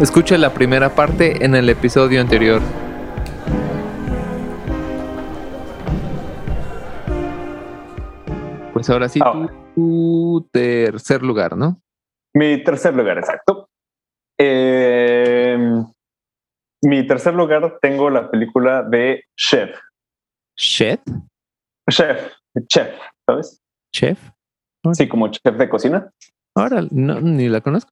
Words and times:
Escucha 0.00 0.36
la 0.36 0.52
primera 0.52 0.94
parte 0.94 1.42
en 1.44 1.54
el 1.54 1.70
episodio 1.70 2.20
anterior. 2.20 2.60
Pues 8.72 8.90
ahora 8.90 9.08
sí, 9.08 9.20
Ahora. 9.22 9.50
tu 9.74 10.46
tercer 10.52 11.22
lugar, 11.22 11.56
¿no? 11.56 11.80
Mi 12.34 12.62
tercer 12.62 12.94
lugar, 12.94 13.16
exacto. 13.18 13.70
Eh, 14.38 15.56
mi 16.82 17.06
tercer 17.06 17.32
lugar 17.32 17.78
tengo 17.80 18.10
la 18.10 18.30
película 18.30 18.82
de 18.82 19.24
Chef. 19.34 19.70
Chef. 20.58 21.00
Chef, 21.90 22.34
chef, 22.68 22.98
¿sabes? 23.26 23.62
Chef. 23.94 24.18
Sí, 24.92 25.08
como 25.08 25.28
chef 25.28 25.56
de 25.56 25.68
cocina. 25.68 26.10
Ahora, 26.54 26.82
no, 26.90 27.20
ni 27.20 27.48
la 27.48 27.60
conozco. 27.62 27.90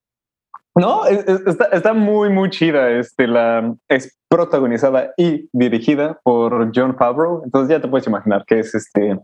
No, 0.76 1.06
es- 1.06 1.26
es- 1.28 1.46
está, 1.46 1.64
está 1.66 1.92
muy, 1.94 2.30
muy 2.30 2.50
chida. 2.50 2.90
Este, 2.90 3.26
la, 3.28 3.74
es 3.88 4.16
protagonizada 4.28 5.12
y 5.16 5.48
dirigida 5.52 6.18
por 6.24 6.72
John 6.74 6.96
Favreau. 6.96 7.42
Entonces 7.44 7.70
ya 7.76 7.80
te 7.80 7.88
puedes 7.88 8.06
imaginar 8.06 8.44
que 8.46 8.58
es 8.60 8.74
este, 8.74 9.18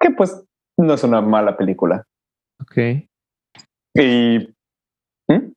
que 0.00 0.10
pues 0.10 0.44
no 0.78 0.94
es 0.94 1.02
una 1.02 1.20
mala 1.20 1.56
película. 1.56 2.04
Ok. 2.62 2.76
Y 3.94 4.54
¿Mm? 5.28 5.52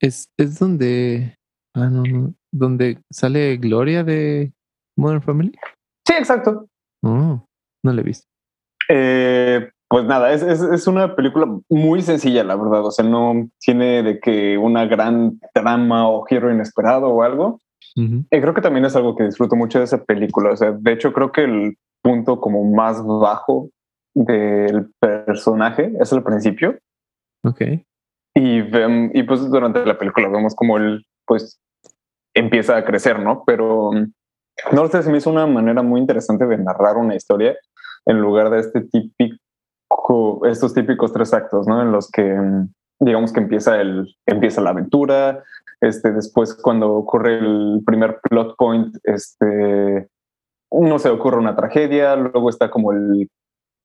Es, 0.00 0.28
es 0.38 0.58
donde. 0.58 1.34
Ah, 1.76 1.88
no, 1.90 2.02
no. 2.02 2.34
Donde 2.52 2.98
sale 3.12 3.56
Gloria 3.58 4.02
de 4.02 4.52
Modern 4.96 5.22
Family. 5.22 5.52
sí, 6.06 6.14
exacto. 6.14 6.66
Oh, 7.04 7.44
no 7.84 7.92
la 7.92 8.00
he 8.00 8.04
visto. 8.04 8.26
Eh, 8.88 9.70
pues 9.88 10.04
nada, 10.04 10.32
es, 10.32 10.42
es, 10.42 10.60
es 10.60 10.86
una 10.86 11.16
película 11.16 11.46
muy 11.68 12.02
sencilla, 12.02 12.44
la 12.44 12.56
verdad. 12.56 12.84
O 12.84 12.90
sea, 12.90 13.04
no 13.04 13.48
tiene 13.58 14.02
de 14.02 14.20
que 14.20 14.58
una 14.58 14.84
gran 14.86 15.40
trama 15.54 16.08
o 16.08 16.24
giro 16.24 16.52
inesperado 16.52 17.08
o 17.08 17.22
algo. 17.22 17.60
Y 17.96 18.28
creo 18.28 18.54
que 18.54 18.60
también 18.60 18.84
es 18.84 18.94
algo 18.94 19.16
que 19.16 19.24
disfruto 19.24 19.56
mucho 19.56 19.78
de 19.80 19.84
esa 19.84 20.04
película. 20.04 20.52
O 20.52 20.56
sea, 20.56 20.70
de 20.70 20.92
hecho, 20.92 21.12
creo 21.12 21.32
que 21.32 21.42
el 21.42 21.76
punto 22.00 22.40
como 22.40 22.62
más 22.64 23.04
bajo 23.04 23.70
del 24.14 24.92
personaje 25.00 25.92
es 26.00 26.12
el 26.12 26.22
principio. 26.22 26.78
Ok. 27.44 27.60
Y, 28.36 28.58
y 28.58 29.22
pues 29.24 29.50
durante 29.50 29.84
la 29.84 29.98
película 29.98 30.28
vemos 30.28 30.54
como 30.54 30.76
él 30.76 31.04
pues 31.26 31.60
empieza 32.34 32.76
a 32.76 32.84
crecer, 32.84 33.18
¿no? 33.18 33.42
Pero 33.44 33.90
no 34.72 34.88
sé, 34.88 35.02
se 35.02 35.10
me 35.10 35.18
hizo 35.18 35.30
una 35.30 35.46
manera 35.46 35.82
muy 35.82 36.00
interesante 36.00 36.46
de 36.46 36.58
narrar 36.58 36.96
una 36.96 37.16
historia 37.16 37.56
en 38.06 38.20
lugar 38.20 38.50
de 38.50 38.60
este 38.60 38.82
típico, 38.82 39.36
estos 40.44 40.74
típicos 40.74 41.12
tres 41.12 41.32
actos, 41.34 41.66
¿no? 41.66 41.82
En 41.82 41.92
los 41.92 42.10
que 42.10 42.22
mm, 42.22 42.68
digamos 43.00 43.32
que 43.32 43.40
empieza 43.40 43.80
el, 43.80 44.06
empieza 44.26 44.60
la 44.60 44.70
aventura, 44.70 45.44
este, 45.80 46.12
después 46.12 46.54
cuando 46.54 46.92
ocurre 46.92 47.38
el 47.38 47.82
primer 47.86 48.20
plot 48.22 48.56
point, 48.56 48.96
este, 49.04 50.08
no 50.72 50.98
sé, 50.98 51.08
ocurre 51.10 51.38
una 51.38 51.56
tragedia, 51.56 52.16
luego 52.16 52.50
está 52.50 52.70
como 52.70 52.92
el 52.92 53.28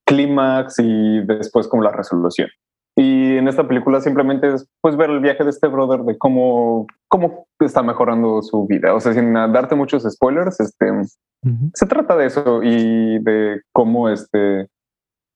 clímax 0.05 0.79
y 0.79 1.21
después 1.21 1.67
como 1.67 1.83
la 1.83 1.91
resolución. 1.91 2.49
Y 2.95 3.37
en 3.37 3.47
esta 3.47 3.67
película 3.67 4.01
simplemente 4.01 4.53
es 4.53 4.67
pues 4.81 4.95
ver 4.95 5.09
el 5.09 5.19
viaje 5.19 5.43
de 5.43 5.49
este 5.49 5.67
brother 5.67 6.01
de 6.01 6.17
cómo, 6.17 6.85
cómo 7.07 7.47
está 7.59 7.81
mejorando 7.81 8.41
su 8.43 8.67
vida. 8.67 8.93
O 8.93 8.99
sea, 8.99 9.13
sin 9.13 9.33
darte 9.33 9.75
muchos 9.75 10.03
spoilers, 10.03 10.59
este, 10.59 10.91
Ujú. 10.91 11.71
se 11.73 11.85
trata 11.87 12.15
de 12.15 12.27
eso 12.27 12.61
y 12.61 13.19
de 13.19 13.61
cómo 13.71 14.09
este, 14.09 14.67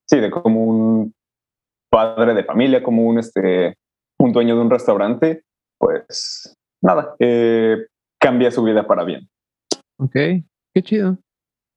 sí, 0.10 0.20
de 0.20 0.32
cómo 0.32 0.64
un 0.64 1.14
padre 1.92 2.34
de 2.34 2.44
familia, 2.44 2.84
como 2.84 3.04
un 3.04 3.20
este, 3.20 3.76
un 4.20 4.32
dueño 4.32 4.56
de 4.56 4.62
un 4.62 4.70
restaurante, 4.70 5.44
pues 5.80 6.56
nada, 6.82 7.16
eh, 7.20 7.86
cambia 8.20 8.52
su 8.52 8.64
vida 8.64 8.86
para 8.88 9.04
bien. 9.04 9.28
Ok. 10.00 10.14
Qué 10.14 10.84
chido. 10.84 11.18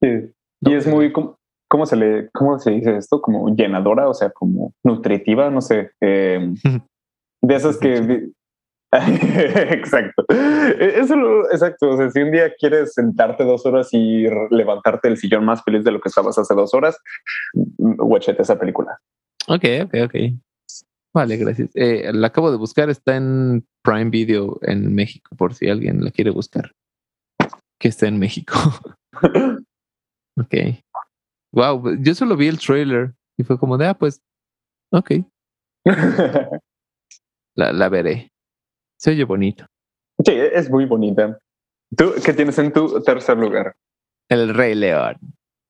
Sí. 0.02 0.32
Y 0.62 0.74
es 0.74 0.86
muy, 0.86 1.12
¿cómo, 1.12 1.38
cómo 1.68 1.86
se 1.86 1.96
le, 1.96 2.30
cómo 2.32 2.58
se 2.58 2.70
dice 2.72 2.96
esto? 2.96 3.20
Como 3.20 3.54
llenadora, 3.54 4.08
o 4.08 4.14
sea, 4.14 4.30
como 4.30 4.72
nutritiva, 4.84 5.50
no 5.50 5.60
sé. 5.60 5.90
eh, 6.00 6.52
de 7.42 7.54
esas 7.54 7.78
que... 7.78 8.30
exacto. 9.70 10.24
Eso, 10.28 11.16
lo- 11.16 11.50
exacto. 11.50 11.90
O 11.90 11.96
sea, 11.96 12.10
si 12.10 12.20
un 12.20 12.32
día 12.32 12.52
quieres 12.58 12.94
sentarte 12.94 13.44
dos 13.44 13.64
horas 13.66 13.88
y 13.92 14.26
levantarte 14.50 15.08
del 15.08 15.16
sillón 15.16 15.44
más 15.44 15.62
feliz 15.62 15.84
de 15.84 15.92
lo 15.92 16.00
que 16.00 16.08
estabas 16.08 16.38
hace 16.38 16.54
dos 16.54 16.74
horas, 16.74 16.98
watchete 17.78 18.42
esa 18.42 18.58
película. 18.58 18.98
Ok, 19.48 19.64
ok, 19.84 19.94
ok. 20.04 20.14
Vale, 21.14 21.36
gracias. 21.36 21.70
Eh, 21.74 22.10
la 22.12 22.28
acabo 22.28 22.50
de 22.50 22.56
buscar, 22.56 22.88
está 22.90 23.16
en 23.16 23.66
Prime 23.82 24.10
Video 24.10 24.58
en 24.62 24.94
México, 24.94 25.34
por 25.36 25.54
si 25.54 25.68
alguien 25.68 26.04
la 26.04 26.10
quiere 26.10 26.30
buscar. 26.30 26.72
Que 27.80 27.88
está 27.88 28.06
en 28.06 28.18
México. 28.18 28.54
ok. 30.38 30.54
Wow, 31.52 31.96
yo 32.00 32.14
solo 32.14 32.36
vi 32.36 32.46
el 32.46 32.58
trailer 32.60 33.12
y 33.36 33.42
fue 33.42 33.58
como 33.58 33.76
de, 33.76 33.86
ah, 33.88 33.94
pues, 33.94 34.20
ok, 34.92 35.10
la, 37.56 37.72
la 37.72 37.88
veré. 37.88 38.30
Se 39.00 39.12
oye 39.12 39.24
bonito. 39.24 39.64
sí, 40.24 40.32
es 40.32 40.68
muy 40.70 40.84
bonita. 40.84 41.38
¿Tú 41.96 42.12
qué 42.24 42.32
tienes 42.34 42.58
en 42.58 42.70
tu 42.72 43.02
tercer 43.02 43.36
lugar? 43.38 43.74
El 44.28 44.52
Rey 44.54 44.74
León. 44.74 45.16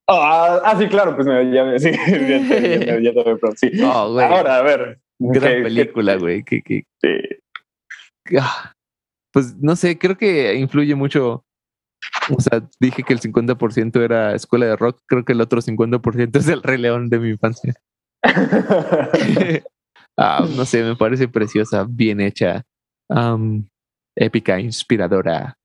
Ah, 0.08 0.60
ah, 0.64 0.76
sí, 0.76 0.88
claro, 0.88 1.14
pues 1.14 1.26
me- 1.28 1.52
ya, 1.54 1.78
sí, 1.78 1.92
ya, 2.06 2.98
ya, 2.98 3.00
ya 3.12 3.12
sí. 3.56 3.70
Oh. 3.84 4.18
Ahora, 4.20 4.56
a 4.56 4.62
ver. 4.62 5.00
Gran 5.20 5.42
¿qué- 5.42 5.56
qué- 5.58 5.62
película, 5.62 6.16
güey. 6.16 6.42
Que, 6.42 6.60
que, 6.62 6.82
sí. 7.00 8.36
ah, 8.40 8.72
pues 9.32 9.56
no 9.58 9.76
sé, 9.76 9.96
creo 9.96 10.18
que 10.18 10.54
influye 10.56 10.96
mucho. 10.96 11.44
O 12.36 12.40
sea, 12.40 12.68
dije 12.80 13.04
que 13.04 13.12
el 13.12 13.20
50% 13.20 14.02
era 14.02 14.34
escuela 14.34 14.66
de 14.66 14.76
rock, 14.76 15.00
creo 15.06 15.24
que 15.24 15.32
el 15.34 15.40
otro 15.40 15.60
50% 15.60 16.36
es 16.38 16.48
el 16.48 16.62
Rey 16.62 16.78
León 16.78 17.08
de 17.08 17.18
mi 17.20 17.28
infancia. 17.30 17.74
Ah, 20.18 20.46
no 20.54 20.66
sé, 20.66 20.82
me 20.82 20.96
parece 20.96 21.28
preciosa, 21.28 21.86
bien 21.88 22.20
hecha, 22.20 22.62
épica, 24.16 24.60
inspiradora. 24.60 25.56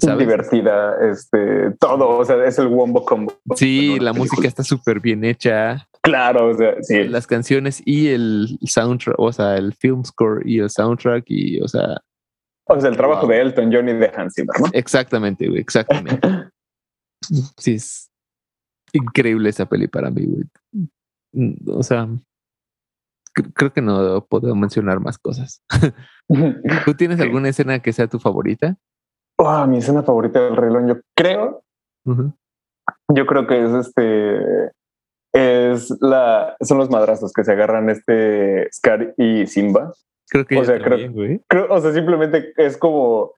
¿Sabes? 0.00 0.18
divertida, 0.18 0.96
este, 1.10 1.70
todo, 1.80 2.18
o 2.18 2.24
sea, 2.26 2.44
es 2.44 2.58
el 2.58 2.66
wombo 2.66 3.06
combo. 3.06 3.34
Sí, 3.56 3.98
la 3.98 4.12
música 4.12 4.46
está 4.46 4.62
súper 4.62 5.00
bien 5.00 5.24
hecha. 5.24 5.88
Claro, 6.02 6.50
o 6.50 6.54
sea, 6.54 6.74
sí. 6.82 7.04
Las 7.04 7.26
canciones 7.26 7.82
y 7.86 8.08
el 8.08 8.58
soundtrack, 8.66 9.18
o 9.18 9.32
sea, 9.32 9.56
el 9.56 9.72
film 9.72 10.04
score 10.04 10.42
y 10.46 10.58
el 10.58 10.68
soundtrack, 10.68 11.24
y, 11.28 11.58
o 11.62 11.68
sea, 11.68 11.96
O 12.68 12.78
sea, 12.78 12.90
el 12.90 12.96
trabajo 12.98 13.22
Wow. 13.22 13.30
de 13.30 13.40
Elton 13.40 13.70
John 13.72 13.88
y 13.88 13.94
de 13.94 14.12
Hans 14.14 14.34
Zimmer, 14.34 14.60
¿no? 14.60 14.66
exactamente, 14.74 15.48
güey, 15.48 15.60
exactamente. 15.60 16.28
Sí, 17.56 17.74
es 17.74 18.10
increíble 18.92 19.48
esa 19.48 19.64
peli 19.66 19.86
para 19.86 20.10
mí, 20.10 20.26
güey. 20.26 20.44
Mm, 21.32 21.54
O 21.70 21.82
sea, 21.84 22.08
creo 23.32 23.72
que 23.72 23.82
no 23.82 24.24
puedo 24.26 24.54
mencionar 24.54 25.00
más 25.00 25.18
cosas. 25.18 25.62
¿Tú 26.84 26.94
tienes 26.94 27.20
alguna 27.20 27.48
escena 27.48 27.80
que 27.80 27.92
sea 27.92 28.06
tu 28.06 28.18
favorita? 28.18 28.76
Ah, 29.38 29.66
mi 29.66 29.78
escena 29.78 30.02
favorita 30.02 30.40
del 30.40 30.54
León, 30.54 30.88
yo 30.88 30.96
creo, 31.16 31.64
yo 33.08 33.26
creo 33.26 33.46
que 33.46 33.64
es 33.64 33.72
este, 33.72 34.70
es 35.32 35.96
la, 36.00 36.56
son 36.60 36.78
los 36.78 36.90
madrazos 36.90 37.32
que 37.32 37.42
se 37.44 37.52
agarran 37.52 37.90
este 37.90 38.68
Scar 38.72 39.14
y 39.16 39.46
Simba. 39.46 39.92
Creo 40.28 40.46
que 40.46 40.58
O 40.58 40.64
sea, 40.64 40.78
creo- 40.80 40.98
también. 40.98 41.42
Creo, 41.48 41.66
o 41.70 41.80
sea, 41.80 41.92
simplemente 41.92 42.52
es 42.56 42.76
como 42.76 43.32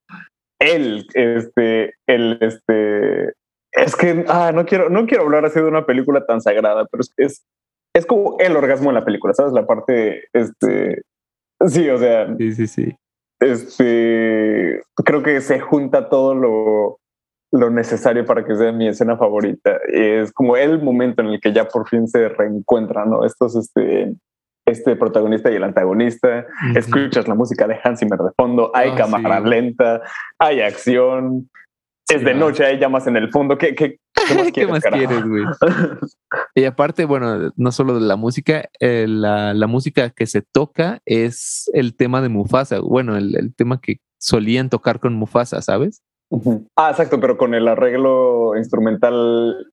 él, 0.60 1.06
este, 1.14 1.94
el, 2.06 2.38
este, 2.40 3.32
es 3.72 3.96
que, 3.96 4.24
ah, 4.28 4.52
no 4.54 4.66
quiero, 4.66 4.90
no 4.90 5.06
quiero 5.06 5.24
hablar 5.24 5.44
así 5.44 5.60
de 5.60 5.66
una 5.66 5.86
película 5.86 6.24
tan 6.26 6.40
sagrada, 6.40 6.86
pero 6.90 7.00
es, 7.00 7.12
es, 7.16 7.44
es 7.96 8.06
como 8.06 8.36
el 8.40 8.56
orgasmo 8.56 8.90
en 8.90 8.94
la 8.94 9.04
película, 9.04 9.32
¿sabes? 9.34 9.52
La 9.52 9.66
parte, 9.66 10.24
este, 10.32 11.02
sí, 11.66 11.88
o 11.88 11.98
sea, 11.98 12.34
Sí, 12.36 12.52
sí, 12.52 12.66
sí. 12.66 12.96
este, 13.40 14.82
creo 15.04 15.22
que 15.22 15.40
se 15.40 15.60
junta 15.60 16.08
todo 16.08 16.34
lo, 16.34 16.98
lo 17.52 17.70
necesario 17.70 18.24
para 18.24 18.44
que 18.44 18.54
sea 18.56 18.72
mi 18.72 18.88
escena 18.88 19.16
favorita. 19.16 19.78
Es 19.92 20.32
como 20.32 20.56
el 20.56 20.82
momento 20.82 21.22
en 21.22 21.28
el 21.28 21.40
que 21.40 21.52
ya 21.52 21.66
por 21.66 21.88
fin 21.88 22.08
se 22.08 22.28
reencuentran, 22.28 23.10
¿no? 23.10 23.24
Estos, 23.24 23.54
este, 23.56 24.14
este 24.66 24.96
protagonista 24.96 25.50
y 25.50 25.56
el 25.56 25.64
antagonista. 25.64 26.46
Ujú. 26.70 26.78
Escuchas 26.78 27.28
la 27.28 27.34
música 27.34 27.66
de 27.68 27.78
Hans 27.82 28.00
Zimmer 28.00 28.18
de 28.18 28.30
fondo, 28.36 28.70
hay 28.74 28.90
Ah, 28.92 28.96
cámara 28.96 29.40
sí. 29.42 29.48
lenta, 29.48 30.02
hay 30.38 30.60
acción, 30.60 31.48
Sí, 32.06 32.16
es 32.16 32.24
de 32.24 32.34
noche, 32.34 32.64
hay 32.66 32.78
llamas 32.78 33.06
en 33.06 33.16
el 33.16 33.30
fondo. 33.30 33.56
¿Qué, 33.56 33.74
qué, 33.74 33.96
qué 34.28 34.34
más 34.36 34.44
¿Qué 34.46 34.52
quieres, 34.52 34.70
más 34.72 34.82
carajo? 34.82 35.06
quieres, 35.06 35.26
güey? 35.28 35.44
Y 36.54 36.64
aparte, 36.64 37.04
bueno, 37.04 37.52
no 37.56 37.72
solo 37.72 37.94
de 37.94 38.00
la 38.06 38.16
música, 38.16 38.68
eh, 38.80 39.06
la, 39.08 39.54
la 39.54 39.66
música 39.66 40.10
que 40.10 40.26
se 40.26 40.42
toca 40.42 41.00
es 41.04 41.70
el 41.74 41.94
tema 41.96 42.20
de 42.22 42.28
Mufasa. 42.28 42.80
Bueno, 42.80 43.16
el, 43.16 43.36
el 43.36 43.54
tema 43.54 43.80
que 43.80 43.98
solían 44.20 44.70
tocar 44.70 45.00
con 45.00 45.14
Mufasa, 45.14 45.60
¿sabes? 45.62 46.02
Ah, 46.76 46.90
exacto, 46.90 47.20
pero 47.20 47.36
con 47.36 47.54
el 47.54 47.68
arreglo 47.68 48.56
instrumental 48.56 49.70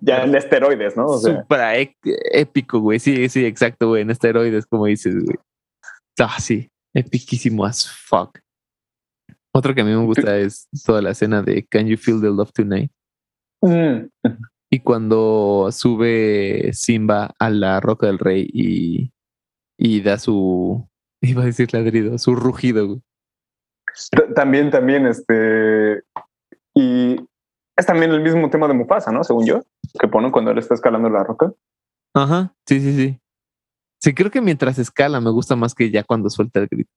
ya 0.00 0.24
en 0.24 0.34
esteroides, 0.34 0.96
¿no? 0.96 1.06
O 1.06 1.18
sea, 1.18 1.44
ec- 1.48 1.96
épico, 2.32 2.80
güey. 2.80 2.98
Sí, 2.98 3.28
sí, 3.28 3.44
exacto, 3.44 3.88
güey. 3.88 4.02
En 4.02 4.10
esteroides, 4.10 4.66
como 4.66 4.86
dices, 4.86 5.14
güey. 5.14 5.36
Ah, 6.20 6.38
sí. 6.38 6.68
Epiquísimo 6.94 7.64
as 7.64 7.88
fuck. 7.90 8.38
Otro 9.52 9.74
que 9.74 9.80
a 9.80 9.84
mí 9.84 9.90
me 9.92 10.04
gusta 10.04 10.36
es 10.36 10.68
toda 10.84 11.00
la 11.00 11.10
escena 11.10 11.42
de 11.42 11.64
Can 11.66 11.86
You 11.86 11.96
Feel 11.96 12.20
the 12.20 12.26
Love 12.28 12.52
Tonight. 12.52 12.90
Mm. 13.64 14.10
Y 14.70 14.80
cuando 14.80 15.68
sube 15.72 16.70
Simba 16.74 17.34
a 17.38 17.48
la 17.48 17.80
Roca 17.80 18.06
del 18.06 18.18
Rey 18.18 18.48
y, 18.52 19.12
y 19.78 20.02
da 20.02 20.18
su, 20.18 20.86
iba 21.22 21.42
a 21.42 21.46
decir 21.46 21.72
ladrido, 21.72 22.18
su 22.18 22.34
rugido. 22.34 23.00
También, 24.34 24.70
también, 24.70 25.06
este. 25.06 26.02
Y 26.74 27.16
es 27.76 27.86
también 27.86 28.10
el 28.10 28.20
mismo 28.20 28.50
tema 28.50 28.68
de 28.68 28.74
Mufasa, 28.74 29.12
¿no? 29.12 29.24
Según 29.24 29.46
yo, 29.46 29.62
que 29.98 30.08
ponen 30.08 30.30
cuando 30.30 30.50
él 30.50 30.58
está 30.58 30.74
escalando 30.74 31.08
la 31.08 31.24
roca. 31.24 31.52
Ajá, 32.14 32.54
sí, 32.66 32.80
sí, 32.80 32.94
sí. 32.94 33.20
Sí, 34.02 34.12
creo 34.12 34.30
que 34.30 34.42
mientras 34.42 34.78
escala 34.78 35.20
me 35.20 35.30
gusta 35.30 35.56
más 35.56 35.74
que 35.74 35.90
ya 35.90 36.04
cuando 36.04 36.28
suelta 36.28 36.60
el 36.60 36.68
grito. 36.68 36.90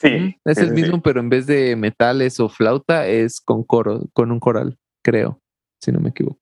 Sí. 0.00 0.36
Es 0.44 0.58
sí, 0.58 0.64
el 0.64 0.72
mismo, 0.72 0.96
sí. 0.96 1.00
pero 1.04 1.20
en 1.20 1.28
vez 1.28 1.46
de 1.46 1.76
metales 1.76 2.40
o 2.40 2.48
flauta 2.48 3.06
es 3.06 3.40
con 3.40 3.64
coro, 3.64 4.06
con 4.14 4.30
un 4.30 4.40
coral, 4.40 4.78
creo, 5.04 5.42
si 5.80 5.92
no 5.92 6.00
me 6.00 6.10
equivoco. 6.10 6.38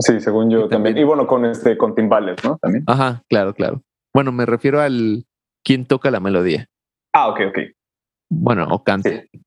Sí, 0.00 0.20
según 0.20 0.50
yo 0.50 0.68
también. 0.68 0.70
también- 0.70 0.98
Y 0.98 1.04
bueno, 1.04 1.26
con 1.26 1.44
este, 1.46 1.76
con 1.78 1.94
timbales, 1.94 2.36
¿no? 2.44 2.58
También. 2.58 2.84
Ajá, 2.86 3.22
claro, 3.28 3.54
claro. 3.54 3.82
Bueno, 4.14 4.32
me 4.32 4.44
refiero 4.46 4.80
al 4.80 5.24
quién 5.64 5.86
toca 5.86 6.10
la 6.10 6.20
melodía. 6.20 6.66
Ah, 7.14 7.28
ok, 7.28 7.40
ok. 7.48 7.58
Bueno, 8.30 8.66
o 8.70 8.82
canta. 8.84 9.08
Sí. 9.10 9.40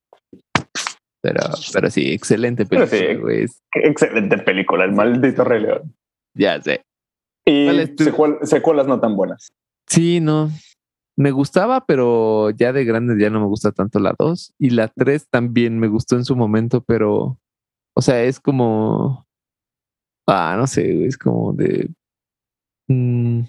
Pero, 1.21 1.41
pero 1.73 1.89
sí, 1.89 2.13
excelente 2.13 2.65
Pero 2.65 2.87
película, 2.87 3.33
sí. 3.47 3.53
Qué 3.71 3.79
excelente 3.87 4.37
película, 4.37 4.85
el 4.85 4.93
maldito 4.93 5.43
Rey 5.43 5.61
León. 5.61 5.93
Ya 6.33 6.61
sé. 6.61 6.81
Y 7.45 7.65
¿Cuál 7.65 7.79
es 7.81 7.95
tu- 7.95 8.03
secuel- 8.05 8.37
secuelas 8.43 8.87
no 8.87 8.99
tan 8.99 9.15
buenas. 9.15 9.49
Sí, 9.87 10.19
no. 10.21 10.49
Me 11.17 11.31
gustaba, 11.31 11.85
pero 11.85 12.51
ya 12.51 12.71
de 12.71 12.85
grande 12.85 13.21
ya 13.21 13.29
no 13.29 13.41
me 13.41 13.47
gusta 13.47 13.71
tanto 13.73 13.99
la 13.99 14.15
2. 14.17 14.53
Y 14.57 14.69
la 14.69 14.87
3 14.87 15.27
también 15.29 15.77
me 15.77 15.87
gustó 15.89 16.15
en 16.15 16.23
su 16.23 16.35
momento, 16.37 16.81
pero, 16.87 17.37
o 17.99 18.01
sea, 18.01 18.23
es 18.23 18.39
como, 18.39 19.27
ah, 20.25 20.55
no 20.57 20.67
sé, 20.67 20.83
güey, 20.93 21.07
es 21.07 21.17
como 21.17 21.51
de, 21.51 21.89
mm, 22.87 23.41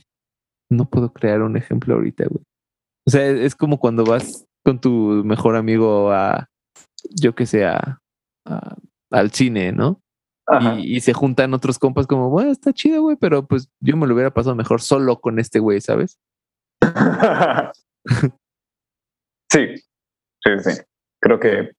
no 0.72 0.90
puedo 0.90 1.12
crear 1.12 1.42
un 1.42 1.56
ejemplo 1.56 1.94
ahorita, 1.94 2.24
güey. 2.28 2.42
O 3.06 3.10
sea, 3.12 3.24
es, 3.28 3.38
es 3.40 3.54
como 3.54 3.78
cuando 3.78 4.04
vas 4.04 4.44
con 4.64 4.80
tu 4.80 5.22
mejor 5.24 5.54
amigo 5.54 6.10
a, 6.10 6.48
yo 7.10 7.32
que 7.36 7.46
sé, 7.46 7.64
a- 7.64 8.00
a- 8.44 8.76
al 9.12 9.30
cine, 9.30 9.70
¿no? 9.70 10.00
Y, 10.80 10.96
y 10.96 11.00
se 11.00 11.12
juntan 11.12 11.54
otros 11.54 11.78
compas 11.78 12.08
como, 12.08 12.28
bueno, 12.28 12.50
está 12.50 12.72
chido, 12.72 13.02
güey, 13.02 13.16
pero 13.16 13.46
pues 13.46 13.70
yo 13.80 13.96
me 13.96 14.08
lo 14.08 14.14
hubiera 14.14 14.34
pasado 14.34 14.56
mejor 14.56 14.80
solo 14.82 15.20
con 15.20 15.38
este 15.38 15.60
güey, 15.60 15.80
¿sabes? 15.80 16.18
sí, 19.48 19.76
sí, 20.44 20.50
sí. 20.64 20.80
Creo 21.22 21.38
que, 21.38 21.70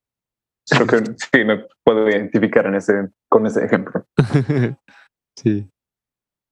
creo 0.70 0.88
que 0.88 0.98
sí 1.18 1.46
me 1.46 1.66
puedo 1.84 2.10
identificar 2.10 2.66
en 2.66 2.76
ese, 2.76 3.10
con 3.30 3.46
ese 3.46 3.66
ejemplo. 3.66 4.06
sí. 5.38 5.68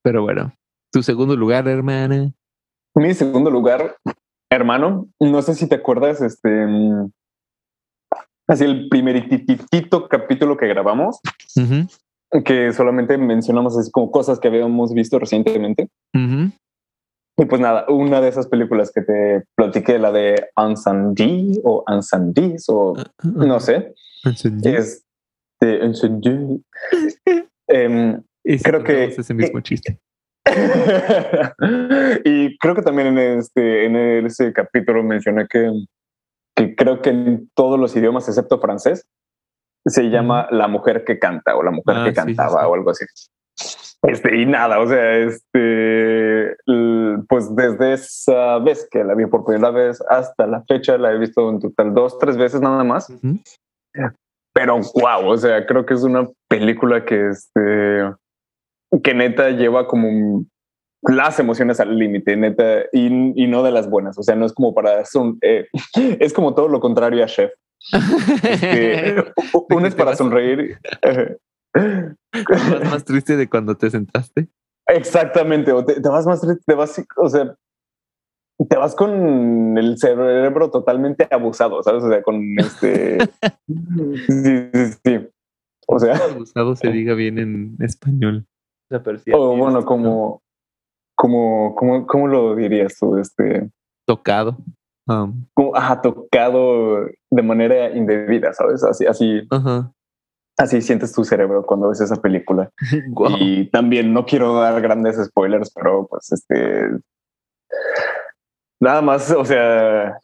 Pero 0.04 0.24
bueno, 0.24 0.54
tu 0.92 1.04
segundo 1.04 1.36
lugar, 1.36 1.68
hermana. 1.68 2.32
Mi 2.96 3.14
segundo 3.14 3.52
lugar, 3.52 3.98
hermano, 4.52 5.08
no 5.20 5.42
sé 5.42 5.56
si 5.56 5.68
te 5.68 5.76
acuerdas, 5.76 6.22
este, 6.22 6.66
mm, 6.66 7.12
así 8.48 8.64
el 8.64 8.90
primeritito 8.90 10.08
capítulo 10.08 10.58
que 10.58 10.68
grabamos, 10.68 11.20
que 12.46 12.74
solamente 12.74 13.18
mencionamos 13.18 13.78
así 13.78 13.92
como 13.92 14.12
cosas 14.12 14.40
que 14.40 14.48
habíamos 14.48 14.94
visto 14.94 15.20
recientemente. 15.20 15.90
Y 17.40 17.46
pues 17.50 17.60
nada, 17.62 17.86
una 17.90 18.22
de 18.22 18.28
esas 18.30 18.48
películas 18.48 18.92
que 18.94 19.02
te 19.02 19.44
platiqué, 19.56 19.98
la 19.98 20.12
de 20.12 20.50
Ansandi 20.56 21.60
o 21.64 21.84
Ansandis 21.88 22.66
o 22.68 22.94
no 23.24 23.60
sé, 23.60 23.94
es 24.64 25.06
de 25.62 25.82
Ansandi. 25.82 26.64
Y 28.44 28.58
si 28.58 28.64
creo 28.64 28.84
que- 28.84 28.94
contamos 28.94 29.20
ese 29.20 29.34
mismo 29.34 29.60
chiste. 29.62 30.00
y 32.26 32.58
creo 32.58 32.74
que 32.76 32.82
también 32.82 33.08
en 33.18 33.40
este 33.40 33.86
en 33.86 33.96
ese 34.26 34.52
capítulo 34.54 35.04
mencioné 35.04 35.48
que, 35.48 35.70
que 36.56 36.76
creo 36.76 37.02
que 37.02 37.10
en 37.12 37.52
todos 37.54 37.80
los 37.80 37.96
idiomas 37.96 38.28
excepto 38.28 38.60
francés 38.60 39.06
se 39.86 40.10
llama 40.10 40.48
la 40.50 40.68
mujer 40.68 41.04
que 41.04 41.20
canta 41.20 41.56
o 41.56 41.62
la 41.62 41.72
mujer 41.72 41.98
Ah, 41.98 42.04
que 42.06 42.10
sí, 42.12 42.16
cantaba 42.16 42.50
sí, 42.50 42.58
sí. 42.58 42.66
o 42.66 42.74
algo 42.74 42.90
así. 42.90 43.06
Este, 44.04 44.38
y 44.38 44.46
nada, 44.46 44.80
o 44.80 44.88
sea, 44.88 45.18
este, 45.18 46.56
pues 47.28 47.54
desde 47.56 47.94
esa 47.94 48.58
vez 48.60 48.88
que 48.90 49.04
la 49.04 49.14
vi 49.14 49.26
por 49.26 49.44
primera 49.46 49.72
vez 49.72 50.02
hasta 50.10 50.48
la 50.48 50.64
fecha 50.64 50.98
la 50.98 51.12
he 51.12 51.18
visto 51.18 51.50
en 51.50 51.60
total 51.60 51.94
dos, 51.94 52.18
tres 52.18 52.38
veces 52.38 52.62
nada 52.62 52.84
más. 52.84 53.10
Ujú. 53.10 53.40
Pero 54.54 54.80
wow, 54.96 55.28
o 55.30 55.38
sea, 55.38 55.66
creo 55.66 55.86
que 55.86 55.94
es 55.94 56.04
una 56.04 56.28
película 56.48 57.04
que 57.04 57.30
este 57.30 58.14
que 59.04 59.14
neta 59.14 59.52
lleva 59.52 59.86
como 59.88 60.44
las 61.04 61.40
emociones 61.40 61.80
al 61.80 61.98
límite, 61.98 62.36
neta, 62.36 62.82
y, 62.92 63.08
y 63.44 63.48
no 63.48 63.64
de 63.64 63.72
las 63.72 63.90
buenas. 63.90 64.18
O 64.18 64.24
sea, 64.24 64.36
no 64.36 64.46
es 64.46 64.54
como 64.54 64.74
para 64.74 65.06
son, 65.06 65.38
eh, 65.42 65.68
es 66.20 66.34
como 66.34 66.56
todo 66.56 66.68
lo 66.68 66.80
contrario 66.80 67.24
a 67.24 67.28
Chef. 67.28 67.52
Este, 68.44 69.16
uno 69.70 69.88
es 69.88 69.96
para 69.96 70.12
vas- 70.12 70.18
sonreír. 71.74 72.16
¿Estás 72.32 72.92
más 72.92 73.06
triste 73.06 73.38
de 73.38 73.50
cuando 73.50 73.76
te 73.76 73.90
sentaste? 73.90 74.50
Exactamente, 74.88 75.72
o 75.72 75.84
te, 75.86 76.02
te 76.02 76.10
vas 76.10 76.26
más, 76.26 76.42
triste, 76.42 76.64
te 76.66 76.74
vas, 76.74 77.04
o 77.18 77.30
sea, 77.30 77.56
te 78.68 78.78
vas 78.78 78.96
con 78.96 79.78
el 79.78 79.98
cerebro 79.98 80.70
totalmente 80.70 81.28
abusado, 81.32 81.82
¿sabes? 81.84 82.04
O 82.04 82.10
sea, 82.10 82.22
con 82.22 82.42
este. 82.58 83.20
sí, 84.28 84.70
sí, 84.74 85.00
sí. 85.04 85.30
O 85.92 85.98
sea, 85.98 86.16
Abusado 86.18 86.76
se 86.76 86.92
diga 86.92 87.16
bien 87.16 87.40
en 87.40 87.76
español. 87.80 88.46
O 89.34 89.58
bueno, 89.58 89.86
como, 89.86 90.44
como, 91.16 91.74
como, 91.76 92.06
¿cómo 92.06 92.28
lo 92.28 92.56
dirías 92.56 92.96
tú? 93.00 93.18
Este, 93.18 93.72
Tocado. 94.06 94.58
Um, 95.08 95.46
como, 95.56 95.76
ajá, 95.76 96.02
tocado 96.02 97.08
de 97.32 97.42
manera 97.42 97.90
indebida, 97.96 98.54
¿sabes? 98.54 98.84
Así, 98.84 99.08
así, 99.08 99.42
ajá. 99.50 99.92
Así 100.60 100.82
sientes 100.82 101.14
tu 101.14 101.24
cerebro 101.24 101.66
cuando 101.66 101.90
ves 101.90 102.02
esa 102.02 102.22
película. 102.22 102.70
Y 103.40 103.70
también 103.70 104.14
no 104.14 104.26
quiero 104.26 104.54
dar 104.60 104.80
grandes 104.82 105.18
spoilers, 105.24 105.72
pero 105.74 106.08
pues 106.08 106.32
este. 106.32 106.90
Nada 108.80 109.02
más, 109.02 109.32
o 109.32 109.46
sea. 109.46 110.20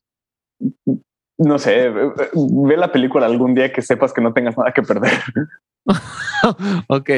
No 1.38 1.60
sé, 1.60 1.90
ve 1.90 2.78
la 2.78 2.92
película 2.92 3.26
algún 3.26 3.56
día 3.56 3.74
que 3.74 3.82
sepas 3.82 4.14
que 4.14 4.22
no 4.22 4.34
tengas 4.34 4.58
nada 4.58 4.72
que 4.72 4.84
perder. 4.84 5.12
ok. 6.88 7.10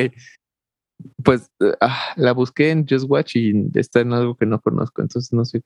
Pues 1.23 1.51
ah, 1.79 2.13
la 2.15 2.31
busqué 2.31 2.71
en 2.71 2.87
Just 2.87 3.05
Watch 3.07 3.35
y 3.35 3.69
está 3.75 3.99
en 3.99 4.13
algo 4.13 4.35
que 4.35 4.47
no 4.47 4.59
conozco, 4.59 5.03
entonces 5.03 5.31
no 5.31 5.45
sé, 5.45 5.61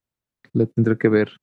la 0.51 0.65
tendré 0.65 0.97
que 0.97 1.07
ver. 1.07 1.37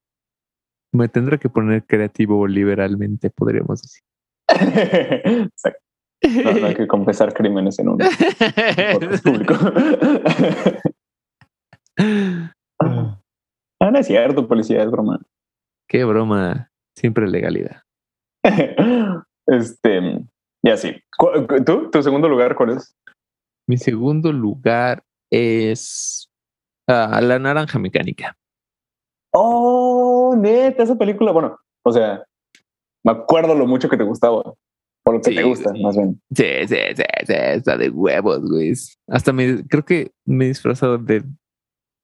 Me 0.92 1.08
tendré 1.08 1.38
que 1.38 1.48
poner 1.48 1.86
creativo 1.86 2.46
liberalmente, 2.46 3.30
podríamos 3.30 3.80
decir. 3.80 4.02
Exacto. 5.54 5.87
No, 6.22 6.52
no 6.52 6.66
hay 6.66 6.74
que 6.76 6.86
confesar 6.86 7.32
crímenes 7.32 7.78
en 7.78 7.88
un 7.90 7.98
público. 9.24 9.54
ah, 12.80 13.90
no 13.90 13.98
es 13.98 14.06
cierto, 14.06 14.46
policía, 14.48 14.82
es 14.82 14.90
broma. 14.90 15.20
Qué 15.88 16.04
broma, 16.04 16.70
siempre 16.96 17.28
legalidad. 17.28 17.82
Este, 19.46 20.22
y 20.62 20.70
así. 20.70 21.00
¿Cu- 21.16 21.46
cu- 21.46 21.64
¿Tú? 21.64 21.90
¿Tu 21.90 22.02
segundo 22.02 22.28
lugar 22.28 22.54
cuál 22.54 22.70
es? 22.70 22.94
Mi 23.66 23.76
segundo 23.76 24.32
lugar 24.32 25.02
es 25.30 26.28
ah, 26.88 27.20
La 27.22 27.38
Naranja 27.38 27.78
Mecánica. 27.78 28.36
Oh, 29.32 30.34
neta, 30.38 30.82
esa 30.82 30.96
película. 30.96 31.32
Bueno, 31.32 31.58
o 31.84 31.92
sea, 31.92 32.24
me 33.04 33.12
acuerdo 33.12 33.54
lo 33.54 33.66
mucho 33.66 33.88
que 33.88 33.96
te 33.96 34.04
gustaba. 34.04 34.42
O 35.08 35.12
lo 35.12 35.20
que 35.22 35.30
Sí, 35.30 35.36
te 35.36 35.42
gusta, 35.42 35.72
más 35.82 35.96
bien. 35.96 36.20
Sí, 36.34 36.44
sí, 36.68 36.76
sí, 36.96 37.02
sí, 37.26 37.32
está 37.34 37.76
de 37.76 37.88
huevos, 37.90 38.40
güey. 38.48 38.72
Hasta 39.08 39.32
me, 39.32 39.66
creo 39.66 39.84
que 39.84 40.12
me 40.26 40.44
he 40.44 40.48
disfrazado 40.48 40.98
de 40.98 41.24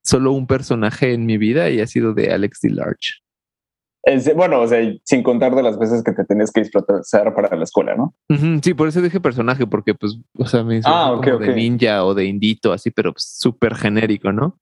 solo 0.02 0.32
un 0.32 0.46
personaje 0.46 1.12
en 1.12 1.26
mi 1.26 1.36
vida 1.38 1.70
y 1.70 1.80
ha 1.80 1.86
sido 1.86 2.14
de 2.14 2.32
Alex 2.32 2.60
D. 2.62 2.70
Large. 2.70 3.20
Es- 4.06 4.34
bueno, 4.34 4.60
o 4.60 4.66
sea, 4.68 4.80
sin 5.04 5.22
contar 5.22 5.54
de 5.54 5.62
las 5.62 5.78
veces 5.78 6.02
que 6.02 6.12
te 6.12 6.24
tenías 6.24 6.50
que 6.50 6.60
disfrazar 6.62 7.34
para 7.34 7.56
la 7.56 7.64
escuela, 7.64 7.94
¿no? 7.96 8.14
Sí, 8.62 8.74
por 8.74 8.88
eso 8.88 9.00
dije 9.00 9.20
personaje, 9.20 9.66
porque 9.66 9.94
pues, 9.94 10.18
o 10.38 10.46
sea, 10.46 10.62
me 10.62 10.80
Ah, 10.84 11.12
ok, 11.12 11.24
como 11.24 11.36
ok. 11.36 11.42
de 11.42 11.54
ninja 11.54 12.04
o 12.04 12.14
de 12.14 12.26
indito, 12.26 12.72
así, 12.72 12.90
pero 12.90 13.12
pues, 13.12 13.24
súper 13.38 13.74
genérico, 13.74 14.30
¿no? 14.32 14.58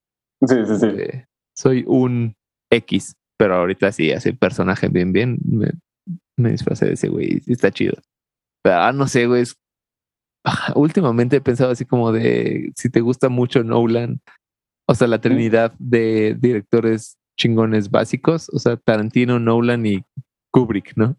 Sí, 0.46 0.54
sí, 0.66 0.76
sí. 0.78 0.86
Eh, 0.96 1.26
soy 1.56 1.84
un 1.88 2.36
X, 2.70 3.16
pero 3.36 3.56
ahorita 3.56 3.90
sí, 3.92 4.12
así 4.12 4.32
personaje 4.32 4.88
bien, 4.88 5.12
bien, 5.12 5.38
me, 5.44 5.70
me 6.36 6.50
disfrazé 6.52 6.86
de 6.86 6.92
ese 6.94 7.08
güey, 7.08 7.42
está 7.46 7.70
chido. 7.72 7.94
Pero, 8.62 8.76
ah, 8.76 8.92
no 8.92 9.06
sé, 9.06 9.26
güey, 9.26 9.42
es- 9.42 9.56
ah, 10.44 10.72
últimamente 10.74 11.36
he 11.36 11.40
pensado 11.40 11.70
así 11.70 11.84
como 11.84 12.12
de, 12.12 12.72
si 12.76 12.90
te 12.90 13.00
gusta 13.00 13.28
mucho 13.28 13.62
Nolan, 13.64 14.20
o 14.88 14.94
sea, 14.94 15.06
la 15.08 15.20
trinidad 15.20 15.72
de 15.78 16.36
directores 16.38 17.16
chingones 17.38 17.90
básicos, 17.90 18.48
o 18.50 18.58
sea, 18.58 18.76
Tarantino, 18.76 19.38
Nolan 19.38 19.86
y 19.86 20.04
Kubrick, 20.52 20.92
¿no? 20.96 21.16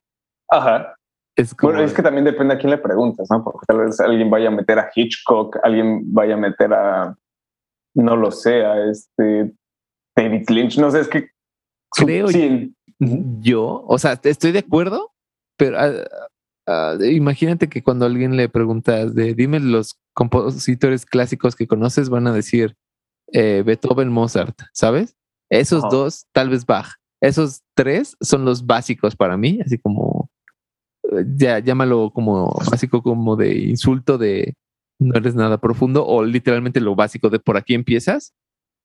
Ajá. 0.49 0.95
Es 1.35 1.55
bueno, 1.59 1.79
es 1.81 1.93
que 1.93 2.03
también 2.03 2.25
depende 2.25 2.53
a 2.53 2.57
quién 2.59 2.69
le 2.69 2.77
preguntas, 2.77 3.27
¿no? 3.31 3.43
Porque 3.43 3.65
tal 3.67 3.79
vez 3.79 3.99
alguien 3.99 4.29
vaya 4.29 4.49
a 4.49 4.51
meter 4.51 4.77
a 4.77 4.91
Hitchcock, 4.93 5.57
alguien 5.63 6.13
vaya 6.13 6.35
a 6.35 6.37
meter 6.37 6.71
a, 6.73 7.17
no 7.95 8.15
lo 8.15 8.29
sé, 8.29 8.63
a 8.63 8.85
este 8.91 9.51
David 10.15 10.47
Lynch, 10.49 10.77
no 10.77 10.91
sé, 10.91 10.99
es 10.99 11.07
que 11.07 11.29
creo 11.89 12.27
yo, 13.39 13.83
o 13.87 13.97
sea, 13.97 14.19
estoy 14.23 14.51
de 14.51 14.59
acuerdo, 14.59 15.11
pero 15.57 15.79
ah, 16.67 16.95
imagínate 17.01 17.69
que 17.69 17.83
cuando 17.83 18.05
alguien 18.05 18.35
le 18.35 18.49
preguntas 18.49 19.13
de 19.15 19.33
dime 19.33 19.59
los 19.59 19.99
compositores 20.13 21.05
clásicos 21.05 21.55
que 21.55 21.67
conoces, 21.67 22.09
van 22.09 22.27
a 22.27 22.33
decir 22.33 22.75
eh, 23.31 23.63
Beethoven, 23.65 24.09
Mozart, 24.09 24.59
¿sabes? 24.73 25.15
Esos 25.49 25.83
dos, 25.89 26.25
tal 26.31 26.49
vez 26.49 26.65
Bach. 26.65 26.95
Esos 27.21 27.61
tres 27.75 28.17
son 28.21 28.43
los 28.43 28.65
básicos 28.65 29.15
para 29.15 29.37
mí, 29.37 29.59
así 29.63 29.77
como 29.77 30.29
ya 31.35 31.59
llámalo 31.59 32.11
como 32.11 32.53
básico, 32.69 33.01
como 33.01 33.35
de 33.35 33.57
insulto 33.59 34.17
de 34.17 34.55
no 34.99 35.15
eres 35.15 35.35
nada 35.35 35.59
profundo, 35.59 36.05
o 36.05 36.23
literalmente 36.23 36.79
lo 36.79 36.95
básico 36.95 37.29
de 37.29 37.39
por 37.39 37.57
aquí 37.57 37.73
empiezas. 37.73 38.33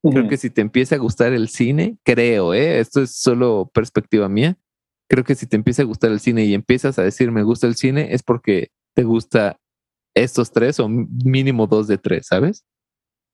Creo 0.02 0.28
que 0.28 0.36
si 0.36 0.50
te 0.50 0.60
empieza 0.60 0.94
a 0.94 0.98
gustar 0.98 1.32
el 1.32 1.48
cine, 1.48 1.98
creo, 2.04 2.54
¿eh? 2.54 2.78
esto 2.78 3.02
es 3.02 3.16
solo 3.16 3.70
perspectiva 3.74 4.28
mía. 4.28 4.56
Creo 5.08 5.24
que 5.24 5.34
si 5.34 5.46
te 5.46 5.56
empieza 5.56 5.82
a 5.82 5.86
gustar 5.86 6.10
el 6.10 6.20
cine 6.20 6.44
y 6.44 6.54
empiezas 6.54 6.98
a 6.98 7.02
decir 7.02 7.30
me 7.32 7.42
gusta 7.42 7.66
el 7.66 7.76
cine, 7.76 8.14
es 8.14 8.22
porque 8.22 8.68
te 8.94 9.04
gusta 9.04 9.58
estos 10.14 10.50
tres 10.50 10.80
o 10.80 10.88
mínimo 10.88 11.66
dos 11.66 11.86
de 11.86 11.98
tres, 11.98 12.26
¿sabes? 12.26 12.64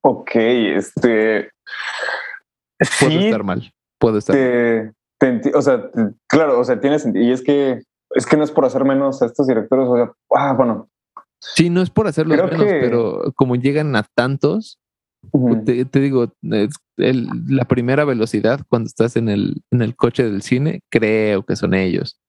Ok, 0.02 0.30
este. 0.34 1.50
Puedo 3.00 3.20
estar 3.20 3.42
mal. 3.42 3.72
Puedo 3.98 4.18
estar 4.18 4.36
o 5.54 5.62
sea, 5.62 5.90
claro, 6.28 6.60
o 6.60 6.64
sea, 6.64 6.80
tiene 6.80 6.98
sentido. 6.98 7.24
Y 7.24 7.32
es 7.32 7.42
que 7.42 7.82
es 8.10 8.26
que 8.26 8.36
no 8.36 8.44
es 8.44 8.50
por 8.50 8.64
hacer 8.64 8.84
menos 8.84 9.22
a 9.22 9.26
estos 9.26 9.46
directores, 9.46 9.88
o 9.88 9.96
sea, 9.96 10.12
ah, 10.34 10.52
bueno. 10.52 10.88
Sí, 11.40 11.68
no 11.68 11.82
es 11.82 11.90
por 11.90 12.06
hacerlos 12.06 12.36
menos, 12.36 12.66
pero 12.66 13.32
como 13.34 13.56
llegan 13.56 13.96
a 13.96 14.04
tantos, 14.14 14.78
te, 15.64 16.00
digo, 16.00 16.32
la 16.42 17.64
primera 17.66 18.04
velocidad 18.04 18.60
cuando 18.68 18.86
estás 18.86 19.16
en 19.16 19.28
el, 19.28 19.62
en 19.70 19.82
el 19.82 19.96
coche 19.96 20.24
del 20.24 20.42
cine, 20.42 20.80
creo 20.90 21.44
que 21.44 21.56
son 21.56 21.74
ellos. 21.74 22.20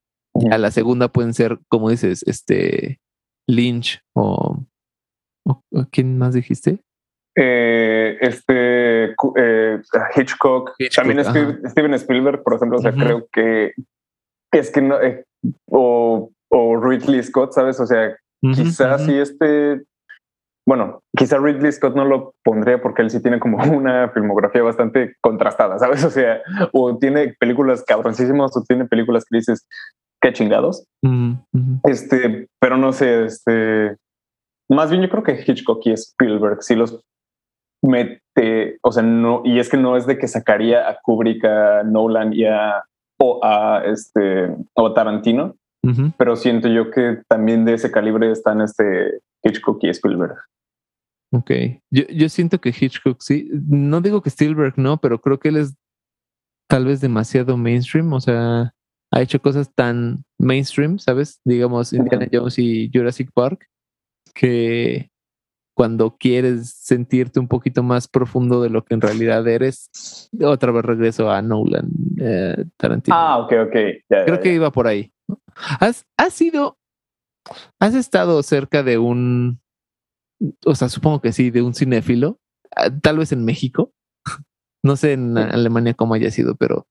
A 0.51 0.57
la 0.57 0.71
segunda 0.71 1.07
pueden 1.07 1.33
ser, 1.33 1.59
como 1.69 1.89
dices, 1.89 2.23
este 2.27 2.99
Lynch 3.47 4.01
o, 4.13 4.65
¿quién 5.91 6.17
más 6.17 6.33
dijiste? 6.33 6.79
Eh, 7.37 8.17
este 8.21 9.13
eh, 9.37 9.81
Hitchcock, 10.15 10.73
también 10.95 11.23
Steven 11.23 11.93
Spielberg, 11.93 12.43
por 12.43 12.55
ejemplo, 12.55 12.77
o 12.77 12.81
sea, 12.81 12.93
creo 12.93 13.27
que 13.31 13.73
es 14.51 14.71
que 14.71 14.81
no, 14.81 15.01
eh, 15.01 15.25
o, 15.69 16.31
o 16.49 16.77
Ridley 16.77 17.21
Scott, 17.23 17.53
¿sabes? 17.53 17.79
O 17.79 17.85
sea, 17.85 18.15
quizás 18.41 19.05
si 19.05 19.17
este, 19.17 19.83
bueno, 20.65 21.01
quizá 21.15 21.37
Ridley 21.37 21.71
Scott 21.71 21.95
no 21.95 22.05
lo 22.05 22.33
pondría 22.43 22.81
porque 22.81 23.03
él 23.03 23.11
sí 23.11 23.21
tiene 23.21 23.39
como 23.39 23.57
una 23.77 24.09
filmografía 24.09 24.63
bastante 24.63 25.15
contrastada, 25.21 25.77
¿sabes? 25.79 26.03
O 26.03 26.09
sea, 26.09 26.41
o 26.73 26.97
tiene 26.97 27.35
películas 27.39 27.83
cabroncísimas 27.83 28.55
o 28.57 28.63
tiene 28.63 28.85
películas 28.85 29.25
que 29.25 29.37
dices, 29.37 29.67
qué 30.21 30.33
chingados. 30.33 30.85
Este, 31.83 32.47
pero 32.59 32.77
no 32.77 32.93
sé, 32.93 33.25
este, 33.25 33.95
más 34.69 34.89
bien 34.89 35.03
yo 35.03 35.09
creo 35.09 35.23
que 35.23 35.43
Hitchcock 35.45 35.85
y 35.85 35.91
Spielberg 35.91 36.63
sí 36.63 36.75
los 36.75 36.99
mete, 37.83 38.79
o 38.81 38.91
sea, 38.91 39.03
no, 39.03 39.41
y 39.45 39.59
es 39.59 39.69
que 39.69 39.77
no 39.77 39.95
es 39.95 40.07
de 40.07 40.17
que 40.17 40.27
sacaría 40.27 40.89
a 40.89 40.97
Kubrick, 41.03 41.45
a 41.45 41.83
Nolan 41.83 42.33
y 42.33 42.45
a 42.45 42.83
o 43.17 43.39
a 43.43 43.83
este 43.85 44.53
o 44.73 44.93
Tarantino, 44.93 45.55
pero 46.17 46.35
siento 46.35 46.67
yo 46.67 46.89
que 46.89 47.21
también 47.29 47.63
de 47.63 47.75
ese 47.75 47.91
calibre 47.91 48.31
están 48.31 48.59
este 48.61 49.19
Hitchcock 49.43 49.83
y 49.83 49.89
Spielberg. 49.89 50.35
Ok, 51.35 51.51
yo, 51.91 52.03
yo 52.07 52.29
siento 52.29 52.61
que 52.61 52.69
Hitchcock 52.69 53.19
sí, 53.19 53.49
no 53.67 53.99
digo 53.99 54.21
que 54.21 54.29
Spielberg 54.29 54.75
no, 54.77 55.01
pero 55.01 55.19
creo 55.19 55.37
que 55.37 55.49
él 55.49 55.57
es 55.57 55.75
tal 56.69 56.85
vez 56.85 57.01
demasiado 57.01 57.57
mainstream, 57.57 58.13
o 58.13 58.21
sea, 58.21 58.73
ha 59.11 59.21
hecho 59.21 59.41
cosas 59.41 59.69
tan 59.75 60.23
mainstream, 60.39 60.97
¿sabes? 60.97 61.41
Digamos 61.43 61.91
Indiana 61.91 62.27
Jones 62.31 62.57
y 62.57 62.89
Jurassic 62.93 63.31
Park, 63.33 63.67
que 64.33 65.09
cuando 65.75 66.15
quieres 66.15 66.69
sentirte 66.69 67.41
un 67.41 67.49
poquito 67.49 67.83
más 67.83 68.07
profundo 68.07 68.61
de 68.61 68.69
lo 68.69 68.85
que 68.85 68.93
en 68.93 69.01
realidad 69.01 69.45
eres, 69.45 70.29
otra 70.41 70.71
vez 70.71 70.85
regreso 70.85 71.29
a 71.29 71.41
Nolan, 71.41 71.89
eh, 72.17 72.63
Tarantino. 72.77 73.17
Ah, 73.17 73.39
ok, 73.39 73.53
ok. 73.67 73.75
Creo 74.07 74.39
que 74.39 74.53
iba 74.53 74.71
por 74.71 74.87
ahí. 74.87 75.11
¿Has, 75.81 76.05
has 76.15 76.33
sido, 76.33 76.77
has 77.77 77.93
estado 77.93 78.41
cerca 78.41 78.83
de 78.83 78.97
un, 78.97 79.59
o 80.65 80.75
sea, 80.75 80.89
supongo 80.89 81.21
que 81.21 81.31
sí, 81.31 81.51
de 81.51 81.61
un 81.61 81.73
cinéfilo, 81.73 82.39
ah, 82.75 82.89
tal 83.01 83.17
vez 83.17 83.31
en 83.31 83.45
México, 83.45 83.93
no 84.83 84.95
sé 84.95 85.13
en 85.13 85.37
Alemania 85.37 85.93
cómo 85.93 86.13
haya 86.13 86.31
sido, 86.31 86.55
pero 86.55 86.87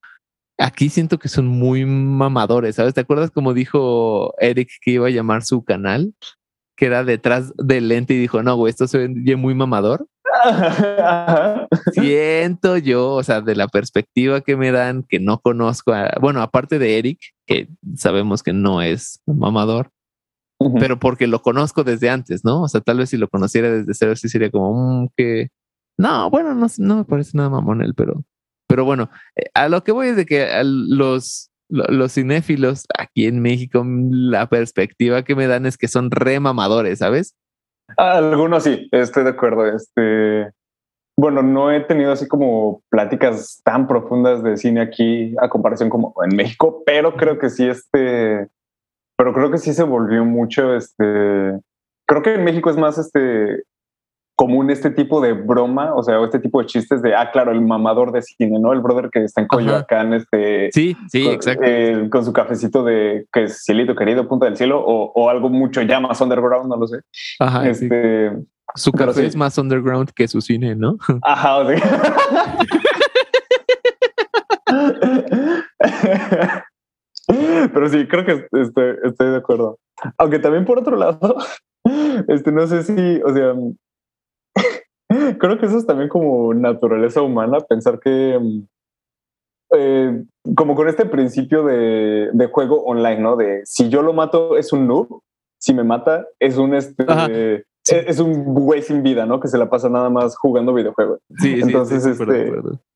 aquí 0.59 0.89
siento 0.89 1.19
que 1.19 1.29
son 1.29 1.47
muy 1.49 1.85
mamadores, 1.85 2.77
¿sabes? 2.77 2.95
¿Te 2.95 3.01
acuerdas 3.01 3.31
como 3.31 3.55
dijo 3.55 4.35
Eric 4.39 4.71
que 4.83 4.93
iba 4.93 5.09
a 5.09 5.11
llamar 5.11 5.45
su 5.45 5.65
canal? 5.65 6.15
que 6.77 6.87
era 6.87 7.05
detrás 7.05 7.53
del 7.57 7.89
lente 7.89 8.15
y 8.15 8.19
dijo, 8.19 8.43
no, 8.43 8.57
güey, 8.57 8.71
esto 8.71 8.87
se 8.87 9.09
ve 9.09 9.37
muy 9.37 9.55
mamador. 9.55 10.07
Siento 11.93 12.77
yo, 12.77 13.13
o 13.13 13.23
sea, 13.23 13.41
de 13.41 13.55
la 13.55 13.69
perspectiva 13.69 14.41
que 14.41 14.57
me 14.57 14.73
dan, 14.73 15.05
que 15.09 15.21
no 15.21 15.39
conozco, 15.39 15.93
bueno, 16.21 16.43
aparte 16.43 16.79
de 16.79 16.99
Eric, 16.99 17.21
que 17.47 17.69
sabemos 17.97 18.43
que 18.43 18.53
no 18.53 18.83
es 18.83 19.21
mamador, 19.27 19.91
pero 20.79 20.99
porque 20.99 21.27
lo 21.27 21.43
conozco 21.43 21.85
desde 21.85 22.09
antes, 22.09 22.45
¿no? 22.45 22.63
O 22.63 22.69
sea, 22.69 22.81
tal 22.81 22.99
vez 22.99 23.11
si 23.11 23.17
lo 23.17 23.29
conociera 23.29 23.71
desde 23.71 23.95
cero, 23.95 24.17
sí 24.17 24.29
sería 24.29 24.51
como 24.51 25.03
mm, 25.03 25.09
que, 25.17 25.49
no, 25.99 26.31
bueno, 26.31 26.55
no, 26.55 26.67
no 26.79 26.97
me 26.97 27.05
parece 27.05 27.37
nada 27.37 27.51
mamón 27.51 27.83
él, 27.83 27.95
pero, 27.95 28.25
pero 28.69 28.85
bueno, 28.85 29.11
eh, 29.37 29.51
a 29.55 29.69
lo 29.69 29.85
que 29.85 29.93
voy 29.93 30.09
es 30.09 30.17
de 30.17 30.27
que 30.27 30.49
los, 30.65 31.51
los 31.69 32.13
cinéfilos 32.13 32.85
aquí 32.99 33.27
en 33.27 33.41
México, 33.41 33.85
la 33.87 34.49
perspectiva 34.49 35.23
que 35.23 35.35
me 35.35 35.47
dan 35.47 35.67
es 35.67 35.77
que 35.77 35.89
son 35.89 36.11
remamadores, 36.11 37.01
¿sabes? 37.01 37.35
Algunos 37.97 38.65
sí, 38.65 38.89
estoy 38.93 39.25
de 39.25 39.31
acuerdo. 39.31 39.67
Este, 39.67 40.51
bueno, 41.17 41.43
no 41.43 41.71
he 41.71 41.81
tenido 41.81 42.13
así 42.13 42.27
como 42.27 42.83
pláticas 42.91 43.61
tan 43.65 43.87
profundas 43.87 44.43
de 44.43 44.57
cine 44.57 44.81
aquí 44.81 45.35
a 45.41 45.49
comparación 45.49 45.91
como 45.91 46.15
en 46.25 46.35
México, 46.35 46.83
pero 46.85 47.15
creo 47.17 47.39
que 47.39 47.51
sí, 47.51 47.67
este, 47.67 48.49
pero 49.17 49.33
creo 49.33 49.51
que 49.51 49.59
sí 49.59 49.73
se 49.73 49.83
volvió 49.83 50.25
mucho, 50.25 50.75
este, 50.75 51.59
creo 52.07 52.23
que 52.23 52.35
en 52.35 52.45
México 52.45 52.71
es 52.71 52.77
más, 52.77 52.99
este, 52.99 53.63
común 54.37 54.69
este 54.71 54.91
tipo 54.91 55.21
de 55.21 55.33
broma, 55.33 55.95
o 55.95 56.03
sea, 56.03 56.21
este 56.25 56.41
tipo 56.41 56.61
de 56.61 56.67
chistes 56.67 57.03
de, 57.03 57.15
ah, 57.15 57.31
claro, 57.31 57.53
el 57.53 57.61
mamador 57.61 58.11
de 58.11 58.23
cine, 58.23 58.59
¿no? 58.59 58.73
El 58.73 58.81
brother 58.81 59.09
que 59.11 59.23
está 59.23 59.41
en 59.41 59.47
Coyoacán, 59.47 60.13
este... 60.13 60.71
Sí, 60.73 60.97
sí, 61.09 61.29
exacto. 61.29 61.63
Eh, 61.65 62.09
con 62.11 62.25
su 62.25 62.33
cafecito 62.33 62.83
de, 62.83 63.27
que 63.33 63.45
es 63.45 63.63
cielito 63.63 63.95
querido, 63.95 64.29
punta 64.29 64.47
del 64.47 64.57
cielo, 64.57 64.83
o, 64.85 65.31
algo 65.31 65.51
mucho 65.51 65.83
ya 65.83 66.01
más 66.01 66.21
underground, 66.21 66.69
no 66.69 66.77
lo 66.77 66.89
sé. 66.89 66.99
Ajá, 67.39 67.69
este, 67.69 68.33
Su 68.75 68.91
café 68.93 69.27
es 69.27 69.37
más 69.37 69.57
underground 69.57 70.11
que 70.11 70.27
su 70.27 70.41
cine, 70.41 70.75
¿no? 70.75 70.97
Ajá, 71.23 71.59
o 71.59 71.69
sea... 71.69 71.79
Pero 77.73 77.89
sí, 77.89 78.07
creo 78.07 78.25
que 78.25 78.47
estoy, 78.53 79.31
de 79.31 79.37
acuerdo. 79.37 79.79
Aunque 80.19 80.39
también 80.39 80.65
por 80.65 80.79
otro 80.79 80.97
lado, 80.97 81.37
este, 82.29 82.53
no 82.53 82.67
sé 82.67 82.83
si, 82.83 83.23
o 83.23 83.33
sea, 83.33 83.55
Creo 85.39 85.59
que 85.59 85.67
eso 85.67 85.79
es 85.79 85.87
también 85.87 86.09
como 86.09 86.55
naturaleza 86.55 87.23
humana, 87.23 87.61
pensar 87.61 88.01
que 88.01 88.39
mm, 88.41 88.67
eh, 89.77 90.25
como 90.57 90.75
con 90.75 90.89
este 90.89 91.07
principio 91.07 91.65
de, 91.65 92.49
juego 92.53 92.85
online, 92.85 93.21
¿no? 93.21 93.37
De 93.37 93.63
si 93.65 93.89
yo 93.89 94.03
lo 94.03 94.13
mato 94.13 94.57
es 94.57 94.73
un 94.73 94.87
noob, 94.87 95.21
si 95.59 95.75
me 95.75 95.85
mata 95.85 96.27
es 96.39 96.59
un 96.59 96.75
este, 96.75 97.65
e, 97.91 98.05
es, 98.07 98.19
un 98.21 98.45
güey 98.55 98.83
sin 98.83 99.03
vida, 99.03 99.27
¿no? 99.27 99.41
Que 99.41 99.49
se 99.49 99.59
la 99.59 99.69
pasa 99.69 99.89
nada 99.89 100.11
más 100.11 100.37
jugando 100.37 100.73
videojuegos. 100.73 101.21
Sí, 101.39 101.61
entonces 101.61 102.05
este, 102.07 102.53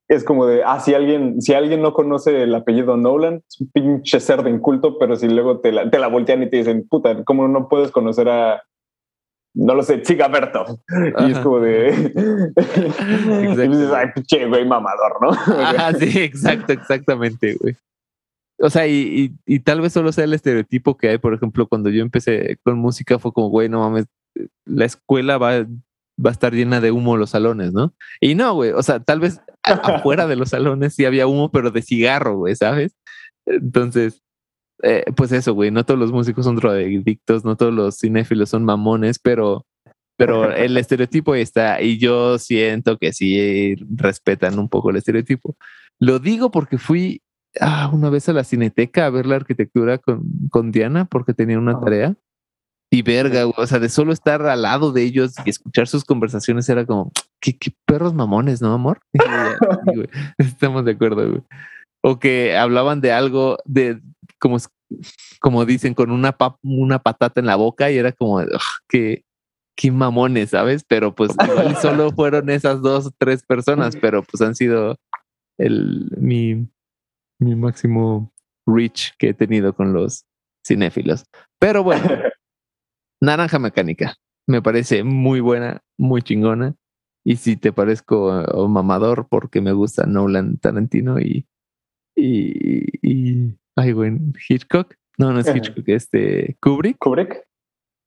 es 0.07 0.23
como 0.23 0.45
de 0.45 0.63
ah 0.63 0.79
si 0.79 0.93
alguien 0.93 1.41
si 1.41 1.53
alguien 1.53 1.81
no 1.81 1.93
conoce 1.93 2.43
el 2.43 2.55
apellido 2.55 2.97
Nolan 2.97 3.43
es 3.47 3.61
un 3.61 3.69
pinche 3.71 4.19
cerdo 4.19 4.49
inculto, 4.49 4.97
pero 4.97 5.15
si 5.15 5.29
luego 5.29 5.59
te 5.59 5.71
la, 5.71 5.89
te 5.89 5.99
la 5.99 6.07
voltean 6.07 6.43
y 6.43 6.49
te 6.49 6.57
dicen 6.57 6.87
puta, 6.87 7.23
¿cómo 7.23 7.47
no 7.47 7.69
puedes 7.69 7.91
conocer 7.91 8.29
a 8.29 8.63
no 9.53 9.73
lo 9.73 9.83
sé, 9.83 10.01
Chigaberto. 10.01 10.79
Y 11.27 11.31
es 11.31 11.39
como 11.39 11.59
de. 11.59 11.89
y 13.43 13.67
dices, 13.67 13.91
ay, 13.91 14.07
che, 14.25 14.45
güey, 14.45 14.65
mamador, 14.65 15.17
¿no? 15.21 15.31
Ajá, 15.31 15.93
sí, 15.93 16.19
exacto, 16.19 16.71
exactamente, 16.71 17.57
güey. 17.59 17.75
O 18.59 18.69
sea, 18.69 18.87
y, 18.87 19.33
y, 19.45 19.59
tal 19.61 19.81
vez 19.81 19.93
solo 19.93 20.11
sea 20.11 20.25
el 20.25 20.33
estereotipo 20.33 20.97
que 20.97 21.09
hay, 21.09 21.17
por 21.17 21.33
ejemplo, 21.33 21.67
cuando 21.67 21.89
yo 21.89 22.01
empecé 22.01 22.57
con 22.63 22.77
música, 22.77 23.17
fue 23.17 23.31
como, 23.31 23.49
güey, 23.49 23.69
no 23.69 23.79
mames, 23.79 24.05
la 24.65 24.85
escuela 24.85 25.37
va, 25.37 25.65
va 26.23 26.29
a 26.29 26.31
estar 26.31 26.53
llena 26.53 26.81
de 26.81 26.91
humo 26.91 27.17
los 27.17 27.31
salones, 27.31 27.73
¿no? 27.73 27.93
Y 28.19 28.35
no, 28.35 28.53
güey, 28.53 28.71
o 28.71 28.83
sea, 28.83 28.99
tal 28.99 29.19
vez 29.19 29.41
afuera 29.63 30.27
de 30.27 30.35
los 30.35 30.49
salones 30.49 30.95
sí 30.95 31.05
había 31.05 31.27
humo, 31.27 31.51
pero 31.51 31.71
de 31.71 31.81
cigarro, 31.81 32.37
güey, 32.37 32.55
¿sabes? 32.55 32.95
Entonces, 33.45 34.21
eh, 34.83 35.05
pues 35.15 35.31
eso, 35.31 35.53
güey, 35.53 35.71
no 35.71 35.85
todos 35.85 35.99
los 35.99 36.11
músicos 36.11 36.45
son 36.45 36.55
drogadictos, 36.55 37.43
no 37.43 37.57
todos 37.57 37.73
los 37.73 37.97
cinéfilos 37.97 38.49
son 38.49 38.63
mamones, 38.63 39.19
pero, 39.19 39.65
pero 40.17 40.53
el 40.53 40.77
estereotipo 40.77 41.35
está 41.35 41.81
y 41.81 41.97
yo 41.97 42.39
siento 42.39 42.97
que 42.97 43.11
sí 43.11 43.75
respetan 43.95 44.57
un 44.59 44.69
poco 44.69 44.89
el 44.89 44.97
estereotipo. 44.97 45.57
Lo 45.99 46.19
digo 46.19 46.51
porque 46.51 46.77
fui 46.77 47.21
ah, 47.59 47.89
una 47.93 48.09
vez 48.09 48.29
a 48.29 48.33
la 48.33 48.43
cineteca 48.43 49.05
a 49.05 49.09
ver 49.09 49.25
la 49.25 49.35
arquitectura 49.35 49.97
con, 49.97 50.23
con 50.49 50.71
Diana 50.71 51.05
porque 51.05 51.33
tenía 51.33 51.59
una 51.59 51.79
tarea. 51.79 52.15
Y 52.91 53.03
verga, 53.03 53.43
güey, 53.43 53.53
o 53.57 53.67
sea, 53.67 53.79
de 53.79 53.89
solo 53.89 54.11
estar 54.11 54.41
al 54.47 54.63
lado 54.63 54.91
de 54.91 55.03
ellos 55.03 55.33
y 55.45 55.49
escuchar 55.51 55.87
sus 55.87 56.03
conversaciones 56.03 56.67
era 56.69 56.85
como, 56.85 57.11
qué, 57.39 57.55
perros 57.85 58.13
mamones, 58.13 58.61
¿no, 58.61 58.73
amor? 58.73 58.99
estamos 60.37 60.85
de 60.85 60.91
acuerdo, 60.91 61.29
güey. 61.29 61.43
O 62.01 62.17
que 62.17 62.57
hablaban 62.57 63.01
de 63.01 63.11
algo, 63.11 63.57
de 63.65 64.01
como, 64.39 64.57
como 65.39 65.65
dicen, 65.65 65.93
con 65.93 66.09
una, 66.11 66.35
una 66.63 66.99
patata 66.99 67.39
en 67.39 67.45
la 67.45 67.57
boca 67.57 67.91
y 67.91 67.97
era 67.97 68.11
como, 68.11 68.41
qué, 68.87 69.23
qué 69.75 69.91
mamones, 69.91 70.49
¿sabes? 70.49 70.83
Pero 70.87 71.13
pues 71.13 71.31
igual 71.43 71.77
solo 71.77 72.11
fueron 72.11 72.49
esas 72.49 72.81
dos, 72.81 73.11
tres 73.19 73.43
personas, 73.43 73.97
pero 73.97 74.23
pues 74.23 74.41
han 74.41 74.55
sido 74.55 74.95
el, 75.59 76.09
mi, 76.17 76.67
mi 77.39 77.55
máximo 77.55 78.31
reach 78.65 79.11
que 79.17 79.29
he 79.29 79.33
tenido 79.33 79.73
con 79.73 79.93
los 79.93 80.25
cinéfilos. 80.65 81.25
Pero 81.59 81.83
bueno, 81.83 82.09
Naranja 83.21 83.59
Mecánica. 83.59 84.15
Me 84.47 84.61
parece 84.61 85.03
muy 85.03 85.39
buena, 85.39 85.81
muy 85.97 86.21
chingona. 86.21 86.75
Y 87.23 87.35
si 87.35 87.57
te 87.57 87.71
parezco 87.71 88.43
mamador, 88.69 89.27
porque 89.29 89.61
me 89.61 89.73
gusta 89.73 90.05
Nolan 90.05 90.57
Tarantino 90.57 91.19
y. 91.19 91.47
Y. 92.15 93.07
y 93.07 93.55
ay, 93.75 93.91
güey, 93.91 94.17
Hitchcock. 94.47 94.95
No, 95.17 95.33
no 95.33 95.39
es 95.39 95.53
Hitchcock, 95.53 95.87
este. 95.89 96.57
Kubrick. 96.61 96.97
Kubrick. 96.97 97.43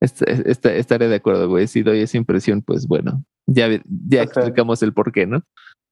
estaré 0.01 1.09
de 1.09 1.15
acuerdo, 1.15 1.49
güey. 1.49 1.67
Si 1.67 1.83
doy 1.83 2.01
esa 2.01 2.17
impresión, 2.17 2.63
pues 2.63 2.87
bueno, 2.89 3.25
ya, 3.47 3.69
ya 4.09 4.23
explicamos 4.23 4.83
el 4.83 4.93
por 4.93 5.13
qué, 5.13 5.27
¿no? 5.27 5.43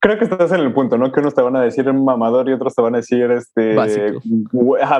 Creo 0.02 0.18
que 0.18 0.24
estás 0.24 0.50
en 0.52 0.60
el 0.60 0.72
punto, 0.72 0.96
¿no? 0.96 1.12
Que 1.12 1.20
unos 1.20 1.34
te 1.34 1.42
van 1.42 1.56
a 1.56 1.60
decir 1.60 1.92
mamador 1.92 2.48
y 2.48 2.54
otros 2.54 2.74
te 2.74 2.80
van 2.80 2.94
a 2.94 2.98
decir 2.98 3.30
este 3.30 3.74
básico, 3.74 4.22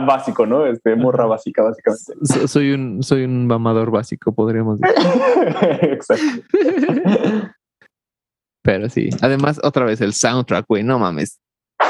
básico 0.06 0.46
¿no? 0.46 0.66
Este 0.66 0.94
morra 0.94 1.24
básica, 1.24 1.62
básicamente. 1.62 2.46
soy 2.46 2.72
un 2.72 3.02
soy 3.02 3.24
un 3.24 3.46
mamador 3.46 3.90
básico, 3.90 4.32
podríamos 4.32 4.78
decir. 4.78 4.96
Exacto. 5.92 6.42
Pero 8.62 8.90
sí, 8.90 9.08
además 9.22 9.58
otra 9.62 9.86
vez 9.86 10.02
el 10.02 10.12
soundtrack, 10.12 10.66
güey, 10.68 10.82
no 10.82 10.98
mames. 10.98 11.40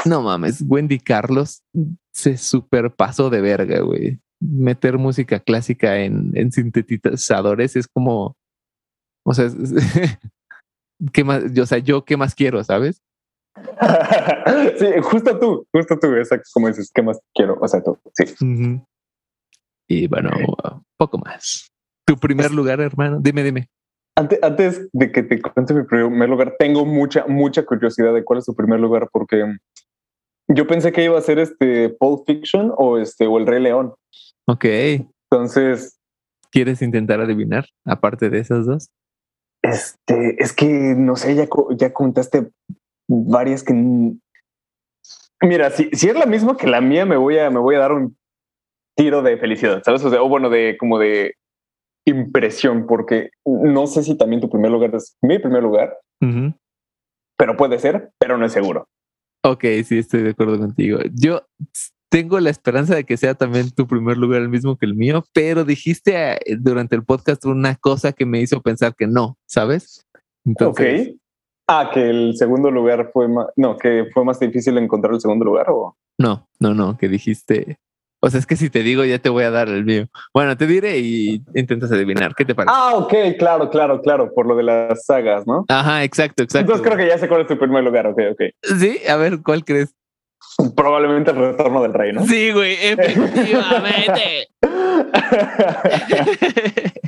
No 0.05 0.21
mames, 0.21 0.63
Wendy 0.65 0.99
Carlos 0.99 1.63
se 2.13 2.37
superpasó 2.37 3.29
de 3.29 3.41
verga, 3.41 3.81
güey. 3.81 4.19
Meter 4.39 4.97
música 4.97 5.41
clásica 5.41 5.99
en, 5.99 6.31
en 6.33 6.53
sintetizadores 6.53 7.75
es 7.75 7.89
como, 7.89 8.37
o 9.25 9.33
sea, 9.33 9.49
¿qué 11.13 11.23
más? 11.23 11.43
O 11.57 11.65
sea, 11.65 11.77
yo 11.79 12.05
qué 12.05 12.17
más 12.17 12.35
quiero, 12.35 12.63
¿sabes? 12.63 13.01
sí, 14.79 14.87
justo 15.03 15.37
tú, 15.39 15.67
justo 15.73 15.99
tú, 15.99 16.15
exacto, 16.15 16.49
como 16.53 16.67
dices, 16.67 16.91
¿qué 16.93 17.01
más 17.01 17.19
quiero? 17.33 17.57
O 17.59 17.67
sea, 17.67 17.83
tú, 17.83 17.97
sí. 18.13 18.25
Y 19.87 20.07
bueno, 20.07 20.29
poco 20.97 21.17
más. 21.17 21.69
Tu 22.05 22.15
primer 22.15 22.51
lugar, 22.51 22.79
hermano, 22.79 23.19
dime, 23.19 23.43
dime. 23.43 23.67
Antes, 24.15 24.39
antes 24.41 24.89
de 24.93 25.11
que 25.11 25.23
te 25.23 25.41
cuente 25.41 25.73
mi 25.73 25.83
primer 25.83 26.29
lugar, 26.29 26.55
tengo 26.59 26.85
mucha, 26.85 27.25
mucha 27.27 27.65
curiosidad 27.65 28.13
de 28.13 28.23
cuál 28.23 28.39
es 28.39 28.45
tu 28.45 28.55
primer 28.55 28.79
lugar, 28.79 29.09
porque 29.11 29.43
yo 30.47 30.67
pensé 30.67 30.91
que 30.91 31.03
iba 31.03 31.17
a 31.17 31.21
ser 31.21 31.39
este 31.39 31.89
Pulp 31.89 32.25
Fiction 32.25 32.73
o 32.77 32.97
este 32.97 33.27
o 33.27 33.37
El 33.37 33.47
Rey 33.47 33.61
León. 33.61 33.93
Ok. 34.47 34.65
Entonces. 35.29 35.97
¿Quieres 36.51 36.81
intentar 36.81 37.21
adivinar, 37.21 37.65
aparte 37.85 38.29
de 38.29 38.39
esas 38.39 38.65
dos? 38.65 38.89
Este, 39.61 40.41
es 40.41 40.53
que 40.53 40.65
no 40.65 41.15
sé, 41.15 41.35
ya, 41.35 41.47
ya 41.75 41.93
contaste 41.93 42.49
varias 43.07 43.63
que. 43.63 43.73
Mira, 45.43 45.71
si, 45.71 45.89
si 45.91 46.09
es 46.09 46.15
la 46.15 46.25
misma 46.25 46.57
que 46.57 46.67
la 46.67 46.81
mía, 46.81 47.05
me 47.05 47.17
voy 47.17 47.37
a, 47.37 47.49
me 47.49 47.59
voy 47.59 47.75
a 47.75 47.79
dar 47.79 47.91
un 47.91 48.15
tiro 48.95 49.21
de 49.21 49.37
felicidad, 49.37 49.81
¿sabes? 49.83 50.03
O, 50.03 50.09
sea, 50.09 50.21
o 50.21 50.29
bueno, 50.29 50.49
de 50.49 50.77
como 50.79 50.99
de 50.99 51.35
impresión, 52.05 52.85
porque 52.87 53.29
no 53.45 53.87
sé 53.87 54.03
si 54.03 54.17
también 54.17 54.41
tu 54.41 54.49
primer 54.49 54.71
lugar 54.71 54.95
es 54.95 55.17
mi 55.21 55.39
primer 55.39 55.63
lugar, 55.63 55.97
pero 57.37 57.57
puede 57.57 57.79
ser, 57.79 58.11
pero 58.19 58.37
no 58.37 58.45
es 58.45 58.51
seguro. 58.51 58.87
Ok, 59.43 59.63
sí, 59.83 59.99
estoy 59.99 60.21
de 60.23 60.31
acuerdo 60.31 60.59
contigo. 60.59 60.99
Yo 61.13 61.41
tengo 62.11 62.41
la 62.41 62.49
esperanza 62.49 62.93
de 62.93 63.05
que 63.05 63.15
sea 63.15 63.35
también 63.35 63.71
tu 63.71 63.87
primer 63.87 64.17
lugar 64.17 64.41
el 64.41 64.49
mismo 64.49 64.77
que 64.77 64.85
el 64.85 64.95
mío, 64.95 65.23
pero 65.33 65.63
dijiste 65.63 66.33
eh, 66.33 66.57
durante 66.59 66.93
el 66.93 67.05
podcast 67.05 67.45
una 67.45 67.75
cosa 67.75 68.11
que 68.11 68.25
me 68.25 68.41
hizo 68.41 68.61
pensar 68.61 68.93
que 68.95 69.07
no, 69.07 69.37
¿sabes? 69.45 70.05
Entonces, 70.45 71.07
ok. 71.07 71.15
Ah, 71.67 71.89
que 71.93 72.09
el 72.09 72.35
segundo 72.35 72.69
lugar 72.69 73.11
fue 73.13 73.29
más, 73.29 73.47
no, 73.55 73.77
que 73.77 74.07
fue 74.13 74.25
más 74.25 74.39
difícil 74.41 74.77
encontrar 74.77 75.13
el 75.13 75.21
segundo 75.21 75.45
lugar 75.45 75.67
o... 75.69 75.95
No, 76.17 76.49
no, 76.59 76.73
no, 76.73 76.97
que 76.97 77.07
dijiste, 77.07 77.79
o 78.19 78.29
sea, 78.29 78.41
es 78.41 78.45
que 78.45 78.57
si 78.57 78.69
te 78.69 78.83
digo 78.83 79.05
ya 79.05 79.19
te 79.19 79.29
voy 79.29 79.45
a 79.45 79.51
dar 79.51 79.69
el 79.69 79.85
mío. 79.85 80.07
Bueno, 80.33 80.57
te 80.57 80.67
diré 80.67 80.99
y 80.99 81.41
intentas 81.55 81.93
adivinar. 81.93 82.35
¿Qué 82.35 82.43
te 82.43 82.53
parece? 82.53 82.75
Ah, 82.77 82.95
ok, 82.95 83.13
claro, 83.39 83.69
claro, 83.69 84.01
claro, 84.01 84.33
por 84.33 84.47
lo 84.47 84.57
de 84.57 84.63
las 84.63 85.05
sagas, 85.05 85.47
¿no? 85.47 85.63
Ajá, 85.69 86.03
exacto, 86.03 86.43
exacto. 86.43 86.73
Entonces 86.73 86.85
creo 86.85 86.97
que 86.97 87.07
ya 87.07 87.17
sé 87.17 87.29
cuál 87.29 87.41
es 87.41 87.47
tu 87.47 87.57
primer 87.57 87.85
lugar, 87.85 88.05
ok, 88.07 88.19
ok. 88.33 88.41
Sí, 88.77 88.99
a 89.07 89.15
ver, 89.15 89.41
¿cuál 89.41 89.63
crees? 89.63 89.95
Probablemente 90.75 91.31
el 91.31 91.37
retorno 91.37 91.81
del 91.81 91.93
rey, 91.93 92.13
¿no? 92.13 92.25
Sí, 92.25 92.51
güey, 92.51 92.77
efectivamente. 92.81 94.49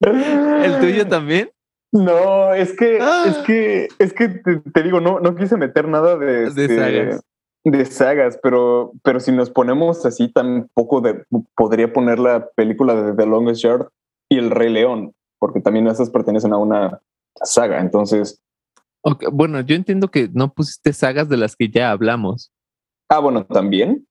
¿El 0.00 0.80
tuyo 0.80 1.06
también? 1.06 1.50
No, 1.92 2.52
es 2.52 2.76
que, 2.76 2.98
ah. 3.00 3.24
es 3.28 3.36
que, 3.38 3.88
es 3.98 4.12
que 4.12 4.28
te, 4.28 4.82
digo, 4.82 5.00
no, 5.00 5.20
no 5.20 5.36
quise 5.36 5.56
meter 5.56 5.86
nada 5.86 6.16
de, 6.16 6.50
de 6.50 6.64
este, 6.64 6.76
sagas. 6.76 7.22
De 7.64 7.84
sagas, 7.86 8.38
pero, 8.42 8.92
pero 9.02 9.20
si 9.20 9.32
nos 9.32 9.50
ponemos 9.50 10.04
así, 10.04 10.28
tampoco 10.28 11.00
de, 11.00 11.24
podría 11.54 11.92
poner 11.92 12.18
la 12.18 12.48
película 12.56 12.94
de 12.94 13.14
The 13.14 13.26
Longest 13.26 13.62
Yard 13.62 13.88
y 14.28 14.38
El 14.38 14.50
Rey 14.50 14.72
León, 14.72 15.14
porque 15.38 15.60
también 15.60 15.86
esas 15.86 16.10
pertenecen 16.10 16.52
a 16.52 16.58
una 16.58 17.00
saga. 17.42 17.80
Entonces, 17.80 18.42
bueno, 19.32 19.60
yo 19.60 19.76
entiendo 19.76 20.10
que 20.10 20.28
no 20.32 20.52
pusiste 20.52 20.92
sagas 20.92 21.28
de 21.28 21.36
las 21.36 21.56
que 21.56 21.68
ya 21.68 21.90
hablamos. 21.90 22.50
Ah, 23.08 23.18
bueno, 23.18 23.44
también. 23.46 24.06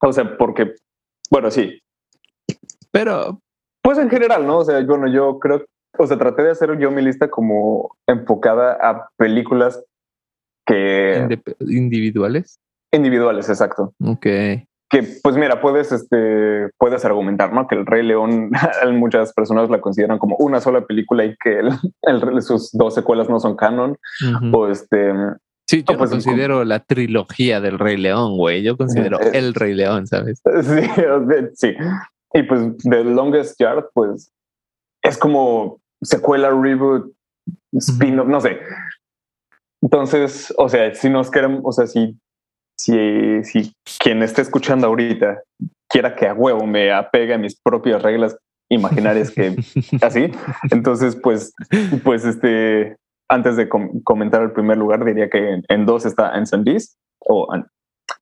O 0.00 0.12
sea, 0.12 0.36
porque, 0.36 0.74
bueno, 1.30 1.50
sí. 1.50 1.80
Pero. 2.90 3.40
Pues 3.82 3.98
en 3.98 4.10
general, 4.10 4.46
¿no? 4.46 4.58
O 4.58 4.64
sea, 4.64 4.82
bueno, 4.84 5.08
yo 5.08 5.38
creo, 5.38 5.64
o 5.98 6.06
sea, 6.06 6.18
traté 6.18 6.42
de 6.42 6.50
hacer 6.50 6.78
yo 6.78 6.90
mi 6.90 7.02
lista 7.02 7.28
como 7.28 7.96
enfocada 8.06 8.76
a 8.80 9.08
películas 9.16 9.82
que... 10.66 11.40
individuales. 11.60 12.60
Individuales, 12.92 13.48
exacto. 13.48 13.94
Ok. 14.04 14.26
Que, 14.90 15.02
pues 15.22 15.36
mira, 15.36 15.60
puedes, 15.60 15.92
este, 15.92 16.70
puedes 16.78 17.04
argumentar, 17.04 17.52
¿no? 17.52 17.66
Que 17.66 17.74
el 17.74 17.86
Rey 17.86 18.02
León, 18.02 18.50
muchas 18.94 19.32
personas 19.32 19.68
la 19.70 19.80
consideran 19.80 20.18
como 20.18 20.36
una 20.36 20.60
sola 20.60 20.86
película 20.86 21.24
y 21.24 21.36
que 21.36 21.60
el, 22.02 22.42
sus 22.42 22.70
dos 22.72 22.94
secuelas 22.94 23.28
no 23.28 23.40
son 23.40 23.56
canon. 23.56 23.98
O 24.52 24.68
este, 24.68 25.12
Sí, 25.68 25.84
yo 25.86 25.98
pues, 25.98 26.10
considero 26.10 26.64
la 26.64 26.80
trilogía 26.80 27.60
del 27.60 27.78
Rey 27.78 27.98
León, 27.98 28.38
güey. 28.38 28.62
Yo 28.62 28.78
considero 28.78 29.20
el 29.20 29.52
Rey 29.52 29.74
León, 29.74 30.06
¿sabes? 30.06 30.40
Sí, 30.62 30.80
sí. 31.54 31.76
Y 32.32 32.42
pues 32.44 32.76
The 32.78 33.04
Longest 33.04 33.60
Yard, 33.60 33.84
pues 33.92 34.32
es 35.02 35.18
como 35.18 35.80
secuela, 36.00 36.50
reboot, 36.50 37.12
spin-off, 37.72 38.28
no 38.28 38.40
sé. 38.40 38.58
Entonces, 39.82 40.52
o 40.56 40.68
sea, 40.70 40.94
si 40.94 41.10
nos 41.10 41.30
queremos, 41.30 41.60
o 41.64 41.72
sea, 41.72 41.86
si, 41.86 42.18
si, 42.76 43.44
si 43.44 43.72
quien 43.98 44.22
esté 44.22 44.42
escuchando 44.42 44.86
ahorita 44.86 45.42
quiera 45.88 46.16
que 46.16 46.26
a 46.26 46.34
huevo 46.34 46.66
me 46.66 46.92
apegue 46.92 47.34
a 47.34 47.38
mis 47.38 47.60
propias 47.60 48.02
reglas 48.02 48.36
imaginarias 48.70 49.30
que 49.30 49.56
así, 50.02 50.30
entonces 50.70 51.16
pues, 51.16 51.52
pues 52.04 52.24
este, 52.24 52.96
antes 53.28 53.56
de 53.56 53.68
comentar 53.68 54.42
el 54.42 54.52
primer 54.52 54.78
lugar, 54.78 55.04
diría 55.04 55.28
que 55.28 55.62
en, 55.68 55.86
dos 55.86 56.06
está 56.06 56.30
Anson 56.30 56.64
o 57.20 57.48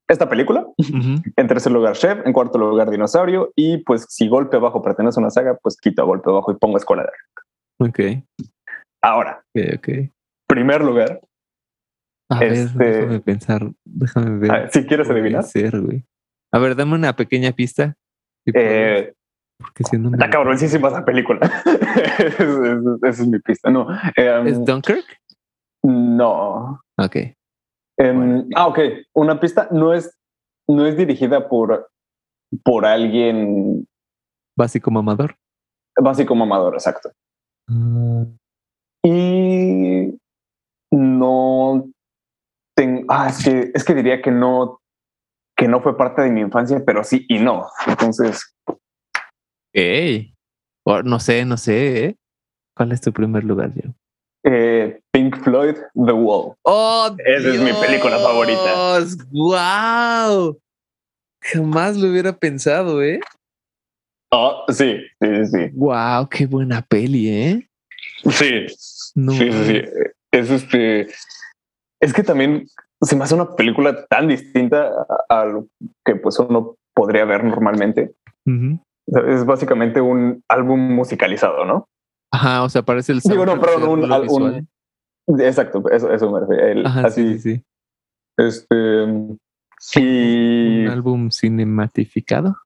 esta 0.08 0.28
película. 0.28 0.66
En 1.36 1.46
tercer 1.48 1.72
lugar, 1.72 1.94
Chef. 1.96 2.24
En 2.24 2.32
cuarto 2.32 2.58
lugar, 2.58 2.90
Dinosaurio. 2.90 3.52
Y 3.56 3.78
pues 3.78 4.06
si 4.08 4.28
Golpe 4.28 4.56
Bajo 4.58 4.82
pertenece 4.82 5.18
a 5.18 5.22
una 5.22 5.30
saga, 5.30 5.58
pues 5.60 5.76
quito 5.76 6.06
Golpe 6.06 6.30
Bajo 6.30 6.52
y 6.52 6.56
pongo 6.56 6.76
Escuela 6.76 7.04
de 7.04 7.86
Ok. 7.88 8.00
Ahora. 9.02 9.44
Ok, 9.54 9.88
Primer 10.48 10.82
lugar. 10.82 11.20
A 12.30 12.40
ver, 12.40 12.52
este, 12.52 12.84
déjame 12.84 13.20
pensar. 13.20 13.70
Déjame 13.84 14.38
ver. 14.38 14.70
si 14.72 14.84
quieres 14.86 15.10
adivinar. 15.10 15.44
A 16.52 16.58
ver, 16.58 16.76
dame 16.76 16.94
una 16.94 17.14
pequeña 17.14 17.52
pista. 17.52 17.94
Eh, 18.46 19.12
porque 19.58 19.84
siendo 19.84 20.10
Está 20.10 20.30
cabroncísima 20.30 20.88
esa 20.88 21.04
película. 21.04 21.40
Esa 23.02 23.22
es, 23.22 23.26
mi 23.26 23.38
pista. 23.38 23.70
No. 23.70 23.86
Em, 24.16 24.46
¿Es 24.46 24.64
Dunkirk? 24.64 25.04
No. 25.82 26.80
Ok. 26.98 27.16
Em, 27.98 28.48
ah, 28.54 28.66
ok. 28.66 28.78
Una 29.14 29.40
pista 29.40 29.68
no 29.70 29.94
es, 29.94 30.14
no 30.68 30.86
es 30.86 30.96
dirigida 30.96 31.48
por 31.48 31.88
por 32.64 32.86
alguien 32.86 33.86
Básico 34.56 34.90
mamador. 34.90 35.36
básico 36.00 36.34
mamador, 36.34 36.74
exacto. 36.74 37.10
Ah, 37.68 38.24
Y 39.04 40.16
no 40.92 41.88
tengo, 42.76 43.04
ah, 43.08 43.28
es 43.28 43.44
que, 43.44 43.70
es 43.74 43.84
que 43.84 43.94
diría 43.94 44.22
que 44.22 44.30
no, 44.30 44.80
que 45.56 45.66
no 45.66 45.80
fue 45.80 45.96
parte 45.96 46.22
de 46.22 46.30
mi 46.30 46.40
infancia, 46.40 46.82
pero 46.86 47.02
sí 47.04 47.24
y 47.28 47.38
no. 47.38 47.66
Entonces. 47.86 48.54
O 50.84 51.02
no 51.02 51.20
sé, 51.20 51.44
no 51.44 51.56
sé. 51.56 52.04
¿eh? 52.04 52.16
¿Cuál 52.76 52.92
es 52.92 53.00
tu 53.00 53.12
primer 53.12 53.44
lugar, 53.44 53.72
yo? 53.74 53.92
eh, 54.46 55.00
Pink 55.12 55.42
Floyd, 55.42 55.76
The 55.94 56.12
Wall. 56.12 56.54
¡Oh! 56.62 57.16
Esa 57.18 57.48
es 57.48 57.60
mi 57.60 57.72
película 57.72 58.18
favorita. 58.20 59.00
¡Wow! 59.30 60.58
Jamás 61.42 61.96
lo 61.96 62.08
hubiera 62.08 62.32
pensado, 62.32 63.02
¿eh? 63.02 63.20
Oh, 64.30 64.64
sí, 64.68 64.98
sí, 65.20 65.46
sí, 65.46 65.70
¡Wow! 65.72 66.28
¡Qué 66.28 66.46
buena 66.46 66.82
peli, 66.82 67.28
eh! 67.28 67.68
sí. 68.30 68.66
No. 69.14 69.32
Sí, 69.32 69.50
sí, 69.50 69.64
sí. 69.64 69.82
Es 70.32 70.50
este. 70.50 71.06
Es 72.00 72.12
que 72.12 72.22
también 72.22 72.66
se 73.00 73.16
me 73.16 73.24
hace 73.24 73.34
una 73.34 73.54
película 73.54 74.04
tan 74.06 74.28
distinta 74.28 74.90
a, 75.28 75.44
lo 75.44 75.68
que 76.04 76.16
pues 76.16 76.38
uno 76.38 76.76
podría 76.94 77.24
ver 77.24 77.44
normalmente. 77.44 78.12
Ujú. 78.44 78.78
Es 79.06 79.44
básicamente 79.44 80.00
un 80.00 80.42
álbum 80.48 80.80
musicalizado, 80.94 81.64
¿no? 81.64 81.88
Ajá, 82.32 82.64
o 82.64 82.68
sea, 82.68 82.82
parece 82.82 83.12
el 83.12 83.20
Digo, 83.20 83.46
no, 83.46 83.60
perdón, 83.60 84.04
un, 84.04 84.68
un- 85.26 85.40
exacto, 85.40 85.82
eso, 85.90 86.12
eso 86.12 86.30
me 86.30 86.40
refiero. 86.40 86.66
El- 86.66 86.86
Ajá, 86.86 87.06
así, 87.06 87.34
sí, 87.34 87.38
sí, 87.38 87.56
sí. 87.56 87.64
este, 88.36 89.04
y 90.00 90.84
Un 90.84 90.88
álbum 90.88 91.30
cinematificado. 91.30 92.56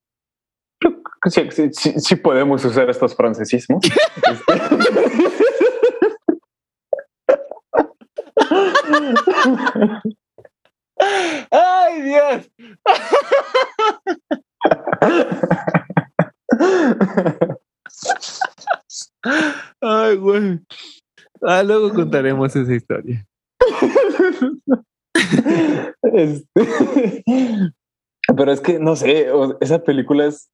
sí, 1.27 1.49
sí, 1.51 1.69
sí, 1.73 1.93
sí 2.01 2.17
podemos 2.17 2.65
usar 2.65 2.89
estos 2.89 3.15
francesismos. 3.15 3.85
¡Ay, 11.51 12.03
Dios! 12.03 12.51
Ay, 19.81 20.17
güey. 20.17 20.61
Ah, 21.43 21.63
luego 21.63 21.91
contaremos 21.93 22.55
esa 22.55 22.73
historia. 22.75 23.27
Este, 26.03 26.45
pero 28.37 28.53
es 28.53 28.61
que 28.61 28.79
no 28.79 28.97
sé, 28.97 29.29
esa 29.61 29.79
película 29.83 30.27
es, 30.27 30.51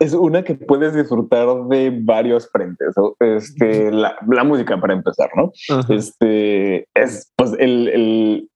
es 0.00 0.12
una 0.14 0.42
que 0.44 0.54
puedes 0.54 0.94
disfrutar 0.94 1.46
de 1.68 1.98
varios 2.02 2.48
frentes. 2.50 2.94
Este, 3.20 3.90
la, 3.92 4.16
la 4.28 4.44
música 4.44 4.78
para 4.80 4.94
empezar, 4.94 5.30
¿no? 5.36 5.52
Ajá. 5.70 5.94
Este 5.94 6.86
es 6.94 7.32
pues 7.36 7.52
el, 7.58 7.88
el- 7.88 8.50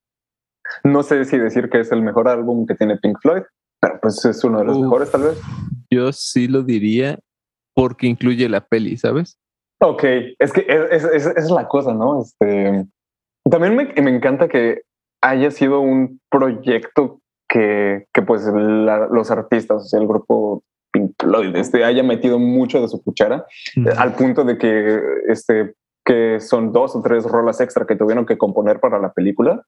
no 0.83 1.03
sé 1.03 1.25
si 1.25 1.37
decir 1.37 1.69
que 1.69 1.81
es 1.81 1.91
el 1.91 2.01
mejor 2.01 2.27
álbum 2.29 2.65
que 2.65 2.75
tiene 2.75 2.97
Pink 2.97 3.17
Floyd, 3.21 3.41
pero 3.81 3.99
pues 4.01 4.23
es 4.25 4.43
uno 4.43 4.59
de 4.59 4.65
los 4.65 4.77
Uf. 4.77 4.83
mejores 4.83 5.11
tal 5.11 5.23
vez. 5.23 5.41
Yo 5.91 6.11
sí 6.13 6.47
lo 6.47 6.63
diría 6.63 7.19
porque 7.75 8.07
incluye 8.07 8.47
la 8.49 8.65
peli, 8.65 8.97
¿sabes? 8.97 9.37
Ok, 9.81 10.03
es 10.39 10.53
que 10.53 10.65
es, 10.67 11.03
es- 11.03 11.25
es- 11.27 11.37
es 11.37 11.51
la 11.51 11.67
cosa, 11.67 11.93
¿no? 11.93 12.21
Este 12.21 12.85
también 13.49 13.75
me, 13.75 13.85
me 14.01 14.15
encanta 14.15 14.47
que 14.47 14.81
haya 15.21 15.49
sido 15.51 15.79
un 15.81 16.19
proyecto 16.29 17.19
que, 17.49 18.05
que 18.13 18.21
pues 18.21 18.43
la- 18.45 19.07
los 19.11 19.31
artistas, 19.31 19.83
o 19.83 19.85
sea, 19.85 19.99
el 19.99 20.07
grupo 20.07 20.63
Pink 20.93 21.13
Floyd, 21.19 21.55
este, 21.55 21.83
haya 21.83 22.03
metido 22.03 22.37
mucho 22.39 22.81
de 22.81 22.87
su 22.87 23.01
cuchara 23.03 23.45
Ujú. 23.77 23.89
al 23.97 24.13
punto 24.15 24.43
de 24.43 24.57
que 24.57 24.99
este 25.27 25.73
que 26.05 26.39
son 26.39 26.71
dos 26.71 26.95
o 26.95 27.01
tres 27.01 27.23
rolas 27.25 27.61
extra 27.61 27.85
que 27.85 27.95
tuvieron 27.95 28.25
que 28.25 28.37
componer 28.37 28.79
para 28.79 28.97
la 28.99 29.13
película. 29.13 29.63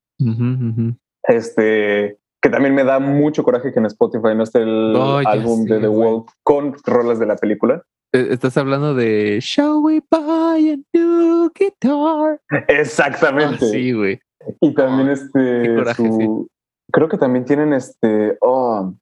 Este 1.23 2.17
que 2.43 2.49
también 2.49 2.75
me 2.75 2.83
da 2.83 2.99
mucho 2.99 3.41
coraje 3.41 3.71
que 3.71 3.79
en 3.79 3.85
Spotify 3.85 4.35
no 4.35 4.43
esté 4.43 4.59
el 4.59 4.93
Oh, 4.97 5.17
álbum 5.25 5.63
de 5.63 5.79
The. 5.79 5.87
Wall 5.87 6.25
con 6.43 6.75
rolas 6.85 7.17
de 7.17 7.25
la 7.25 7.37
película. 7.37 7.81
Eh, 8.13 8.27
Estás 8.31 8.57
hablando 8.57 8.93
de 8.93 9.39
Shall 9.41 9.77
we 9.81 10.01
buy 10.11 10.71
a 10.71 10.77
new 10.93 11.49
guitar? 11.57 12.41
Ah, 12.51 12.65
Exactamente. 12.67 13.65
sí, 13.65 13.93
güey. 13.93 14.19
Y 14.59 14.73
también 14.75 15.07
Oh, 15.07 15.11
este 15.13 15.75
coraje, 15.75 16.03
su- 16.03 16.47
creo 16.91 17.07
que 17.07 17.17
también 17.17 17.45
tienen 17.45 17.71
este 17.71 18.37
oh, 18.41 18.93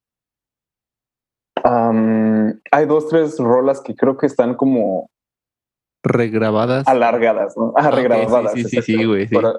am, 1.63 2.61
hay 2.71 2.85
dos, 2.85 3.07
tres 3.09 3.39
rolas 3.39 3.81
que 3.81 3.95
creo 3.95 4.17
que 4.17 4.27
están 4.27 4.53
como 4.53 5.09
Regrabadas. 6.03 6.87
alargadas, 6.87 7.57
¿no? 7.57 7.73
Ah, 7.75 7.87
Ah, 7.87 7.91
regrabadas. 7.91 8.53
sí, 8.53 8.63
sí, 8.65 8.81
sí, 8.83 9.03
güey, 9.03 9.27
sí. 9.27 9.33
Para- 9.35 9.53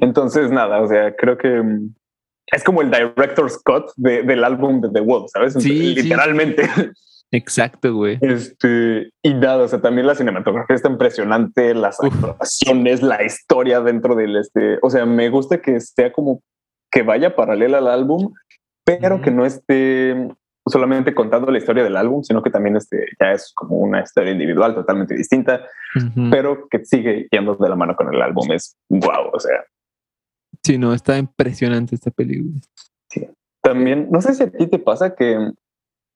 entonces, 0.00 0.52
nada, 0.52 0.80
o 0.80 0.86
sea, 0.86 1.14
creo 1.16 1.36
que 1.36 1.48
mm, 1.48 1.94
es 2.46 2.64
como 2.64 2.82
el 2.82 2.90
director's 2.90 3.58
cut 3.64 3.86
de- 3.96 4.22
del 4.22 4.44
álbum 4.44 4.80
de 4.80 4.90
The 4.90 5.00
Wall, 5.00 5.26
¿sabes? 5.28 5.54
Sí, 5.54 5.60
sí, 5.62 5.94
Literalmente. 6.02 6.68
Exacto, 7.34 7.94
güey. 7.94 8.18
Este, 8.20 9.10
y 9.22 9.32
nada, 9.32 9.64
o 9.64 9.68
sea, 9.68 9.80
también 9.80 10.06
la 10.06 10.14
cinematografía 10.14 10.76
está 10.76 10.90
impresionante, 10.90 11.74
las 11.74 11.98
Uf. 12.00 12.12
actuaciones, 12.14 13.00
la 13.02 13.24
historia 13.24 13.80
dentro 13.80 14.14
del 14.14 14.36
este. 14.36 14.78
O 14.82 14.90
sea, 14.90 15.06
me 15.06 15.30
gusta 15.30 15.62
que 15.62 15.80
sea 15.80 16.12
como 16.12 16.42
que 16.90 17.02
vaya 17.02 17.34
paralela 17.34 17.78
al 17.78 17.88
álbum, 17.88 18.34
pero 18.84 19.14
Ujú. 19.14 19.24
que 19.24 19.30
no 19.30 19.46
esté 19.46 20.28
solamente 20.66 21.14
contando 21.14 21.50
la 21.50 21.56
historia 21.58 21.82
del 21.82 21.96
álbum, 21.96 22.22
sino 22.22 22.42
que 22.42 22.50
también 22.50 22.76
este, 22.76 23.06
ya 23.18 23.32
es 23.32 23.50
como 23.54 23.76
una 23.78 24.02
historia 24.02 24.32
individual 24.32 24.74
totalmente 24.74 25.14
distinta, 25.14 25.66
pero 26.30 26.68
que 26.70 26.84
sigue 26.84 27.26
yendo 27.32 27.56
de 27.56 27.68
la 27.68 27.76
mano 27.76 27.96
con 27.96 28.12
el 28.14 28.20
álbum. 28.20 28.52
Es 28.52 28.76
wow, 28.90 29.30
o 29.32 29.40
sea, 29.40 29.64
Sí, 30.64 30.78
no, 30.78 30.94
está 30.94 31.18
impresionante 31.18 31.94
esta 31.94 32.10
película. 32.10 32.60
también, 33.62 34.08
no 34.10 34.20
sé 34.20 34.34
si 34.34 34.42
a 34.42 34.50
ti 34.50 34.66
te 34.66 34.78
pasa 34.78 35.14
que 35.14 35.52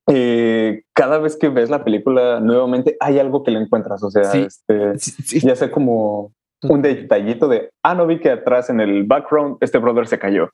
eh, 0.09 0.83
cada 0.95 1.19
vez 1.19 1.37
que 1.37 1.49
ves 1.49 1.71
la 1.71 1.85
película 1.85 2.41
nuevamente 2.41 2.97
hay 3.01 3.19
algo 3.19 3.43
que 3.45 3.51
le 3.51 3.61
encuentras, 3.61 4.03
o 4.03 4.11
sea, 4.11 4.25
Sí. 4.25 4.39
este, 4.47 4.99
Sí, 4.99 5.11
sí. 5.23 5.41
ya 5.41 5.55
sea 5.57 5.71
como 5.71 6.33
un 6.63 6.83
detallito 6.83 7.47
de, 7.49 7.71
ah, 7.85 7.95
no 7.95 8.07
vi 8.07 8.19
que 8.19 8.31
atrás 8.31 8.71
en 8.71 8.81
el 8.81 9.05
background 9.05 9.59
este 9.61 9.79
brother 9.79 10.07
se 10.09 10.19
cayó, 10.19 10.51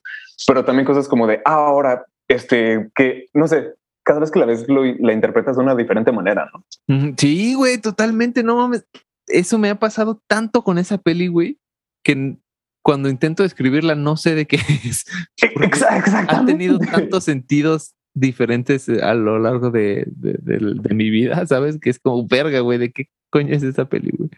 pero 0.47 0.65
también 0.65 0.85
cosas 0.85 1.07
como 1.07 1.25
de, 1.27 1.41
ah, 1.45 1.53
ahora, 1.67 2.05
este, 2.27 2.89
que, 2.95 3.27
no 3.33 3.47
sé, 3.47 3.73
cada 4.05 4.19
vez 4.19 4.29
que 4.31 4.39
la 4.39 4.45
ves 4.45 4.67
lo, 4.67 4.83
la 4.83 5.13
interpretas 5.13 5.55
de 5.55 5.63
una 5.63 5.75
diferente 5.75 6.11
manera, 6.11 6.49
¿no? 6.53 7.13
Sí, 7.17 7.53
güey, 7.55 7.77
totalmente. 7.79 8.43
No 8.43 8.57
mames. 8.57 8.85
Eso 9.27 9.57
me 9.57 9.69
ha 9.69 9.75
pasado 9.79 10.21
tanto 10.27 10.63
con 10.63 10.77
esa 10.77 10.97
peli, 10.97 11.27
güey, 11.27 11.57
que 12.03 12.37
cuando 12.83 13.09
intento 13.09 13.43
describirla 13.43 13.95
no 13.95 14.17
sé 14.17 14.35
de 14.35 14.45
qué 14.45 14.57
es. 14.85 15.05
Porque 15.53 15.67
Exa- 15.69 15.87
Ha 15.89 15.97
Exactamente. 15.97 16.51
tenido 16.51 16.79
tantos 16.79 17.23
sentidos 17.23 17.95
diferentes 18.15 18.87
eh, 18.89 19.01
a 19.01 19.13
lo 19.15 19.39
largo 19.39 19.71
de, 19.71 20.05
de- 20.07 20.37
de- 20.41 20.75
de 20.79 20.93
mi 20.93 21.09
vida, 21.09 21.45
¿sabes? 21.47 21.79
Que 21.79 21.89
es 21.89 21.99
como 21.99 22.27
verga, 22.27 22.59
güey, 22.59 22.77
¿de 22.77 22.91
qué 22.91 23.05
coño 23.31 23.53
es 23.55 23.63
esa 23.63 23.85
güey? 23.85 24.29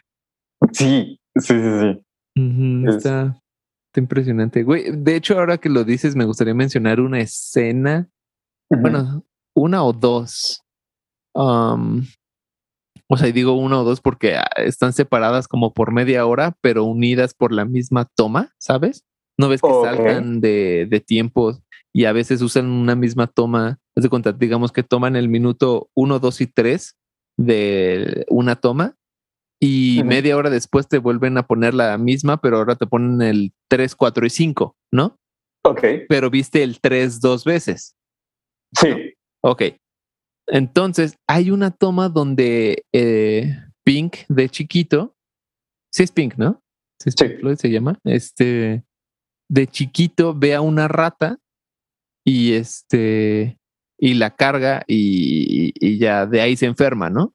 Sí, 0.72 1.20
sí, 1.36 1.54
sí, 1.54 1.80
sí. 1.82 2.42
Ujú, 2.42 2.90
Es- 2.90 2.96
Está, 2.98 3.36
está 3.90 4.00
impresionante, 4.00 4.64
güey. 4.64 4.86
De 4.92 5.16
hecho, 5.16 5.38
ahora 5.40 5.58
que 5.58 5.70
lo 5.70 5.84
dices, 5.84 6.16
me 6.16 6.26
gustaría 6.26 6.54
mencionar 6.54 7.00
una 7.02 7.20
escena, 7.20 8.10
bueno, 8.70 9.26
una 9.56 9.84
o 9.84 9.92
dos. 9.94 10.62
Um, 11.34 12.06
o 13.08 13.18
sea, 13.18 13.28
y 13.28 13.32
digo 13.32 13.54
una 13.54 13.80
o 13.80 13.84
dos 13.84 14.02
porque 14.02 14.36
ah, 14.38 14.48
están 14.58 14.94
separadas 14.94 15.48
como 15.48 15.74
por 15.74 15.92
media 15.92 16.26
hora, 16.26 16.56
pero 16.62 16.84
unidas 16.84 17.34
por 17.34 17.52
la 17.52 17.66
misma 17.66 18.06
toma, 18.16 18.54
¿sabes? 18.58 19.04
No 19.38 19.50
ves 19.50 19.62
que 19.62 19.68
Ok. 19.70 19.84
saltan 19.86 20.40
de, 20.42 20.88
de 20.90 21.00
tiempos 21.02 21.62
y 21.94 22.06
a 22.06 22.14
veces 22.14 22.42
usan 22.42 22.68
una 22.68 22.96
misma 22.96 23.28
toma. 23.28 23.80
Haz 23.96 24.04
de 24.04 24.10
cuenta, 24.10 24.32
digamos 24.32 24.72
que 24.72 24.84
toman 24.84 25.16
el 25.16 25.30
minuto 25.30 25.90
uno, 25.94 26.20
dos 26.20 26.42
y 26.42 26.48
tres 26.48 26.96
de 27.38 28.26
una 28.30 28.56
toma 28.56 28.96
y 29.62 30.02
media 30.06 30.36
hora 30.38 30.50
después 30.50 30.88
te 30.88 30.98
vuelven 31.00 31.38
a 31.38 31.48
poner 31.48 31.74
la 31.74 31.98
misma, 31.98 32.38
pero 32.38 32.58
ahora 32.58 32.76
te 32.76 32.86
ponen 32.88 33.22
el 33.22 33.54
3, 33.70 33.96
4 33.96 34.26
y 34.26 34.30
5, 34.30 34.76
¿no? 34.92 35.18
Ok, 35.64 35.82
Pero 36.10 36.30
viste 36.30 36.62
el 36.62 36.80
3 36.82 37.20
dos 37.22 37.46
veces. 37.46 37.96
sí. 38.78 39.14
Ok. 39.42 39.64
Entonces, 40.48 41.18
hay 41.28 41.52
una 41.52 41.72
toma 41.72 42.10
donde 42.10 42.86
eh, 42.94 43.58
Pink 43.84 44.18
de 44.28 44.50
chiquito, 44.50 45.16
sí 45.92 46.04
es 46.04 46.12
Pink, 46.12 46.36
¿no? 46.38 46.62
Sí, 47.02 47.10
es. 47.10 47.16
Pink 47.16 47.40
Floyd 47.40 47.56
se 47.58 47.72
llama. 47.72 48.00
Este, 48.04 48.84
de 49.50 49.68
chiquito 49.68 50.34
ve 50.34 50.56
a 50.56 50.62
una 50.62 50.88
rata 50.88 51.40
y 52.26 52.54
este, 52.54 53.58
y 54.00 54.16
la 54.16 54.36
carga 54.36 54.84
y, 54.88 55.74
y 55.80 55.98
ya 55.98 56.26
de 56.26 56.42
ahí 56.42 56.56
se 56.56 56.66
enferma, 56.66 57.10
¿no? 57.10 57.34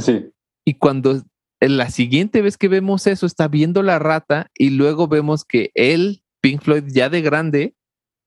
Sí. 0.00 0.30
Y 0.64 0.74
cuando 0.74 1.22
la 1.60 1.90
siguiente 1.90 2.40
vez 2.42 2.56
que 2.56 2.68
vemos 2.68 3.06
eso, 3.06 3.26
está 3.26 3.48
viendo 3.48 3.82
la 3.82 3.98
rata 3.98 4.50
y 4.56 4.70
luego 4.70 5.08
vemos 5.08 5.44
que 5.44 5.70
él, 5.74 6.22
Pink 6.40 6.62
Floyd, 6.62 6.84
ya 6.86 7.10
de 7.10 7.20
grande, 7.20 7.74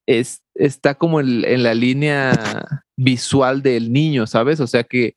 es, 0.07 0.42
está 0.55 0.95
como 0.95 1.19
en, 1.19 1.43
en 1.45 1.63
la 1.63 1.73
línea 1.73 2.31
visual 2.97 3.61
del 3.61 3.91
niño, 3.91 4.27
¿sabes? 4.27 4.59
O 4.59 4.67
sea 4.67 4.83
que, 4.83 5.15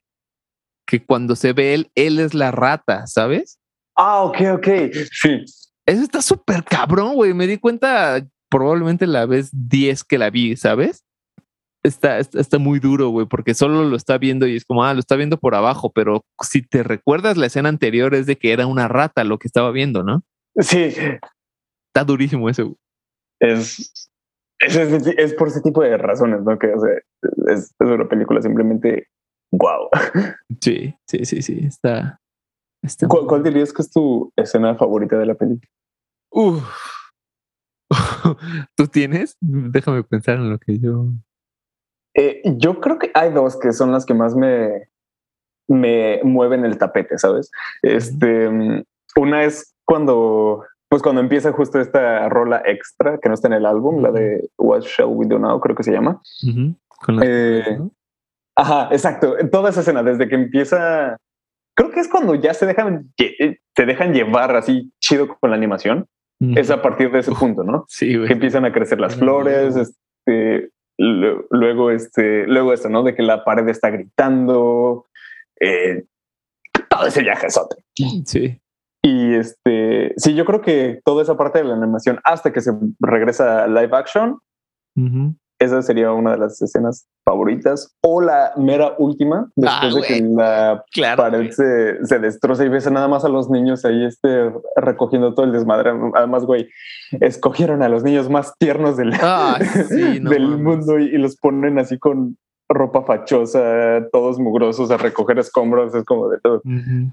que 0.86 1.04
cuando 1.04 1.36
se 1.36 1.52
ve 1.52 1.74
él, 1.74 1.90
él 1.94 2.18
es 2.20 2.34
la 2.34 2.50
rata, 2.50 3.06
¿sabes? 3.06 3.58
Ah, 3.96 4.22
ok, 4.22 4.36
ok. 4.54 4.68
Sí. 5.10 5.44
Eso 5.86 6.02
está 6.02 6.20
súper 6.20 6.64
cabrón, 6.64 7.14
güey. 7.14 7.32
Me 7.32 7.46
di 7.46 7.58
cuenta 7.58 8.26
probablemente 8.50 9.06
la 9.06 9.26
vez 9.26 9.50
10 9.52 10.04
que 10.04 10.18
la 10.18 10.30
vi, 10.30 10.56
¿sabes? 10.56 11.04
Está, 11.82 12.18
está, 12.18 12.40
está 12.40 12.58
muy 12.58 12.80
duro, 12.80 13.10
güey, 13.10 13.26
porque 13.26 13.54
solo 13.54 13.84
lo 13.84 13.96
está 13.96 14.18
viendo 14.18 14.46
y 14.48 14.56
es 14.56 14.64
como, 14.64 14.84
ah, 14.84 14.92
lo 14.92 15.00
está 15.00 15.14
viendo 15.14 15.38
por 15.38 15.54
abajo, 15.54 15.92
pero 15.92 16.24
si 16.42 16.62
te 16.62 16.82
recuerdas 16.82 17.36
la 17.36 17.46
escena 17.46 17.68
anterior 17.68 18.12
es 18.14 18.26
de 18.26 18.36
que 18.36 18.52
era 18.52 18.66
una 18.66 18.88
rata 18.88 19.22
lo 19.22 19.38
que 19.38 19.46
estaba 19.46 19.70
viendo, 19.70 20.02
¿no? 20.02 20.24
Sí. 20.58 20.94
Está 21.88 22.04
durísimo 22.04 22.48
eso. 22.50 22.64
güey. 22.64 22.76
Es, 23.38 24.10
es, 24.60 24.76
es, 24.76 25.06
es 25.06 25.34
por 25.34 25.48
ese 25.48 25.60
tipo 25.60 25.82
de 25.82 25.96
razones, 25.96 26.42
¿no? 26.42 26.58
Que 26.58 26.72
o 26.72 26.80
sea, 26.80 26.92
es, 27.54 27.74
es 27.78 27.86
una 27.86 28.08
película 28.08 28.42
simplemente 28.42 29.08
wow. 29.52 29.88
Sí, 30.60 30.94
sí, 31.06 31.24
sí, 31.24 31.42
sí. 31.42 31.60
Está. 31.66 32.20
está 32.82 33.08
¿Cuál, 33.08 33.26
cuál 33.26 33.42
dirías 33.42 33.72
que 33.72 33.82
es 33.82 33.90
tu 33.90 34.32
escena 34.36 34.74
favorita 34.76 35.18
de 35.18 35.26
la 35.26 35.34
película? 35.34 35.70
Uf. 36.30 36.62
¿Tú 38.76 38.86
tienes? 38.88 39.36
Déjame 39.40 40.02
pensar 40.02 40.36
en 40.36 40.50
lo 40.50 40.58
que 40.58 40.78
yo. 40.78 41.06
Eh, 42.14 42.42
yo 42.56 42.80
creo 42.80 42.98
que 42.98 43.10
hay 43.14 43.32
dos 43.32 43.58
que 43.58 43.72
son 43.72 43.92
las 43.92 44.06
que 44.06 44.14
más 44.14 44.34
me, 44.34 44.88
me 45.68 46.20
mueven 46.24 46.64
el 46.64 46.78
tapete, 46.78 47.18
¿sabes? 47.18 47.50
Este, 47.82 48.48
mm, 48.48 48.84
una 49.16 49.44
es 49.44 49.74
cuando, 49.84 50.64
pues 50.88 51.02
cuando 51.02 51.20
empieza 51.20 51.52
justo 51.52 51.80
esta 51.80 52.28
rola 52.28 52.62
extra 52.64 53.18
que 53.18 53.28
no 53.28 53.34
está 53.34 53.48
en 53.48 53.54
el 53.54 53.66
álbum, 53.66 54.02
la 54.02 54.12
de 54.12 54.48
What 54.58 54.82
Shall 54.82 55.08
We 55.08 55.26
Do 55.26 55.38
Now, 55.38 55.60
creo 55.60 55.74
que 55.76 55.82
se 55.82 55.92
llama. 55.92 56.20
Ujú, 56.48 56.74
Con 57.04 57.16
las 57.16 57.24
Eh, 57.26 57.76
¿no? 57.78 57.90
Ajá, 58.56 58.88
exacto. 58.92 59.34
Toda 59.50 59.70
esa 59.70 59.80
escena, 59.80 60.02
desde 60.02 60.28
que 60.28 60.34
empieza, 60.34 61.16
creo 61.76 61.90
que 61.90 62.00
es 62.00 62.08
cuando 62.08 62.34
ya 62.34 62.54
se 62.54 62.64
dejan, 62.66 63.12
lle- 63.18 63.58
se 63.76 63.84
dejan 63.86 64.14
llevar 64.14 64.56
así 64.56 64.92
chido 65.00 65.36
con 65.38 65.50
la 65.50 65.56
animación. 65.56 66.06
Ujú. 66.40 66.52
Es 66.58 66.70
a 66.70 66.80
partir 66.82 67.10
de 67.10 67.18
ese 67.18 67.32
punto, 67.32 67.64
¿no? 67.64 67.84
Sí, 67.88 68.08
que 68.12 68.18
güey. 68.18 68.32
empiezan 68.32 68.64
a 68.64 68.72
crecer 68.72 69.00
las 69.00 69.16
flores, 69.16 69.74
este, 69.76 70.70
lu- 70.98 71.46
luego, 71.50 71.90
este, 71.90 72.46
luego 72.46 72.72
eso, 72.72 72.88
¿no? 72.88 73.02
De 73.02 73.14
que 73.14 73.22
la 73.22 73.44
pared 73.44 73.68
está 73.68 73.90
gritando, 73.90 75.06
eh, 75.60 76.04
todo 76.88 77.06
ese 77.06 77.22
viaje 77.22 77.46
es 77.48 77.58
otro. 77.58 77.78
Sí. 78.24 78.60
Y 79.08 79.34
este, 79.34 80.14
sí, 80.16 80.34
yo 80.34 80.44
creo 80.44 80.60
que 80.62 81.00
toda 81.04 81.22
esa 81.22 81.36
parte 81.36 81.58
de 81.58 81.64
la 81.64 81.74
animación 81.74 82.18
hasta 82.24 82.52
que 82.52 82.60
se 82.60 82.72
regresa 82.98 83.62
a 83.62 83.68
live 83.68 83.90
action, 83.96 84.38
Ujú. 84.96 85.36
esa 85.60 85.80
sería 85.82 86.10
una 86.12 86.32
de 86.32 86.38
las 86.38 86.60
escenas 86.60 87.06
favoritas. 87.24 87.94
O 88.02 88.20
la 88.20 88.50
mera 88.56 88.94
última, 88.98 89.48
después 89.54 89.94
Ah, 89.94 90.00
de 90.00 90.02
que 90.02 90.20
la 90.22 90.84
Claro. 90.92 91.22
pared 91.22 91.50
se, 91.52 92.04
se 92.04 92.18
destroza 92.18 92.64
y 92.64 92.68
ves 92.68 92.90
nada 92.90 93.06
más 93.06 93.24
a 93.24 93.28
los 93.28 93.48
niños 93.48 93.84
ahí 93.84 94.04
este, 94.06 94.52
recogiendo 94.74 95.34
todo 95.34 95.46
el 95.46 95.52
desmadre. 95.52 95.92
Además, 96.14 96.44
güey, 96.44 96.68
escogieron 97.20 97.82
a 97.82 97.88
los 97.88 98.02
niños 98.02 98.28
más 98.28 98.54
tiernos 98.58 98.96
del, 98.96 99.12
Ah, 99.22 99.58
sí, 99.88 100.18
no 100.20 100.30
del 100.30 100.48
mundo 100.58 100.98
y, 100.98 101.04
y 101.14 101.18
los 101.18 101.36
ponen 101.36 101.78
así 101.78 101.96
con 101.98 102.36
ropa 102.68 103.02
fachosa, 103.04 104.04
todos 104.10 104.40
mugrosos 104.40 104.90
a 104.90 104.96
recoger 104.96 105.38
escombros. 105.38 105.94
Es 105.94 106.04
como 106.04 106.28
de 106.28 106.40
todo. 106.40 106.56
Ujú. 106.64 107.12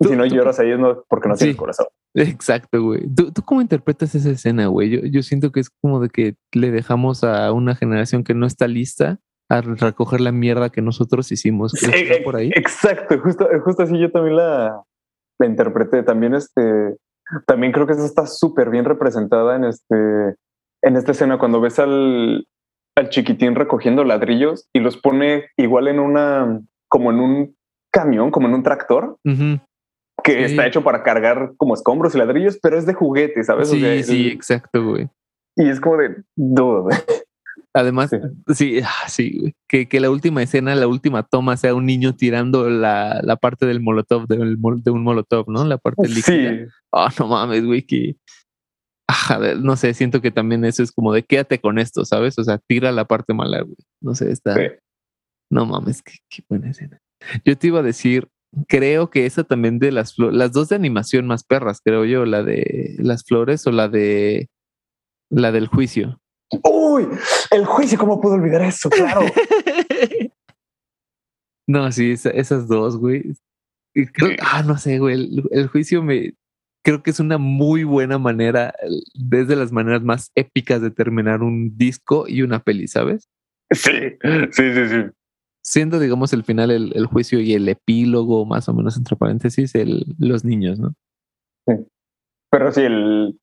Tú- 0.00 0.08
si 0.10 0.16
no 0.16 0.24
tú- 0.28 0.34
lloras 0.34 0.58
ahí 0.60 0.70
es 0.72 0.78
no, 0.78 1.02
porque 1.08 1.28
no 1.28 1.34
tienes 1.36 1.54
Sí. 1.56 1.58
corazón. 1.58 1.86
Exacto, 2.14 2.82
güey. 2.82 3.02
¿Tú, 3.14 3.32
¿Tú 3.32 3.42
cómo 3.42 3.60
interpretas 3.60 4.14
esa 4.14 4.30
escena, 4.30 4.66
güey? 4.68 4.90
Yo, 4.90 5.00
yo 5.10 5.22
siento 5.22 5.50
que 5.52 5.60
es 5.60 5.70
como 5.70 6.00
de 6.00 6.08
que 6.10 6.36
le 6.52 6.70
dejamos 6.70 7.24
a 7.24 7.50
una 7.52 7.74
generación 7.74 8.22
que 8.24 8.34
no 8.34 8.46
está 8.46 8.68
lista 8.68 9.18
a 9.50 9.60
recoger 9.62 10.20
la 10.20 10.32
mierda 10.32 10.70
que 10.70 10.80
nosotros 10.82 11.30
hicimos. 11.32 11.72
¿Crees 11.72 12.02
que 12.04 12.10
va 12.10 12.16
Eh, 12.16 12.22
por 12.22 12.36
ahí? 12.36 12.50
Exacto, 12.54 13.18
justo, 13.20 13.48
justo 13.64 13.82
así 13.82 13.98
yo 13.98 14.10
también 14.10 14.36
la, 14.36 14.82
la 15.40 15.46
interpreté. 15.46 16.02
También 16.02 16.34
este, 16.34 16.96
también 17.46 17.72
creo 17.72 17.86
que 17.86 17.94
eso 17.94 18.04
está 18.06 18.26
súper 18.26 18.70
bien 18.70 18.84
representada 18.84 19.56
en 19.56 19.64
este, 19.64 20.36
en 20.82 20.96
esta 20.96 21.12
escena 21.12 21.38
cuando 21.38 21.60
ves 21.60 21.78
al, 21.78 22.46
al 22.96 23.08
chiquitín 23.08 23.54
recogiendo 23.54 24.04
ladrillos 24.04 24.68
y 24.72 24.80
los 24.80 24.96
pone 24.96 25.46
igual 25.56 25.88
en 25.88 25.98
una, 25.98 26.60
como 26.88 27.10
en 27.10 27.20
un 27.20 27.56
camión, 27.94 28.30
como 28.30 28.48
en 28.48 28.54
un 28.54 28.62
tractor 28.62 29.16
que 29.24 30.32
Sí. 30.32 30.42
está 30.52 30.66
hecho 30.66 30.82
para 30.82 31.02
cargar 31.02 31.52
como 31.56 31.74
escombros 31.74 32.14
y 32.14 32.18
ladrillos, 32.18 32.58
pero 32.62 32.76
es 32.76 32.86
de 32.86 32.94
juguete, 32.94 33.42
¿sabes? 33.44 33.68
O 33.70 33.72
Sí, 33.74 33.80
sea, 33.80 34.02
sí, 34.02 34.28
exacto, 34.28 34.84
güey. 34.84 35.08
y 35.56 35.68
es 35.68 35.80
como 35.80 35.98
de 35.98 36.16
dude. 36.36 36.94
Además, 37.76 38.10
Sí. 38.10 38.18
sí, 38.54 38.80
ah, 38.84 39.08
sí, 39.08 39.38
güey. 39.40 39.54
Que, 39.68 39.88
que 39.88 39.98
la 40.00 40.10
última 40.10 40.42
escena, 40.42 40.74
la 40.76 40.86
última 40.86 41.22
toma 41.24 41.56
sea 41.56 41.74
un 41.74 41.86
niño 41.86 42.14
tirando 42.14 42.68
la, 42.70 43.20
la 43.22 43.36
parte 43.36 43.66
del 43.66 43.80
molotov, 43.80 44.26
de 44.28 44.90
un 44.90 45.02
molotov, 45.02 45.48
¿no? 45.50 45.64
La 45.64 45.78
parte 45.78 46.06
líquida. 46.08 46.24
Sí, 46.24 46.72
Ah, 46.92 47.10
no 47.18 47.26
mames, 47.28 47.64
güey, 47.64 47.82
que. 47.82 48.16
Ah, 49.08 49.38
no 49.60 49.76
sé, 49.76 49.92
siento 49.92 50.20
que 50.22 50.30
también 50.30 50.64
eso 50.64 50.82
es 50.82 50.90
como 50.92 51.12
de 51.12 51.22
quédate 51.24 51.60
con 51.60 51.78
esto, 51.78 52.04
¿sabes? 52.04 52.38
O 52.38 52.44
sea, 52.44 52.58
tira 52.66 52.90
la 52.92 53.04
parte 53.04 53.34
mala, 53.34 53.60
güey. 53.62 53.76
No 54.00 54.14
sé, 54.14 54.30
está. 54.32 54.54
sí. 54.54 54.62
No 55.52 55.66
mames, 55.66 56.00
qué, 56.02 56.14
qué 56.30 56.42
buena 56.48 56.70
escena. 56.70 56.98
Yo 57.44 57.56
te 57.58 57.66
iba 57.68 57.80
a 57.80 57.82
decir, 57.82 58.28
creo 58.68 59.10
que 59.10 59.26
esa 59.26 59.44
también 59.44 59.78
de 59.78 59.92
las 59.92 60.14
flores, 60.14 60.36
las 60.36 60.52
dos 60.52 60.68
de 60.68 60.76
animación 60.76 61.26
más 61.26 61.44
perras, 61.44 61.80
creo 61.84 62.04
yo, 62.04 62.24
la 62.24 62.42
de 62.42 62.96
las 62.98 63.24
flores 63.24 63.66
o 63.66 63.72
la 63.72 63.88
de 63.88 64.48
la 65.30 65.52
del 65.52 65.66
juicio. 65.66 66.20
Uy, 66.62 67.06
el 67.50 67.64
juicio, 67.64 67.98
¿cómo 67.98 68.20
puedo 68.20 68.34
olvidar 68.36 68.62
eso? 68.62 68.88
Claro. 68.90 69.22
no, 71.66 71.90
sí, 71.92 72.12
esa- 72.12 72.30
esas 72.30 72.68
dos, 72.68 72.96
güey. 72.98 73.34
Creo- 74.12 74.36
ah, 74.42 74.62
no 74.62 74.76
sé, 74.76 74.98
güey. 74.98 75.14
El, 75.14 75.44
el 75.50 75.68
juicio 75.68 76.02
me 76.02 76.34
creo 76.84 77.02
que 77.02 77.10
es 77.10 77.18
una 77.20 77.38
muy 77.38 77.82
buena 77.84 78.18
manera, 78.18 78.74
desde 79.14 79.56
las 79.56 79.72
maneras 79.72 80.02
más 80.02 80.30
épicas 80.34 80.82
de 80.82 80.90
terminar 80.90 81.42
un 81.42 81.78
disco 81.78 82.26
y 82.28 82.42
una 82.42 82.62
peli, 82.62 82.88
¿sabes? 82.88 83.28
Sí, 83.70 83.90
sí, 84.52 84.74
sí, 84.74 84.88
sí. 84.90 85.04
Siendo, 85.64 85.98
digamos, 85.98 86.32
el 86.34 86.44
final, 86.44 86.70
el, 86.70 86.92
el 86.94 87.06
juicio 87.06 87.40
y 87.40 87.54
el 87.54 87.68
epílogo, 87.68 88.44
más 88.44 88.68
o 88.68 88.74
menos 88.74 88.96
entre 88.98 89.16
paréntesis, 89.16 89.74
el, 89.74 90.04
los 90.18 90.44
niños, 90.44 90.78
¿no? 90.78 90.94
Pero 92.50 92.70
sí, 92.70 92.82
el, 92.82 93.40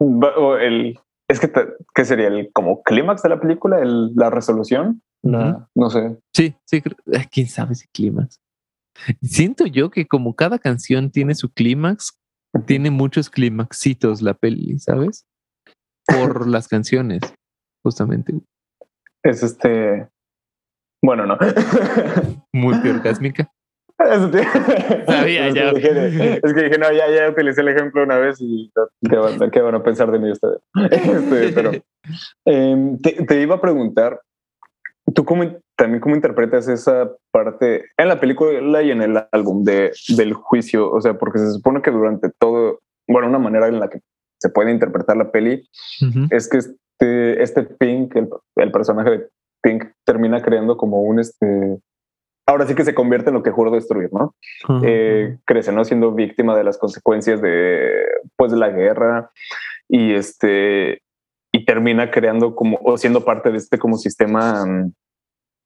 o 0.00 0.56
el 0.56 0.98
es 1.30 1.40
que, 1.40 1.48
te- 1.48 1.68
¿qué 1.94 2.04
sería 2.04 2.28
el 2.28 2.50
como 2.52 2.82
clímax 2.82 3.22
de 3.22 3.28
la 3.30 3.40
película? 3.40 3.80
El, 3.80 4.14
la 4.14 4.28
resolución. 4.30 5.02
La- 5.22 5.68
no 5.74 5.88
sé. 5.90 6.18
Sí, 6.34 6.54
sí, 6.66 6.82
ay, 7.14 7.24
quién 7.30 7.46
sabe 7.48 7.74
si 7.74 7.86
clímax. 7.88 8.36
Siento 9.22 9.66
yo 9.66 9.90
que 9.90 10.06
como 10.06 10.34
cada 10.34 10.58
canción 10.58 11.10
tiene 11.10 11.34
su 11.34 11.50
clímax, 11.52 12.18
tiene 12.66 12.90
muchos 12.90 13.30
clímaxitos 13.30 14.20
la 14.22 14.34
peli, 14.34 14.78
¿sabes? 14.78 15.24
Por 16.06 16.46
las 16.48 16.68
canciones, 16.68 17.20
justamente. 17.84 18.34
Es 19.24 19.42
este. 19.42 20.08
Bueno, 21.02 21.26
no. 21.26 21.36
Multiorgásmica. 22.52 23.50
Sabía 25.06 25.48
es, 25.48 25.54
ya. 25.54 25.72
Que 25.72 25.94
dije, 25.94 26.40
es 26.42 26.52
que 26.52 26.62
dije, 26.64 26.78
no, 26.78 26.92
ya, 26.92 27.08
ya 27.10 27.30
utilicé 27.30 27.62
el 27.62 27.68
ejemplo 27.68 28.02
una 28.02 28.18
vez 28.18 28.36
y 28.40 28.70
qué 29.08 29.16
van, 29.16 29.50
qué 29.50 29.60
van 29.60 29.74
a 29.74 29.82
pensar 29.82 30.10
de 30.10 30.18
mí 30.18 30.30
ustedes. 30.30 30.58
Este, 30.90 31.52
pero 31.52 31.70
em, 32.44 32.98
te, 32.98 33.12
te 33.24 33.40
iba 33.40 33.54
a 33.54 33.60
preguntar, 33.60 34.20
¿tú 35.14 35.24
cómo, 35.24 35.44
también 35.76 36.00
cómo 36.00 36.14
interpretas 36.14 36.68
esa 36.68 37.10
parte 37.30 37.86
en 37.96 38.08
la 38.08 38.20
película 38.20 38.82
y 38.82 38.90
en 38.90 39.02
el 39.02 39.18
álbum 39.32 39.64
de, 39.64 39.92
del 40.16 40.34
juicio? 40.34 40.90
O 40.90 41.00
sea, 41.00 41.14
porque 41.14 41.38
se 41.38 41.52
supone 41.52 41.80
que 41.80 41.90
durante 41.90 42.30
todo, 42.38 42.80
bueno, 43.08 43.28
una 43.28 43.38
manera 43.38 43.68
en 43.68 43.80
la 43.80 43.88
que 43.88 44.00
se 44.38 44.50
puede 44.50 44.70
interpretar 44.70 45.16
la 45.16 45.32
peli 45.32 45.66
Ujú, 46.02 46.26
es 46.30 46.48
que 46.48 46.58
este, 46.58 47.42
este 47.42 47.62
Pink, 47.62 48.14
el, 48.14 48.28
el 48.56 48.70
personaje 48.70 49.10
de 49.10 49.28
Pink, 49.66 49.84
termina 50.04 50.40
creando 50.42 50.76
como 50.76 51.00
un 51.02 51.18
este. 51.18 51.80
Ahora 52.48 52.66
sí 52.66 52.76
que 52.76 52.84
se 52.84 52.94
convierte 52.94 53.30
en 53.30 53.34
lo 53.34 53.42
que 53.42 53.50
juró 53.50 53.72
destruir, 53.72 54.10
¿no? 54.12 54.36
Eh, 54.84 55.38
crece, 55.44 55.72
¿no? 55.72 55.84
Siendo 55.84 56.12
víctima 56.12 56.56
de 56.56 56.62
las 56.62 56.78
consecuencias 56.78 57.42
de, 57.42 58.04
pues, 58.36 58.52
de 58.52 58.58
la 58.58 58.68
guerra 58.68 59.32
y 59.88 60.14
este 60.14 61.02
y 61.52 61.64
termina 61.64 62.12
creando 62.12 62.54
como 62.54 62.78
o 62.84 62.96
siendo 62.96 63.24
parte 63.24 63.50
de 63.50 63.56
este 63.56 63.78
como 63.78 63.96
sistema, 63.96 64.64
mm, 64.64 64.92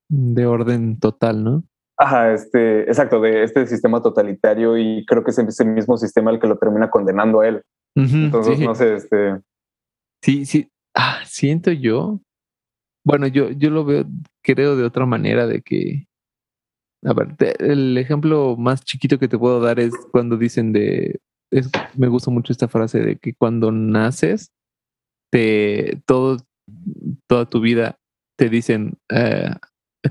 De 0.09 0.47
orden 0.47 0.99
total, 0.99 1.45
¿no? 1.45 1.65
ajá, 1.99 2.33
este, 2.33 2.83
exacto, 2.85 3.21
de 3.21 3.43
este 3.43 3.67
sistema 3.67 4.01
totalitario 4.01 4.79
y 4.79 5.05
creo 5.05 5.23
que 5.23 5.33
es 5.33 5.39
ese 5.39 5.67
mismo 5.67 5.99
sistema 5.99 6.31
el 6.31 6.41
que 6.41 6.47
lo 6.47 6.57
termina 6.57 6.89
condenando 6.89 7.41
a 7.41 7.49
él. 7.49 7.63
Entonces, 7.95 8.57
sí. 8.57 8.65
no 8.65 8.75
sé, 8.75 8.95
este, 8.95 9.39
Sí, 10.23 10.47
sí. 10.47 10.71
Ah, 10.95 11.21
siento 11.25 11.71
yo. 11.73 12.21
Bueno, 13.05 13.27
yo, 13.27 13.51
yo 13.51 13.71
lo 13.71 13.85
veo, 13.85 14.05
creo 14.43 14.77
de 14.77 14.85
otra 14.85 15.07
manera 15.07 15.47
de 15.47 15.63
que. 15.63 16.07
A 17.05 17.15
ver, 17.15 17.35
el 17.61 17.97
ejemplo 17.97 18.57
más 18.59 18.85
chiquito 18.85 19.19
que 19.19 19.29
te 19.29 19.39
puedo 19.39 19.61
dar 19.61 19.81
es 19.81 19.93
cuando 20.13 20.37
dicen 20.37 20.73
de. 20.73 21.21
Me 21.97 22.09
gusta 22.09 22.31
mucho 22.31 22.53
esta 22.53 22.69
frase 22.69 23.01
de 23.01 23.17
que 23.17 23.35
cuando 23.35 23.73
naces, 23.73 24.53
te 25.33 26.01
todo 26.07 26.39
toda 27.27 27.47
tu 27.47 27.61
vida 27.61 27.97
te 28.37 28.49
dicen, 28.49 28.95
eh, 29.11 29.51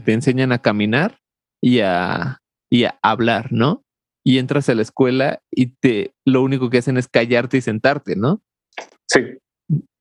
te 0.06 0.14
enseñan 0.14 0.52
a 0.52 0.62
caminar 0.62 1.18
y 1.62 1.80
a, 1.80 2.42
y 2.72 2.84
a 2.84 3.00
hablar, 3.02 3.52
¿no? 3.52 3.84
Y 4.24 4.38
entras 4.38 4.70
a 4.70 4.76
la 4.76 4.84
escuela 4.84 5.42
y 5.52 5.68
te 5.78 6.14
lo 6.26 6.44
único 6.44 6.70
que 6.70 6.78
hacen 6.78 6.98
es 6.98 7.08
callarte 7.08 7.58
y 7.58 7.62
sentarte, 7.62 8.16
¿no? 8.16 8.42
Sí. 9.08 9.22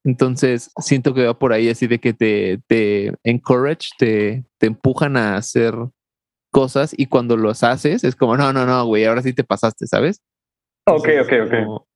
Entonces, 0.04 0.70
siento 0.78 1.12
que 1.14 1.26
va 1.26 1.38
por 1.38 1.52
ahí 1.52 1.68
así 1.68 1.86
de 1.86 1.98
que 1.98 2.12
te, 2.14 2.58
te 2.66 3.14
encourage, 3.24 3.88
te, 3.98 4.44
te 4.58 4.66
empujan 4.66 5.16
a 5.16 5.36
hacer 5.36 5.74
cosas 6.50 6.94
y 6.96 7.06
cuando 7.06 7.36
los 7.36 7.62
haces 7.62 8.04
es 8.04 8.16
como, 8.16 8.36
no, 8.36 8.52
no, 8.52 8.64
no, 8.64 8.86
güey, 8.86 9.04
ahora 9.04 9.22
sí 9.22 9.32
te 9.34 9.44
pasaste, 9.44 9.86
¿sabes? 9.86 10.22
Ok, 10.86 11.08
ok, 11.22 11.32
ok. 11.46 11.50
Como, 11.50 11.86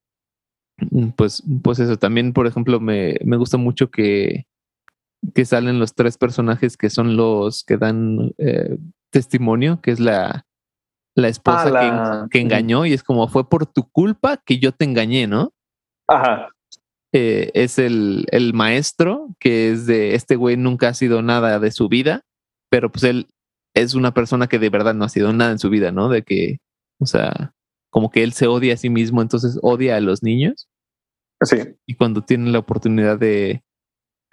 mm, 0.90 1.08
pues, 1.16 1.42
pues 1.62 1.78
eso, 1.78 1.96
también, 1.96 2.32
por 2.32 2.46
ejemplo, 2.46 2.80
me, 2.80 3.16
me 3.24 3.36
gusta 3.36 3.56
mucho 3.56 3.90
que, 3.90 4.46
que 5.34 5.44
salen 5.44 5.78
los 5.78 5.94
tres 5.94 6.18
personajes 6.18 6.76
que 6.76 6.90
son 6.90 7.16
los 7.16 7.64
que 7.64 7.76
dan 7.78 8.32
eh, 8.38 8.76
testimonio, 9.10 9.80
que 9.80 9.92
es 9.92 10.00
la, 10.00 10.44
la 11.14 11.28
esposa 11.28 11.68
Ah, 11.68 11.70
la- 11.70 12.26
Que, 12.30 12.38
que 12.38 12.42
engañó 12.42 12.84
y 12.84 12.92
es 12.92 13.02
como, 13.02 13.28
fue 13.28 13.48
por 13.48 13.66
tu 13.66 13.88
culpa 13.90 14.36
que 14.44 14.58
yo 14.58 14.72
te 14.72 14.84
engañé, 14.84 15.26
¿no? 15.26 15.52
Ajá. 16.08 16.48
Eh, 17.12 17.50
es 17.54 17.78
el, 17.78 18.26
el 18.30 18.54
maestro, 18.54 19.28
que 19.38 19.70
es 19.72 19.86
de 19.86 20.14
este 20.14 20.36
güey 20.36 20.56
nunca 20.56 20.88
ha 20.88 20.94
sido 20.94 21.22
nada 21.22 21.58
de 21.58 21.70
su 21.70 21.88
vida, 21.88 22.22
pero 22.70 22.90
pues 22.90 23.04
él 23.04 23.28
es 23.74 23.94
una 23.94 24.12
persona 24.14 24.46
que 24.48 24.58
de 24.58 24.70
verdad 24.70 24.94
no 24.94 25.04
ha 25.04 25.08
sido 25.08 25.32
nada 25.32 25.52
en 25.52 25.58
su 25.58 25.70
vida, 25.70 25.92
¿no? 25.92 26.08
De 26.08 26.22
que, 26.22 26.58
o 26.98 27.06
sea, 27.06 27.52
como 27.90 28.10
que 28.10 28.22
él 28.22 28.32
se 28.32 28.46
odia 28.46 28.74
a 28.74 28.76
sí 28.78 28.90
mismo, 28.90 29.22
entonces 29.22 29.58
odia 29.62 29.96
a 29.96 30.00
los 30.00 30.22
niños 30.22 30.68
Sí. 31.44 31.56
y 31.86 31.94
cuando 31.94 32.22
tiene 32.22 32.50
la 32.50 32.60
oportunidad 32.60 33.18
de 33.18 33.62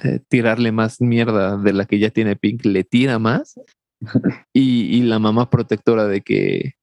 eh, 0.04 0.20
tirarle 0.30 0.72
más 0.72 1.02
mierda 1.02 1.58
de 1.58 1.74
la 1.74 1.86
que 1.86 2.00
ya 2.00 2.10
tiene 2.12 2.36
Pink, 2.36 2.65
le 2.65 2.84
tira 2.84 3.20
más. 3.20 3.60
Y, 4.54 4.96
y 4.98 5.02
la 5.04 5.20
mamá 5.20 5.50
protectora 5.50 6.06
de 6.08 6.22
que, 6.22 6.74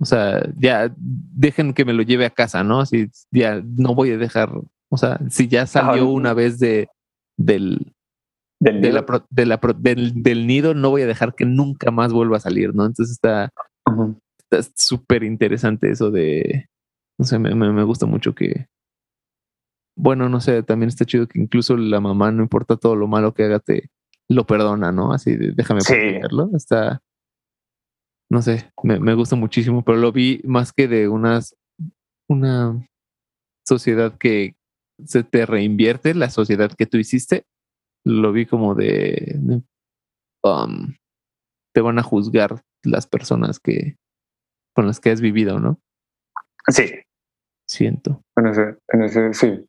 o 0.00 0.04
sea, 0.04 0.42
ya 0.58 0.92
dejen 0.98 1.74
que 1.74 1.84
me 1.84 1.92
lo 1.92 2.02
lleve 2.02 2.26
a 2.26 2.30
casa, 2.30 2.64
¿no? 2.64 2.80
Así 2.80 3.08
ya 3.30 3.62
no 3.64 3.94
voy 3.94 4.10
a 4.10 4.18
dejar, 4.18 4.50
o 4.90 4.96
sea, 4.96 5.18
si 5.30 5.48
ya 5.48 5.66
salió 5.66 6.02
Ajá. 6.02 6.04
una 6.04 6.34
vez 6.34 6.58
de, 6.58 6.88
del, 7.38 7.92
Del 8.60 8.80
de 8.80 8.90
nido. 8.92 9.04
de 9.30 9.46
la 9.46 9.60
del, 9.78 10.22
del 10.22 10.46
nido, 10.46 10.74
no 10.74 10.90
voy 10.90 11.02
a 11.02 11.06
dejar 11.06 11.34
que 11.34 11.44
nunca 11.44 11.90
más 11.90 12.12
vuelva 12.12 12.36
a 12.38 12.40
salir, 12.40 12.74
¿no? 12.74 12.84
Entonces 12.86 13.12
está 13.14 13.50
súper 14.74 15.22
interesante 15.24 15.90
eso 15.90 16.10
de, 16.10 16.68
no 17.18 17.24
sé, 17.24 17.38
me, 17.38 17.54
me, 17.54 17.72
me 17.72 17.82
gusta 17.82 18.06
mucho 18.06 18.34
que, 18.34 18.66
bueno, 19.98 20.28
no 20.28 20.40
sé, 20.40 20.62
también 20.62 20.88
está 20.88 21.04
chido 21.04 21.26
que 21.26 21.40
incluso 21.40 21.76
la 21.76 22.00
mamá, 22.00 22.30
no 22.30 22.42
importa 22.42 22.76
todo 22.76 22.96
lo 22.96 23.06
malo 23.08 23.34
que 23.34 23.44
haga, 23.44 23.58
te 23.60 23.90
lo 24.28 24.46
perdona, 24.46 24.92
¿no? 24.92 25.12
Así 25.12 25.36
de, 25.36 25.52
déjame 25.52 25.80
Sí. 25.80 25.92
protegerlo. 25.94 26.50
Está, 26.54 27.00
no 28.30 28.42
sé, 28.42 28.70
me, 28.82 28.98
me 29.00 29.14
gusta 29.14 29.36
muchísimo, 29.36 29.84
pero 29.84 29.98
lo 29.98 30.12
vi 30.12 30.40
más 30.44 30.72
que 30.72 30.88
de 30.88 31.08
unas, 31.08 31.56
una 32.28 32.84
sociedad 33.66 34.16
que 34.18 34.54
se 35.04 35.24
te 35.24 35.46
reinvierte, 35.46 36.14
la 36.14 36.30
sociedad 36.30 36.70
que 36.76 36.86
tú 36.86 36.98
hiciste, 36.98 37.44
lo 38.04 38.32
vi 38.32 38.46
como 38.46 38.74
de, 38.74 39.38
um, 40.42 40.94
te 41.74 41.80
van 41.80 41.98
a 41.98 42.02
juzgar 42.02 42.62
las 42.84 43.06
personas 43.06 43.58
que 43.58 43.96
con 44.74 44.86
las 44.86 45.00
que 45.00 45.10
has 45.10 45.20
vivido, 45.20 45.58
¿no? 45.58 45.80
Sí. 46.68 46.92
Siento. 47.68 48.22
En 48.36 48.46
ese, 48.46 48.76
en 48.88 49.02
ese, 49.02 49.34
sí. 49.34 49.66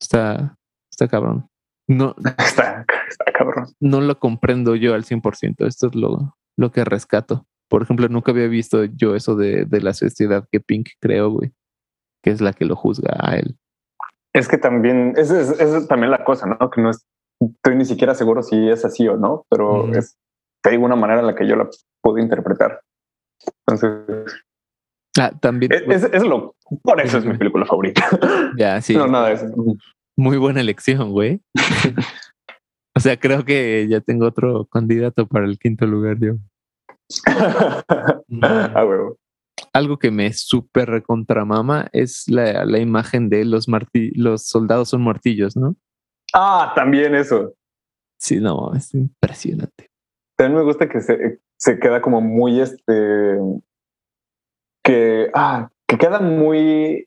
Está, 0.00 0.56
está 0.90 1.08
cabrón. 1.08 1.48
No, 1.86 2.14
Está, 2.38 2.84
está 3.08 3.32
cabrón. 3.32 3.66
no 3.80 4.00
lo 4.00 4.18
comprendo 4.18 4.74
yo 4.74 4.94
al 4.94 5.04
100%. 5.04 5.66
Esto 5.66 5.88
es 5.88 5.94
lo, 5.94 6.36
lo 6.56 6.72
que 6.72 6.84
rescato. 6.84 7.46
Por 7.68 7.82
ejemplo, 7.82 8.08
nunca 8.08 8.32
había 8.32 8.48
visto 8.48 8.84
yo 8.84 9.14
eso 9.14 9.36
de, 9.36 9.66
de 9.66 9.80
la 9.80 9.92
sociedad 9.92 10.48
que 10.50 10.60
Pink 10.60 10.88
creó, 11.00 11.30
güey, 11.30 11.52
que 12.28 12.34
es 12.34 12.40
la 12.42 12.52
que 12.52 12.66
lo 12.66 12.76
juzga 12.76 13.16
a 13.20 13.36
él. 13.36 13.56
Es 14.34 14.48
que 14.48 14.58
también, 14.58 15.14
esa 15.16 15.40
es, 15.40 15.88
también 15.88 16.10
la 16.10 16.22
cosa, 16.24 16.46
¿no? 16.46 16.70
Que 16.70 16.82
no 16.82 16.90
es- 16.90 17.06
estoy 17.40 17.76
ni 17.76 17.86
siquiera 17.86 18.14
seguro 18.14 18.42
si 18.42 18.68
es 18.68 18.84
así 18.84 19.08
o 19.08 19.16
no, 19.16 19.46
pero 19.48 19.90
es, 19.94 20.16
te 20.62 20.70
digo 20.70 20.84
una 20.84 20.96
manera 20.96 21.20
en 21.20 21.26
la 21.26 21.34
que 21.34 21.48
yo 21.48 21.56
la 21.56 21.68
puedo 22.02 22.18
interpretar. 22.18 22.82
Entonces, 23.66 24.44
Ah, 25.18 25.32
también. 25.40 25.72
es, 25.72 26.04
es- 26.04 26.12
es 26.12 26.22
lo, 26.22 26.54
por 26.82 27.00
eso 27.00 27.16
es 27.18 27.24
mi 27.24 27.36
película 27.38 27.64
favorita. 27.64 28.04
ya, 28.58 28.80
sí. 28.82 28.94
No, 28.94 29.06
nada 29.08 29.28
de 29.28 29.34
eso. 29.34 29.46
Muy 30.16 30.36
buena 30.36 30.60
elección, 30.60 31.10
güey. 31.12 31.40
o 32.94 33.00
sea, 33.00 33.18
creo 33.18 33.44
que 33.44 33.86
ya 33.88 34.00
tengo 34.00 34.26
otro 34.26 34.66
candidato 34.66 35.26
para 35.26 35.46
el 35.46 35.58
quinto 35.58 35.86
lugar, 35.86 36.18
yo. 36.20 36.34
ah, 38.42 38.84
huevo. 38.84 39.16
Algo 39.72 39.98
que 39.98 40.10
me 40.10 40.32
súper 40.32 40.88
recontramama 40.88 41.88
es 41.92 42.24
la, 42.28 42.64
la 42.64 42.78
imagen 42.78 43.28
de 43.28 43.44
los 43.44 43.68
marti 43.68 44.10
los 44.14 44.46
soldados 44.46 44.90
son 44.90 45.02
martillos, 45.02 45.56
¿no? 45.56 45.76
Ah, 46.34 46.72
también 46.74 47.14
eso. 47.14 47.54
Sí, 48.18 48.40
no, 48.40 48.72
es 48.74 48.92
impresionante. 48.94 49.90
También 50.36 50.58
me 50.58 50.64
gusta 50.64 50.88
que 50.88 51.00
se, 51.00 51.40
se 51.56 51.78
queda 51.78 52.00
como 52.00 52.20
muy 52.20 52.60
este 52.60 53.38
que 54.84 55.30
ah, 55.34 55.70
que 55.86 55.98
queda 55.98 56.20
muy 56.20 57.06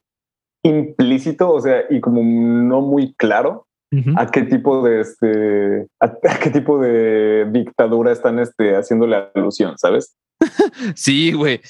implícito, 0.63 1.52
o 1.52 1.62
sea, 1.62 1.84
y 1.89 2.02
como 2.02 2.21
no 2.24 2.82
muy 2.82 3.13
claro 3.15 3.67
a 4.15 4.28
qué 4.28 4.43
tipo 4.43 4.82
de 4.84 5.02
este 5.02 5.88
a, 6.00 6.06
a 6.06 6.39
qué 6.41 6.50
tipo 6.50 6.80
de 6.80 7.45
dictadura 7.52 8.13
están 8.13 8.39
este 8.39 8.76
haciéndole 8.76 9.30
alusión, 9.36 9.78
¿sabes? 9.78 10.15
Sí, 10.95 11.34
güey. 11.34 11.62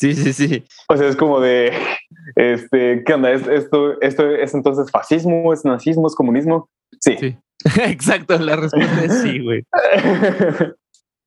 Sí, 0.00 0.14
sí, 0.14 0.32
sí. 0.32 0.64
O 0.88 0.96
sea, 0.96 1.08
es 1.08 1.16
como 1.16 1.40
de 1.40 1.72
este, 2.36 3.02
¿qué 3.04 3.12
onda? 3.14 3.30
¿Es- 3.32 3.46
esto 3.46 4.00
esto 4.00 4.30
es 4.34 4.54
entonces 4.54 4.90
fascismo, 4.90 5.52
es 5.52 5.64
nazismo, 5.64 6.06
es 6.06 6.14
comunismo? 6.14 6.70
Sí. 7.00 7.16
Sí. 7.20 7.36
Exacto, 7.82 8.38
la 8.38 8.56
respuesta 8.56 9.04
es 9.04 9.20
sí, 9.20 9.38
güey. 9.40 9.62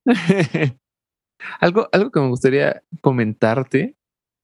algo, 1.60 1.88
algo 1.92 2.12
que 2.12 2.20
me 2.20 2.30
gustaría 2.30 2.82
comentarte, 3.02 3.96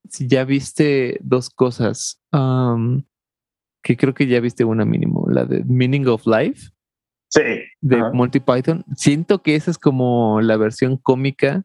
si 0.10 0.28
ya 0.28 0.46
viste 0.46 1.18
dos 1.22 1.50
cosas, 1.50 2.22
que 3.84 3.98
creo 3.98 4.14
que 4.14 4.28
ya 4.28 4.40
viste 4.40 4.64
una 4.64 4.86
mínimo, 4.86 5.26
la 5.30 5.46
de 5.46 5.64
Meaning 5.66 6.08
of 6.08 6.26
Life. 6.28 6.70
sí. 7.32 7.42
de 7.82 7.96
Ajá. 7.98 8.12
Monty 8.14 8.40
Python. 8.40 8.86
Siento 8.96 9.42
que 9.42 9.56
esa 9.56 9.72
es 9.72 9.78
como 9.78 10.42
la 10.42 10.58
versión 10.58 10.98
cómica 10.98 11.64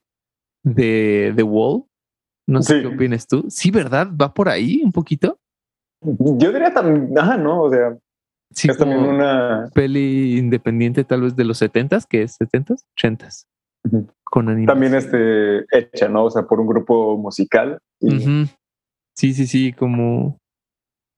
de 0.62 1.33
The 1.37 1.42
Wall. 1.42 1.85
No 2.46 2.62
sé 2.62 2.76
Sí. 2.76 2.80
qué 2.83 2.94
opinas 2.94 3.26
tú. 3.26 3.44
Sí, 3.48 3.70
¿verdad? 3.70 4.09
¿Va 4.20 4.33
por 4.35 4.48
ahí 4.48 4.83
un 4.85 4.92
poquito? 4.92 5.38
Yo 6.02 6.52
diría 6.52 6.72
también, 6.74 7.16
ajá, 7.18 7.37
no, 7.37 7.62
o 7.62 7.70
sea, 7.70 7.96
Sí, 8.52 8.68
es 8.70 8.76
también 8.76 9.00
una 9.00 9.68
peli 9.74 10.38
independiente 10.38 11.02
tal 11.04 11.22
vez 11.22 11.35
de 11.35 11.44
los 11.44 11.61
70s, 11.61 12.07
que 12.07 12.22
es 12.22 12.37
70s, 12.38 12.85
80s, 12.96 13.46
Ujú. 13.85 14.07
con 14.22 14.48
animación. 14.48 14.66
también 14.66 14.94
este 14.94 15.64
hecha, 15.76 16.09
¿no? 16.09 16.24
O 16.26 16.30
sea, 16.30 16.42
por 16.46 16.61
un 16.61 16.66
grupo 16.66 17.16
musical. 17.16 17.78
Y. 18.00 18.46
Sí, 19.16 19.33
sí, 19.33 19.46
sí, 19.46 19.72
como... 19.72 20.38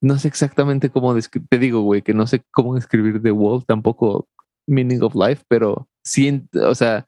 No 0.03 0.19
sé 0.19 0.29
exactamente 0.29 0.91
cómo 0.91 1.15
te 1.49 1.59
digo, 1.59 1.81
güey, 1.81 2.03
que 2.03 2.13
no 2.15 2.27
sé 2.27 2.43
cómo 2.53 2.75
describir 2.75 3.21
The 3.23 3.33
Wall, 3.33 3.65
tampoco 3.67 4.29
Meaning 4.69 5.03
of 5.03 5.15
Life, 5.15 5.43
pero 5.49 5.89
sí, 6.05 6.47
o 6.55 6.75
sea, 6.75 7.07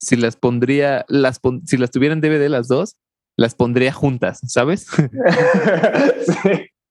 si 0.00 0.16
las 0.16 0.36
pondría, 0.36 1.04
las 1.08 1.40
pon- 1.40 1.66
si 1.66 1.76
las 1.76 1.90
tuvieran 1.90 2.20
DVD 2.20 2.48
las 2.48 2.68
dos, 2.68 2.96
las 3.38 3.54
pondría 3.54 3.92
juntas, 3.92 4.40
¿sabes? 4.46 4.86
sí. 4.90 5.02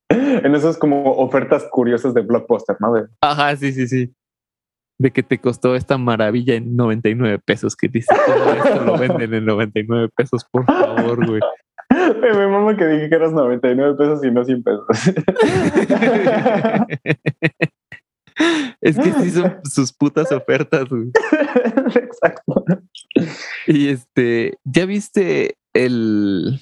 En 0.10 0.56
esas 0.56 0.78
como 0.78 1.18
ofertas 1.18 1.68
curiosas 1.70 2.14
de 2.14 2.22
blockbuster, 2.22 2.78
¿no? 2.80 2.94
De- 2.94 3.08
Ajá, 3.22 3.54
sí, 3.58 3.74
sí, 3.74 3.86
sí. 3.88 4.14
De 4.98 5.12
que 5.12 5.22
te 5.22 5.40
costó 5.40 5.76
esta 5.76 5.98
maravilla 5.98 6.56
en 6.56 6.78
99 6.78 7.40
pesos, 7.46 7.76
que 7.76 7.90
dice, 7.90 8.16
todo 8.26 8.54
esto 8.54 8.86
lo 8.86 8.98
venden 8.98 9.34
en 9.34 9.46
99 9.46 10.10
pesos, 10.16 10.46
por 10.50 10.64
favor, 10.66 11.28
güey. 11.28 11.42
Me 12.22 12.48
mama 12.48 12.78
que 12.78 12.88
dije 12.88 13.10
que 13.10 13.16
eras 13.16 13.34
99 13.34 13.96
pesos 13.96 14.24
y 14.24 14.32
no 14.32 14.46
100 14.46 14.64
pesos. 14.64 14.86
es 18.82 18.98
que 18.98 19.12
sí 19.12 19.32
son 19.32 19.58
sus 19.66 19.92
putas 19.92 20.32
ofertas, 20.32 20.88
güey. 20.88 21.12
Exacto. 21.96 22.64
Y 23.68 23.90
este, 23.90 24.58
¿ya 24.64 24.86
viste 24.86 25.57
el, 25.86 26.60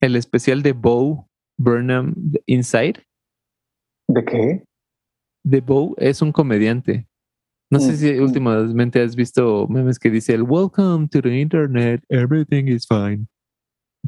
el 0.00 0.16
especial 0.16 0.62
de 0.62 0.72
Bo 0.72 1.28
Burnham 1.58 2.14
de 2.16 2.42
Inside? 2.46 3.04
¿De 4.08 4.24
qué? 4.24 4.64
De 5.44 5.60
Bo 5.60 5.94
es 5.98 6.22
un 6.22 6.32
comediante. 6.32 7.08
No 7.70 7.80
sé 7.80 7.92
Mm, 7.92 7.96
si 7.96 8.12
mm. 8.12 8.22
últimamente 8.22 9.00
has 9.02 9.16
visto 9.16 9.66
memes 9.68 9.98
que 9.98 10.10
dice 10.10 10.34
el 10.34 10.42
Welcome 10.42 11.08
to 11.08 11.22
the 11.22 11.40
Internet, 11.40 12.04
everything 12.10 12.66
is 12.66 12.86
fine. 12.86 13.26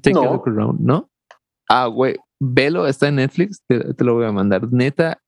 Take 0.03 0.19
a 0.19 0.23
No. 0.23 0.33
look 0.35 0.47
around, 0.49 0.81
¿no? 0.81 1.09
Ah, 1.69 1.87
güey, 1.87 2.17
velo, 2.41 2.87
está 2.87 3.09
en 3.09 3.17
Netflix, 3.17 3.63
te, 3.67 3.95
te 3.95 4.05
lo 4.05 4.15
voy 4.15 4.27
a 4.27 4.33
mandar. 4.33 4.71
Neta, 4.71 5.23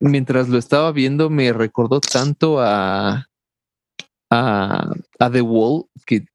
mientras 0.00 0.48
lo 0.48 0.58
estaba 0.58 0.92
viendo 0.92 1.28
me 1.28 1.52
recordó 1.52 2.00
tanto 2.00 2.60
a, 2.60 3.26
a, 4.30 4.92
a 5.18 5.30
The 5.30 5.42
Wall 5.42 5.86
que 6.06 6.26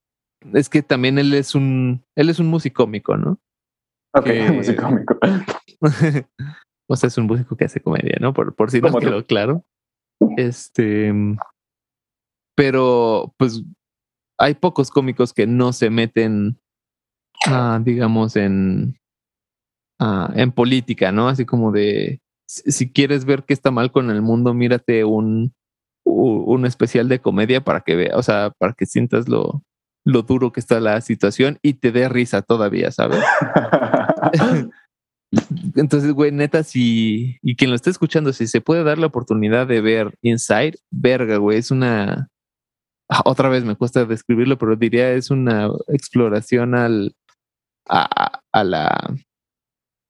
es 0.53 0.69
que 0.69 0.81
también 0.81 1.17
él 1.17 1.33
es 1.33 1.55
un 1.55 2.03
él 2.15 2.29
es 2.29 2.39
un 2.39 2.47
músico 2.47 2.83
cómico, 2.83 3.17
¿no? 3.17 3.39
Ok, 4.13 4.25
Que- 4.25 4.51
música 4.51 4.83
cómico. 4.83 5.17
o 6.89 6.95
sea, 6.95 7.07
es 7.07 7.17
un 7.17 7.27
músico 7.27 7.55
que 7.55 7.65
hace 7.65 7.81
comedia, 7.81 8.17
¿no? 8.19 8.33
Por, 8.33 8.55
por 8.55 8.71
si 8.71 8.81
no 8.81 8.91
quedó 8.99 9.25
claro. 9.25 9.65
Este, 10.37 11.13
pero 12.55 13.33
pues 13.37 13.63
hay 14.37 14.55
pocos 14.55 14.91
cómicos 14.91 15.33
que 15.33 15.47
no 15.47 15.73
se 15.73 15.89
meten, 15.89 16.59
ah, 17.47 17.79
digamos, 17.83 18.35
en, 18.35 18.99
ah, 19.99 20.31
en 20.35 20.51
política, 20.51 21.11
¿no? 21.11 21.27
Así 21.27 21.45
como 21.45 21.71
de, 21.71 22.21
si 22.47 22.91
quieres 22.91 23.25
ver 23.25 23.43
qué 23.45 23.53
está 23.53 23.71
mal 23.71 23.91
con 23.91 24.09
el 24.11 24.21
mundo, 24.21 24.53
mírate 24.53 25.05
un, 25.05 25.53
un 26.03 26.65
especial 26.65 27.07
de 27.07 27.19
comedia 27.19 27.63
para 27.63 27.81
que 27.81 27.95
veas, 27.95 28.15
o 28.15 28.23
sea, 28.23 28.51
para 28.57 28.73
que 28.73 28.85
sientas 28.85 29.27
lo, 29.27 29.63
lo 30.05 30.23
duro 30.23 30.51
que 30.51 30.59
está 30.59 30.79
la 30.79 30.99
situación 31.01 31.59
y 31.61 31.73
te 31.75 31.91
dé 31.91 32.09
risa 32.09 32.41
todavía, 32.41 32.91
¿sabes? 32.91 33.23
Entonces, 35.75 36.11
güey, 36.11 36.31
neta, 36.31 36.63
si, 36.63 37.37
y 37.41 37.55
quien 37.55 37.69
lo 37.69 37.75
esté 37.75 37.89
escuchando, 37.89 38.33
si 38.33 38.47
se 38.47 38.59
puede 38.59 38.83
dar 38.83 38.97
la 38.97 39.07
oportunidad 39.07 39.65
de 39.65 39.79
ver 39.79 40.13
Inside, 40.21 40.73
verga, 40.91 41.37
güey, 41.37 41.57
es 41.59 41.71
una, 41.71 42.27
ah, 43.09 43.21
otra 43.25 43.47
vez 43.47 43.63
me 43.63 43.75
cuesta 43.77 44.03
describirlo, 44.05 44.57
pero 44.57 44.75
diría 44.75 45.13
es 45.13 45.31
una 45.31 45.69
exploración 45.87 46.75
al, 46.75 47.13
a, 47.87 48.01
a- 48.25 48.41
a 48.51 48.63
la, 48.65 49.15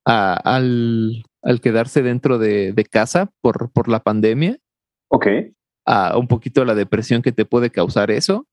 a- 0.08 0.34
al, 0.44 1.24
al 1.44 1.62
quedarse 1.62 2.02
dentro 2.02 2.40
de, 2.40 2.74
de 2.74 2.84
casa 2.86 3.30
por, 3.42 3.72
por 3.72 3.90
la 3.90 4.00
pandemia, 4.00 4.58
ok. 5.10 5.28
a 5.86 6.18
un 6.18 6.28
poquito 6.28 6.66
la 6.66 6.74
depresión 6.74 7.22
que 7.22 7.32
te 7.32 7.46
puede 7.46 7.70
causar 7.70 8.10
eso, 8.10 8.48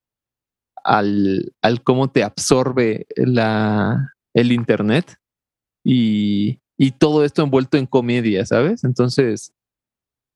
al, 0.89 1.53
al 1.63 1.83
cómo 1.83 2.09
te 2.11 2.25
absorbe 2.25 3.07
la, 3.17 4.15
el 4.35 4.53
internet 4.53 5.17
y, 5.85 6.61
y 6.79 6.93
todo 6.93 7.25
esto 7.25 7.43
envuelto 7.43 7.77
en 7.77 7.87
comedia, 7.87 8.45
¿sabes? 8.47 8.85
Entonces, 8.85 9.53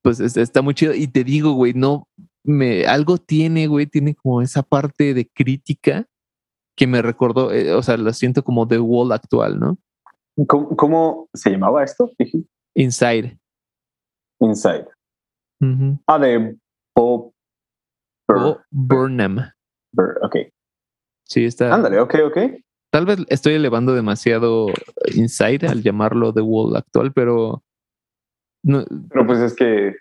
pues 0.02 0.20
es- 0.20 0.36
está 0.36 0.62
muy 0.62 0.74
chido. 0.74 0.94
Y 0.94 1.06
te 1.08 1.24
digo, 1.24 1.52
güey, 1.52 1.72
no, 1.74 2.08
me, 2.44 2.84
algo 2.86 3.18
tiene, 3.18 3.66
güey, 3.66 3.86
tiene 3.86 4.14
como 4.14 4.42
esa 4.42 4.62
parte 4.62 5.14
de 5.14 5.28
crítica 5.28 6.06
que 6.76 6.86
me 6.86 7.02
recordó, 7.02 7.52
eh, 7.52 7.72
o 7.74 7.82
sea, 7.82 7.96
lo 7.96 8.12
siento 8.12 8.42
como 8.42 8.66
The 8.66 8.78
Wall 8.78 9.12
actual, 9.12 9.58
¿no? 9.60 9.78
¿Cómo, 10.46 10.76
cómo 10.76 11.28
se 11.34 11.50
llamaba 11.50 11.84
esto? 11.84 12.10
Inside. 12.74 13.38
Inside. 14.40 14.86
Ah, 16.06 16.18
de 16.18 16.56
Bob 16.96 17.32
Burnham. 18.70 19.50
Ok. 20.22 20.36
Sí, 21.24 21.44
está. 21.44 21.74
Ándale, 21.74 22.00
ok, 22.00 22.14
ok. 22.26 22.38
Tal 22.90 23.06
vez 23.06 23.18
estoy 23.28 23.54
elevando 23.54 23.94
demasiado 23.94 24.66
Inside 25.14 25.66
al 25.66 25.82
llamarlo 25.82 26.32
The 26.34 26.42
Wall 26.42 26.76
actual, 26.76 27.12
pero 27.12 27.62
no, 28.64 28.84
Pero 29.08 29.26
pues 29.26 29.38
es 29.40 29.54
que 29.54 29.96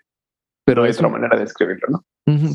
pero 0.64 0.82
no 0.82 0.84
hay 0.84 0.90
es 0.90 0.96
otra 0.98 1.08
un- 1.08 1.14
manera 1.14 1.36
de 1.38 1.44
escribirlo, 1.44 1.88
¿no? 1.88 2.04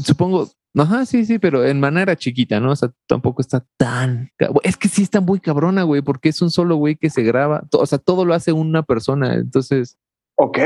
Supongo, 0.03 0.47
ajá, 0.77 1.05
sí, 1.05 1.25
sí, 1.25 1.39
pero 1.39 1.65
en 1.65 1.79
manera 1.81 2.15
chiquita, 2.15 2.59
¿no? 2.61 2.71
O 2.71 2.75
sea, 2.75 2.89
tampoco 3.07 3.41
está 3.41 3.65
tan. 3.77 4.29
Es 4.63 4.77
que 4.77 4.87
sí 4.87 5.03
está 5.03 5.19
muy 5.19 5.39
cabrona, 5.41 5.83
güey, 5.83 6.01
porque 6.01 6.29
es 6.29 6.41
un 6.41 6.49
solo 6.51 6.77
güey 6.77 6.95
que 6.95 7.09
se 7.09 7.23
graba. 7.23 7.67
O 7.73 7.85
sea, 7.85 7.97
todo 7.97 8.23
lo 8.23 8.33
hace 8.33 8.53
una 8.53 8.83
persona. 8.83 9.33
Entonces, 9.35 9.97
Ok. 10.39 10.59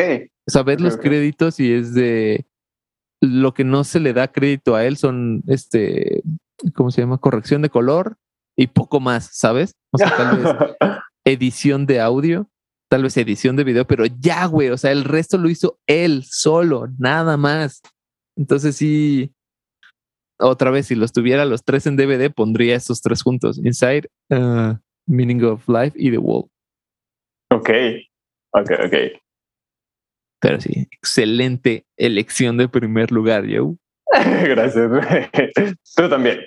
Ok, 0.53 0.79
los 0.79 0.97
créditos 0.97 1.59
y 1.59 1.71
es 1.73 1.93
de. 1.95 2.45
Lo 3.21 3.53
que 3.53 3.63
no 3.63 3.83
se 3.83 3.99
le 3.99 4.13
da 4.13 4.27
crédito 4.31 4.75
a 4.75 4.85
él 4.85 4.97
son, 4.97 5.43
este, 5.47 6.21
¿cómo 6.75 6.91
se 6.91 7.01
llama? 7.01 7.17
Corrección 7.17 7.61
de 7.61 7.69
color 7.69 8.17
y 8.57 8.67
poco 8.67 8.99
más, 8.99 9.29
¿sabes? 9.33 9.75
O 9.91 9.97
sea, 9.97 10.15
tal 10.15 10.37
vez 10.37 10.55
edición 11.25 11.85
de 11.85 11.99
audio, 11.99 12.49
tal 12.89 13.03
vez 13.03 13.15
edición 13.17 13.55
de 13.55 13.63
video, 13.63 13.85
pero 13.85 14.05
ya, 14.05 14.45
güey, 14.45 14.69
o 14.69 14.77
sea, 14.77 14.91
el 14.91 15.03
resto 15.03 15.37
lo 15.37 15.49
hizo 15.49 15.79
él 15.87 16.23
solo, 16.27 16.87
nada 16.97 17.37
más. 17.37 17.81
Entonces 18.37 18.75
sí, 18.75 19.33
otra 20.39 20.71
vez, 20.71 20.87
si 20.87 20.95
los 20.95 21.13
tuviera 21.13 21.45
los 21.45 21.63
tres 21.63 21.85
en 21.85 21.95
DVD, 21.95 22.31
pondría 22.31 22.75
esos 22.75 23.01
tres 23.01 23.21
juntos, 23.21 23.59
Inside, 23.63 24.07
uh, 24.29 24.75
Meaning 25.07 25.43
of 25.43 25.67
Life 25.67 25.93
y 25.95 26.11
The 26.11 26.17
Wall. 26.17 26.45
ok. 27.51 27.69
Ok, 28.53 28.71
ok. 28.85 29.21
Pero 30.41 30.59
sí, 30.59 30.87
excelente 30.91 31.85
elección 31.97 32.57
de 32.57 32.67
primer 32.67 33.11
lugar, 33.11 33.45
yo. 33.45 33.75
Gracias. 34.11 34.91
Tú 35.95 36.09
también. 36.09 36.39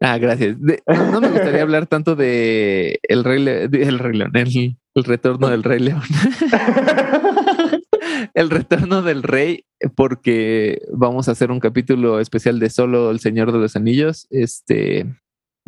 Ah, 0.00 0.18
gracias. 0.18 0.56
De- 0.60 0.82
no, 0.86 1.12
no 1.12 1.20
me 1.20 1.28
gustaría 1.28 1.62
hablar 1.62 1.86
tanto 1.86 2.14
de 2.14 3.00
el 3.02 3.24
Rey, 3.24 3.42
Le- 3.42 3.68
de- 3.68 3.82
el 3.82 3.98
Rey 3.98 4.16
León, 4.16 4.30
el, 4.34 4.76
el 4.94 5.04
retorno 5.04 5.48
del 5.48 5.64
Rey 5.64 5.80
León. 5.80 6.02
el 8.34 8.50
retorno 8.50 9.02
del 9.02 9.22
rey, 9.22 9.64
porque 9.96 10.80
vamos 10.92 11.28
a 11.28 11.32
hacer 11.32 11.50
un 11.50 11.60
capítulo 11.60 12.20
especial 12.20 12.58
de 12.60 12.70
solo 12.70 13.10
El 13.10 13.20
Señor 13.20 13.52
de 13.52 13.58
los 13.58 13.76
Anillos. 13.76 14.26
Este 14.30 15.06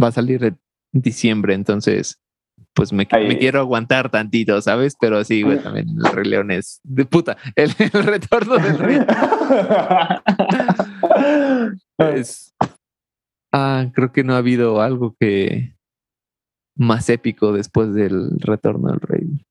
va 0.02 0.08
a 0.08 0.12
salir 0.12 0.44
en 0.44 0.58
diciembre, 0.92 1.54
entonces, 1.54 2.20
pues 2.72 2.92
me, 2.92 3.06
quiero 3.06 3.60
aguantar 3.60 4.10
tantito, 4.10 4.60
¿sabes? 4.62 4.96
Pero 5.00 5.24
sí, 5.24 5.42
güey, 5.42 5.58
también 5.60 5.88
el 5.88 6.12
Rey 6.12 6.24
León 6.30 6.50
es 6.52 6.80
de 6.84 7.04
puta. 7.04 7.36
El, 7.56 7.72
el 7.78 7.90
retorno 8.04 8.56
del 8.58 8.78
rey 8.78 8.98
es. 12.14 12.54
Ah, 13.52 13.86
creo 13.94 14.12
que 14.12 14.24
no 14.24 14.34
ha 14.34 14.38
habido 14.38 14.80
algo 14.80 15.16
que 15.18 15.74
más 16.76 17.08
épico 17.10 17.52
después 17.52 17.92
del 17.94 18.38
retorno 18.40 18.90
del 18.90 19.00
rey. 19.00 19.46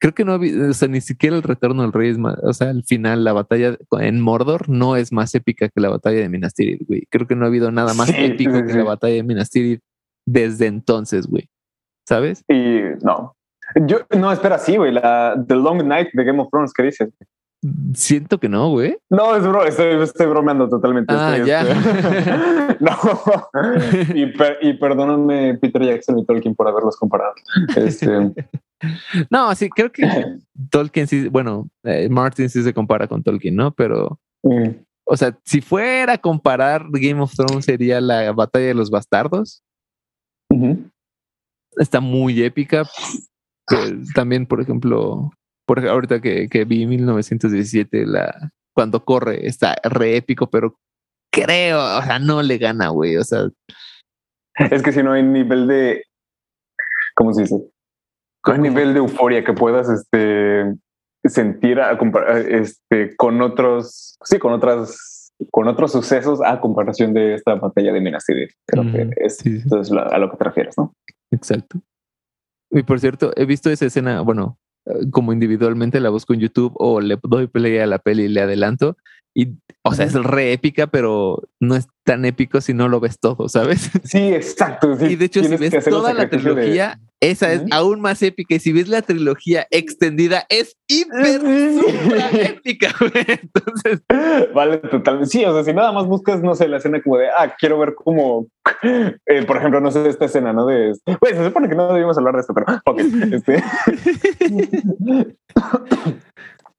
Creo 0.00 0.14
que 0.14 0.24
no 0.24 0.32
ha 0.32 0.36
habido, 0.36 0.70
o 0.70 0.72
sea, 0.72 0.88
ni 0.88 1.00
siquiera 1.00 1.36
el 1.36 1.42
retorno 1.42 1.82
del 1.82 1.92
rey 1.92 2.10
es 2.10 2.18
más, 2.18 2.38
o 2.42 2.52
sea, 2.54 2.70
al 2.70 2.84
final 2.84 3.22
la 3.22 3.34
batalla 3.34 3.76
en 3.98 4.20
Mordor 4.20 4.68
no 4.68 4.96
es 4.96 5.12
más 5.12 5.34
épica 5.34 5.68
que 5.68 5.80
la 5.80 5.90
batalla 5.90 6.20
de 6.20 6.28
Minas 6.28 6.54
Tirith, 6.54 6.86
güey. 6.86 7.06
Creo 7.10 7.26
que 7.26 7.36
no 7.36 7.44
ha 7.44 7.48
habido 7.48 7.70
nada 7.70 7.92
más 7.94 8.08
Sí, 8.08 8.14
épico 8.16 8.56
sí, 8.56 8.64
que 8.64 8.74
la 8.74 8.84
batalla 8.84 9.14
de 9.14 9.22
Minas 9.22 9.50
Tirith 9.50 9.82
desde 10.26 10.66
entonces, 10.66 11.26
güey. 11.26 11.48
¿Sabes? 12.08 12.42
y 12.48 12.80
no. 13.04 13.34
Yo, 13.86 13.98
no, 14.18 14.32
espera, 14.32 14.58
sí, 14.58 14.76
güey. 14.76 14.92
La 14.92 15.36
The 15.46 15.54
Long 15.54 15.84
Night 15.84 16.08
de 16.12 16.24
Game 16.24 16.40
of 16.40 16.48
Thrones, 16.50 16.72
¿qué 16.72 16.82
dices? 16.82 17.10
Siento 17.94 18.38
que 18.40 18.48
no, 18.48 18.70
güey. 18.70 18.96
No, 19.10 19.36
es 19.36 19.42
bro, 19.46 19.64
estoy, 19.66 20.02
estoy 20.02 20.26
bromeando 20.26 20.66
totalmente. 20.68 21.12
Ah, 21.14 21.36
Estoy, 21.36 21.48
ya. 21.48 22.76
no. 22.80 22.96
Y, 24.14 24.26
per- 24.26 24.58
y 24.62 24.72
perdóname, 24.74 25.58
Peter 25.58 25.82
Jackson 25.84 26.18
y 26.18 26.24
Tolkien, 26.24 26.54
por 26.54 26.66
haberlos 26.68 26.96
comparado. 26.96 27.34
Este, 27.76 28.08
No, 29.30 29.54
sí, 29.54 29.68
creo 29.68 29.92
que 29.92 30.08
Tolkien 30.70 31.06
sí, 31.06 31.28
bueno, 31.28 31.68
eh, 31.84 32.08
Martin 32.08 32.48
sí 32.48 32.62
se 32.62 32.72
compara 32.72 33.06
con 33.06 33.22
Tolkien, 33.22 33.54
¿no? 33.56 33.72
Pero 33.72 34.18
mm, 34.42 34.68
O 35.04 35.16
sea, 35.18 35.36
si 35.44 35.60
fuera 35.60 36.14
a 36.14 36.18
comparar 36.18 36.86
Game 36.90 37.20
of 37.20 37.34
Thrones 37.34 37.66
sería 37.66 38.00
la 38.00 38.32
batalla 38.32 38.68
de 38.68 38.74
los 38.74 38.90
bastardos. 38.90 39.62
Está 41.76 42.00
muy 42.00 42.42
épica. 42.42 42.84
Pues, 43.66 44.12
también, 44.14 44.46
por 44.46 44.60
ejemplo, 44.60 45.30
por 45.70 45.78
ej- 45.78 45.88
ahorita 45.88 46.20
que, 46.20 46.48
que 46.48 46.64
vi 46.64 46.84
1917, 46.84 48.04
la, 48.06 48.50
cuando 48.74 49.04
corre, 49.04 49.46
está 49.46 49.76
re 49.84 50.16
épico, 50.16 50.50
pero 50.50 50.76
creo, 51.32 51.78
o 51.98 52.02
sea, 52.02 52.18
no 52.18 52.42
le 52.42 52.58
gana, 52.58 52.88
güey. 52.88 53.16
O 53.16 53.22
sea, 53.22 53.42
Es 54.58 54.82
que 54.82 54.90
si 54.90 55.00
no 55.04 55.12
hay 55.12 55.22
nivel 55.22 55.68
de. 55.68 56.02
¿Cómo 57.14 57.32
se 57.32 57.42
dice? 57.42 57.54
No 58.46 58.52
hay 58.52 58.58
nivel 58.58 58.94
de 58.94 58.98
euforia 58.98 59.44
que 59.44 59.52
puedas 59.52 59.88
este, 59.88 60.74
sentir 61.24 61.78
a 61.80 61.96
este, 62.48 63.14
con 63.16 63.40
otros. 63.40 64.16
Sí, 64.24 64.40
con 64.40 64.52
otras. 64.52 65.32
Con 65.52 65.68
otros 65.68 65.92
sucesos 65.92 66.40
a 66.44 66.60
comparación 66.60 67.14
de 67.14 67.34
esta 67.34 67.54
batalla 67.54 67.92
de 67.92 68.00
Minas 68.00 68.24
Tirith. 68.26 68.50
Creo 68.66 68.90
que 68.92 69.08
es, 69.24 69.36
sí, 69.38 69.60
sí. 69.60 69.62
eso 69.66 69.80
es 69.80 69.90
lo- 69.90 70.02
a 70.12 70.18
lo 70.18 70.30
que 70.32 70.36
te 70.36 70.44
refieres, 70.44 70.76
¿no? 70.76 70.92
Exacto. 71.30 71.78
Y 72.72 72.82
por 72.82 72.98
cierto, 73.00 73.30
he 73.36 73.46
visto 73.46 73.70
esa 73.70 73.86
escena, 73.86 74.20
bueno, 74.20 74.58
como 75.10 75.32
individualmente 75.32 76.00
la 76.00 76.10
busco 76.10 76.34
en 76.34 76.40
YouTube 76.40 76.72
o 76.76 77.00
le 77.00 77.18
doy 77.22 77.46
play 77.46 77.78
a 77.78 77.86
la 77.86 77.98
peli 77.98 78.24
y 78.24 78.28
le 78.28 78.40
adelanto. 78.40 78.96
Y, 79.34 79.54
o 79.82 79.94
sea, 79.94 80.06
es 80.06 80.14
re 80.14 80.52
épica, 80.52 80.88
pero 80.88 81.42
no 81.60 81.76
es 81.76 81.86
tan 82.04 82.24
épico 82.24 82.60
si 82.60 82.74
no 82.74 82.88
lo 82.88 82.98
ves 83.00 83.18
todo, 83.20 83.48
¿sabes? 83.48 83.90
Sí, 84.04 84.34
exacto. 84.34 84.96
sí, 84.96 85.06
y 85.06 85.16
de 85.16 85.26
hecho, 85.26 85.44
si 85.44 85.56
ves 85.56 85.84
toda 85.84 86.12
la 86.14 86.28
trilogía, 86.28 86.98
esa 87.20 87.52
es 87.52 87.62
aún 87.70 88.00
más 88.00 88.22
épica. 88.22 88.54
Y 88.54 88.60
si 88.60 88.72
ves 88.72 88.88
la 88.88 89.02
trilogía 89.02 89.66
extendida, 89.70 90.46
es 90.48 90.76
hiper 90.88 91.40
supra 91.40 92.30
épica. 92.32 92.94
Entonces, 93.26 94.02
Vale, 94.54 94.78
totalmente. 94.78 95.30
Sí, 95.30 95.44
o 95.44 95.52
sea, 95.52 95.62
si 95.64 95.74
nada 95.74 95.92
más 95.92 96.06
buscas, 96.06 96.42
no 96.42 96.54
sé, 96.54 96.66
la 96.68 96.78
escena 96.78 97.02
como 97.02 97.18
de, 97.18 97.28
ah, 97.28 97.54
quiero 97.58 97.78
ver 97.78 97.94
cómo, 97.94 98.46
eh, 98.82 99.44
por 99.46 99.58
ejemplo, 99.58 99.80
no 99.80 99.90
sé, 99.90 100.08
esta 100.08 100.24
escena, 100.24 100.52
¿no? 100.52 100.64
De, 100.66 100.94
güey, 101.20 101.34
se 101.34 101.44
supone 101.44 101.68
que 101.68 101.74
no 101.74 101.92
debíamos 101.92 102.16
hablar 102.16 102.34
de 102.34 102.40
esto, 102.40 102.54
pero, 102.54 102.66
ok, 102.86 102.98
este. 103.32 103.62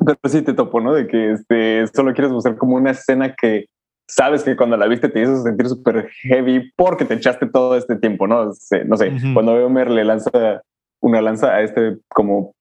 pero 0.05 0.19
sí 0.27 0.41
te 0.41 0.53
topo, 0.53 0.81
¿no? 0.81 0.93
De 0.93 1.07
que 1.07 1.33
este, 1.33 1.85
solo 1.93 2.13
quieres 2.13 2.31
buscar 2.31 2.57
como 2.57 2.75
una 2.75 2.91
escena 2.91 3.35
que 3.39 3.67
sabes 4.12 4.43
que 4.43 4.55
cuando 4.55 4.76
la 4.78 4.88
viste 4.88 5.09
te 5.09 5.22
hizo 5.22 5.41
sentir 5.41 5.68
súper 5.68 6.09
heavy 6.24 6.72
porque 6.76 7.05
te 7.05 7.14
echaste 7.14 7.47
todo 7.47 7.78
este 7.78 7.95
tiempo, 7.95 8.28
¿no? 8.28 8.45
no 8.45 8.53
sé, 8.53 9.14
cuando 9.34 9.53
veo 9.53 9.68
Homer 9.68 9.89
le 9.89 10.03
lanza 10.03 10.62
una 10.99 11.22
lanza 11.22 11.55
a 11.55 11.62
este 11.62 11.97
como 12.09 12.53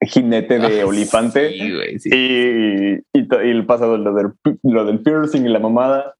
jinete 0.00 0.58
de 0.58 0.82
olifante 0.82 1.56
y, 1.56 2.98
y, 3.12 3.62
pasa 3.62 3.86
lo 3.86 4.12
del, 4.12 4.32
lo 4.64 4.84
del 4.84 5.00
piercing 5.00 5.42
y 5.46 5.48
la 5.48 5.60
mamada 5.60 6.16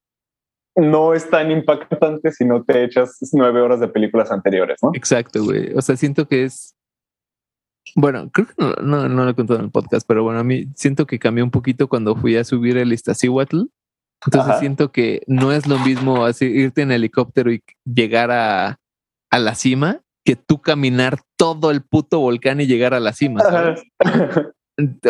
no 0.77 1.13
es 1.13 1.29
tan 1.29 1.51
impactante 1.51 2.31
si 2.31 2.45
no 2.45 2.63
te 2.63 2.85
echas 2.85 3.19
nueve 3.33 3.61
horas 3.61 3.81
de 3.81 3.89
películas 3.89 4.31
anteriores, 4.31 4.79
¿no? 4.83 4.93
Exacto, 4.95 5.45
güey. 5.45 5.75
O 5.75 5.83
sea, 5.83 5.97
siento 5.97 6.29
que 6.29 6.45
es 6.45 6.77
bueno, 7.97 8.31
creo 8.31 8.47
que 8.47 8.55
no, 8.57 8.75
no, 8.77 9.09
no, 9.09 9.25
lo 9.25 9.31
he 9.31 9.35
contado 9.35 9.59
en 9.59 9.67
el 9.67 9.71
podcast, 9.71 10.07
pero 10.07 10.23
bueno, 10.23 10.39
a 10.39 10.45
mí 10.45 10.67
siento 10.77 11.05
que 11.05 11.19
cambió 11.19 11.45
un 11.45 11.51
poquito 11.51 11.89
cuando 11.89 12.15
fui 12.15 12.37
a 12.37 12.45
subir 12.45 12.77
el 12.79 12.93
Iztaccíhuatl. 12.93 13.65
Entonces 14.27 14.59
siento 14.61 14.93
que 14.93 15.23
no 15.27 15.53
es 15.53 15.67
lo 15.67 15.79
mismo 15.79 16.25
así 16.25 16.47
irte 16.47 16.83
en 16.83 16.93
helicóptero 16.93 17.53
y 17.53 17.63
llegar 17.85 18.31
a, 18.31 18.79
a, 19.31 19.39
la 19.39 19.55
cima 19.55 20.01
que 20.25 20.37
tú 20.37 20.63
caminar 20.63 21.19
todo 21.37 21.71
el 21.71 21.83
puto 21.83 22.21
volcán 22.21 22.61
y 22.61 22.67
llegar 22.67 22.95
a 22.95 23.01
la 23.01 23.13
cima. 23.13 23.43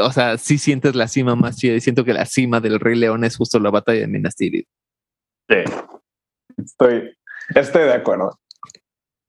o 0.00 0.12
sea, 0.12 0.38
sí 0.38 0.58
sientes 0.58 0.94
la 0.94 1.08
cima 1.08 1.36
más 1.36 1.56
chida 1.56 1.74
y 1.74 1.80
siento 1.80 2.04
que 2.04 2.14
la 2.14 2.24
cima 2.24 2.60
del 2.60 2.80
Rey 2.80 2.98
León 2.98 3.24
es 3.24 3.36
justo 3.36 3.58
la 3.58 3.70
batalla 3.70 4.00
de 4.00 4.08
Minas 4.08 4.34
Tirith. 4.34 4.66
Sí, 5.48 5.56
estoy, 6.56 7.14
estoy 7.54 7.82
de 7.82 7.92
acuerdo. 7.92 8.38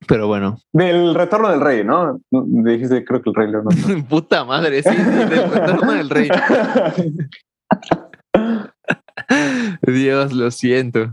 Pero 0.06 0.26
bueno. 0.26 0.58
Del 0.72 1.14
retorno 1.14 1.50
del 1.50 1.60
rey, 1.60 1.84
¿no? 1.84 2.20
Dijiste, 2.30 3.04
creo 3.04 3.22
que 3.22 3.30
el 3.30 3.36
rey 3.36 3.50
León. 3.50 3.66
Puta 4.08 4.44
madre, 4.44 4.82
sí, 4.82 4.94
del 4.94 5.50
retorno 5.50 5.92
del 5.92 6.10
rey. 6.10 6.28
Dios, 9.82 10.32
lo 10.32 10.50
siento. 10.50 11.12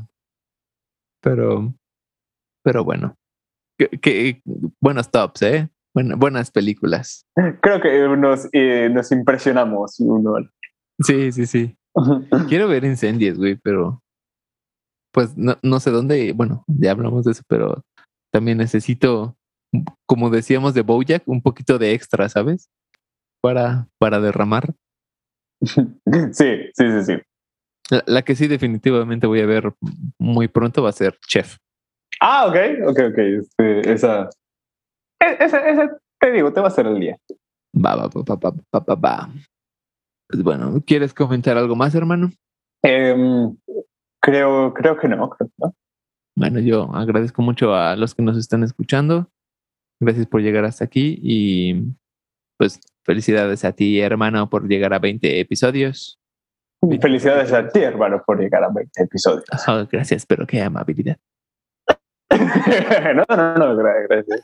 Pero, 1.22 1.74
pero 2.64 2.84
bueno. 2.84 3.16
Que, 3.78 4.42
buenos 4.80 5.10
tops, 5.10 5.42
¿eh? 5.42 5.70
buenas 5.94 6.52
películas. 6.52 7.26
Creo 7.62 7.82
que 7.82 8.08
nos, 8.18 8.48
eh, 8.54 8.90
nos 8.92 9.12
impresionamos 9.12 10.00
uno. 10.00 10.36
Sí, 11.00 11.32
sí, 11.32 11.46
sí. 11.46 11.78
Quiero 12.48 12.68
ver 12.68 12.86
incendios, 12.86 13.38
güey, 13.38 13.56
pero 13.56 14.02
pues 15.12 15.38
no, 15.38 15.58
no 15.62 15.80
sé 15.80 15.92
dónde, 15.92 16.32
bueno, 16.34 16.64
ya 16.68 16.92
hablamos 16.92 17.26
de 17.26 17.32
eso, 17.32 17.44
pero 17.48 17.84
también 18.32 18.58
necesito, 18.58 19.36
como 20.06 20.30
decíamos 20.30 20.74
de 20.74 20.82
Bojack, 20.82 21.24
un 21.28 21.42
poquito 21.42 21.78
de 21.78 21.94
extra, 21.94 22.30
¿sabes? 22.30 22.70
Para, 23.42 23.88
para 24.00 24.20
derramar. 24.20 24.74
Sí, 26.34 26.72
sí, 26.74 26.86
sí, 26.92 27.06
sí. 27.06 27.14
La, 28.06 28.22
que 28.22 28.36
sí 28.36 28.48
definitivamente 28.48 29.28
voy 29.28 29.42
a 29.42 29.46
ver 29.46 29.74
muy 30.18 30.48
pronto 30.48 30.82
va 30.82 30.90
a 30.90 30.94
ser 30.94 31.18
Chef. 31.28 31.58
Ah, 32.22 32.48
ok, 32.48 32.56
ok, 32.88 33.00
ok. 33.12 33.18
Este, 33.18 33.92
esa, 33.92 34.30
e, 35.20 35.44
esa, 35.44 35.70
esa, 35.70 36.00
te 36.20 36.32
digo, 36.32 36.54
te 36.54 36.62
va 36.62 36.68
a 36.68 36.72
ser 36.72 36.88
el 36.88 37.00
día. 37.00 37.18
Va, 37.74 37.96
va, 37.96 38.08
va, 38.08 38.36
va, 38.36 38.52
va, 38.74 38.80
va, 38.80 38.96
va. 38.96 39.34
Pues 40.30 40.42
bueno, 40.42 40.82
¿quieres 40.86 41.14
comentar 41.14 41.58
algo 41.58 41.76
más, 41.76 41.94
hermano? 41.94 42.32
Em, 42.82 43.58
creo, 44.22 44.74
creo 44.74 44.98
que 44.98 45.10
no, 45.10 45.30
creo 45.30 45.50
que 45.50 45.56
no. 45.58 45.76
Bueno, 46.38 46.60
yo 46.62 46.90
agradezco 46.96 47.42
mucho 47.42 47.76
a 47.76 47.98
los 47.98 48.16
que 48.16 48.24
nos 48.24 48.38
están 48.38 48.64
escuchando. 48.64 49.30
Gracias 50.00 50.28
por 50.28 50.42
llegar 50.42 50.64
hasta 50.64 50.86
aquí 50.86 51.20
y 51.22 51.94
pues 52.58 52.80
felicidades 53.04 53.66
a 53.66 53.74
ti, 53.74 54.00
hermano, 54.00 54.50
por 54.50 54.68
llegar 54.68 54.94
a 54.94 55.00
20 55.00 55.42
episodios. 55.42 56.21
Felicidades 57.00 57.54
a 57.54 57.68
ti, 57.68 57.80
hermano, 57.80 58.24
por 58.26 58.40
llegar 58.40 58.64
a 58.64 58.70
20 58.70 59.04
episodios. 59.04 59.46
Oh, 59.68 59.86
gracias, 59.92 60.26
pero 60.26 60.48
qué 60.48 60.62
amabilidad. 60.62 61.18
no, 62.32 63.26
no, 63.36 63.56
no, 63.56 63.76
gracias. 63.76 64.42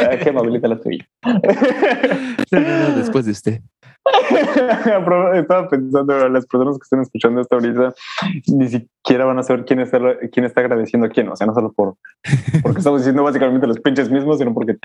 Ah, 0.00 0.16
qué 0.22 0.30
amabilidad 0.30 0.70
la 0.70 0.80
tuya. 0.80 1.06
no, 2.52 2.60
no, 2.60 2.88
no, 2.88 2.96
después 2.96 3.26
de 3.26 3.32
usted. 3.32 3.60
Estaba 5.34 5.68
pensando, 5.68 6.28
las 6.28 6.46
personas 6.46 6.78
que 6.78 6.84
estén 6.84 7.00
escuchando 7.00 7.40
esto 7.40 7.56
ahorita 7.56 7.92
ni 8.46 8.68
siquiera 8.68 9.24
van 9.24 9.38
a 9.38 9.42
saber 9.42 9.64
quién 9.64 9.80
está, 9.80 9.98
quién 10.32 10.46
está 10.46 10.60
agradeciendo 10.60 11.08
a 11.08 11.10
quién. 11.10 11.28
O 11.28 11.36
sea, 11.36 11.46
no 11.46 11.54
solo 11.54 11.72
por 11.72 11.96
porque 12.62 12.78
estamos 12.78 13.00
diciendo 13.00 13.22
básicamente 13.22 13.66
los 13.66 13.80
pinches 13.80 14.10
mismos, 14.10 14.38
sino 14.38 14.54
porque, 14.54 14.76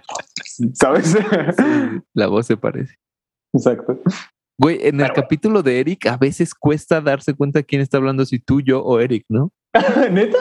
¿sabes? 0.73 1.15
la 2.13 2.27
voz 2.27 2.47
se 2.47 2.57
parece. 2.57 2.95
Exacto. 3.53 3.99
Güey, 4.61 4.77
en 4.83 5.01
el 5.01 5.11
capítulo 5.11 5.63
de 5.63 5.79
Eric 5.79 6.05
a 6.05 6.17
veces 6.17 6.53
cuesta 6.53 7.01
darse 7.01 7.33
cuenta 7.33 7.63
quién 7.63 7.81
está 7.81 7.97
hablando, 7.97 8.23
si 8.25 8.37
tú, 8.37 8.61
yo 8.61 8.83
o 8.83 8.99
Eric, 8.99 9.25
¿no? 9.27 9.51
¿Neta? 10.11 10.37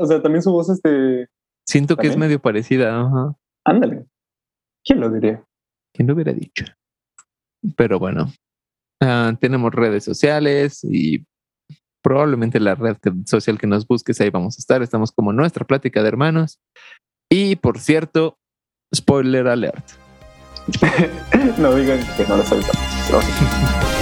O 0.00 0.06
sea, 0.06 0.20
también 0.20 0.42
su 0.42 0.50
voz 0.50 0.68
este... 0.70 1.28
Siento 1.68 1.96
que 1.96 2.08
es 2.08 2.16
medio 2.16 2.40
parecida. 2.42 3.00
Ajá. 3.00 3.36
Ándale. 3.64 4.06
¿Quién 4.84 4.98
lo 4.98 5.08
diría? 5.08 5.44
¿Quién 5.94 6.08
lo 6.08 6.14
hubiera 6.14 6.32
dicho? 6.32 6.64
Pero 7.76 8.00
bueno, 8.00 8.32
ah, 9.00 9.34
tenemos 9.40 9.72
redes 9.72 10.02
sociales 10.02 10.82
y 10.82 11.24
probablemente 12.02 12.58
la 12.58 12.74
red 12.74 12.96
social 13.24 13.56
que 13.56 13.68
nos 13.68 13.86
busques, 13.86 14.20
ahí 14.20 14.30
vamos 14.30 14.56
a 14.56 14.58
estar. 14.58 14.82
Estamos 14.82 15.12
como 15.12 15.32
nuestra 15.32 15.64
plática 15.64 16.02
de 16.02 16.08
hermanos. 16.08 16.58
Y 17.30 17.54
por 17.54 17.78
cierto, 17.78 18.36
spoiler 18.92 19.46
alert. 19.46 19.99
no 21.58 21.74
digan 21.74 22.00
que 22.16 22.24
no 22.26 22.36
lo 22.36 22.42
avisamos. 22.42 23.99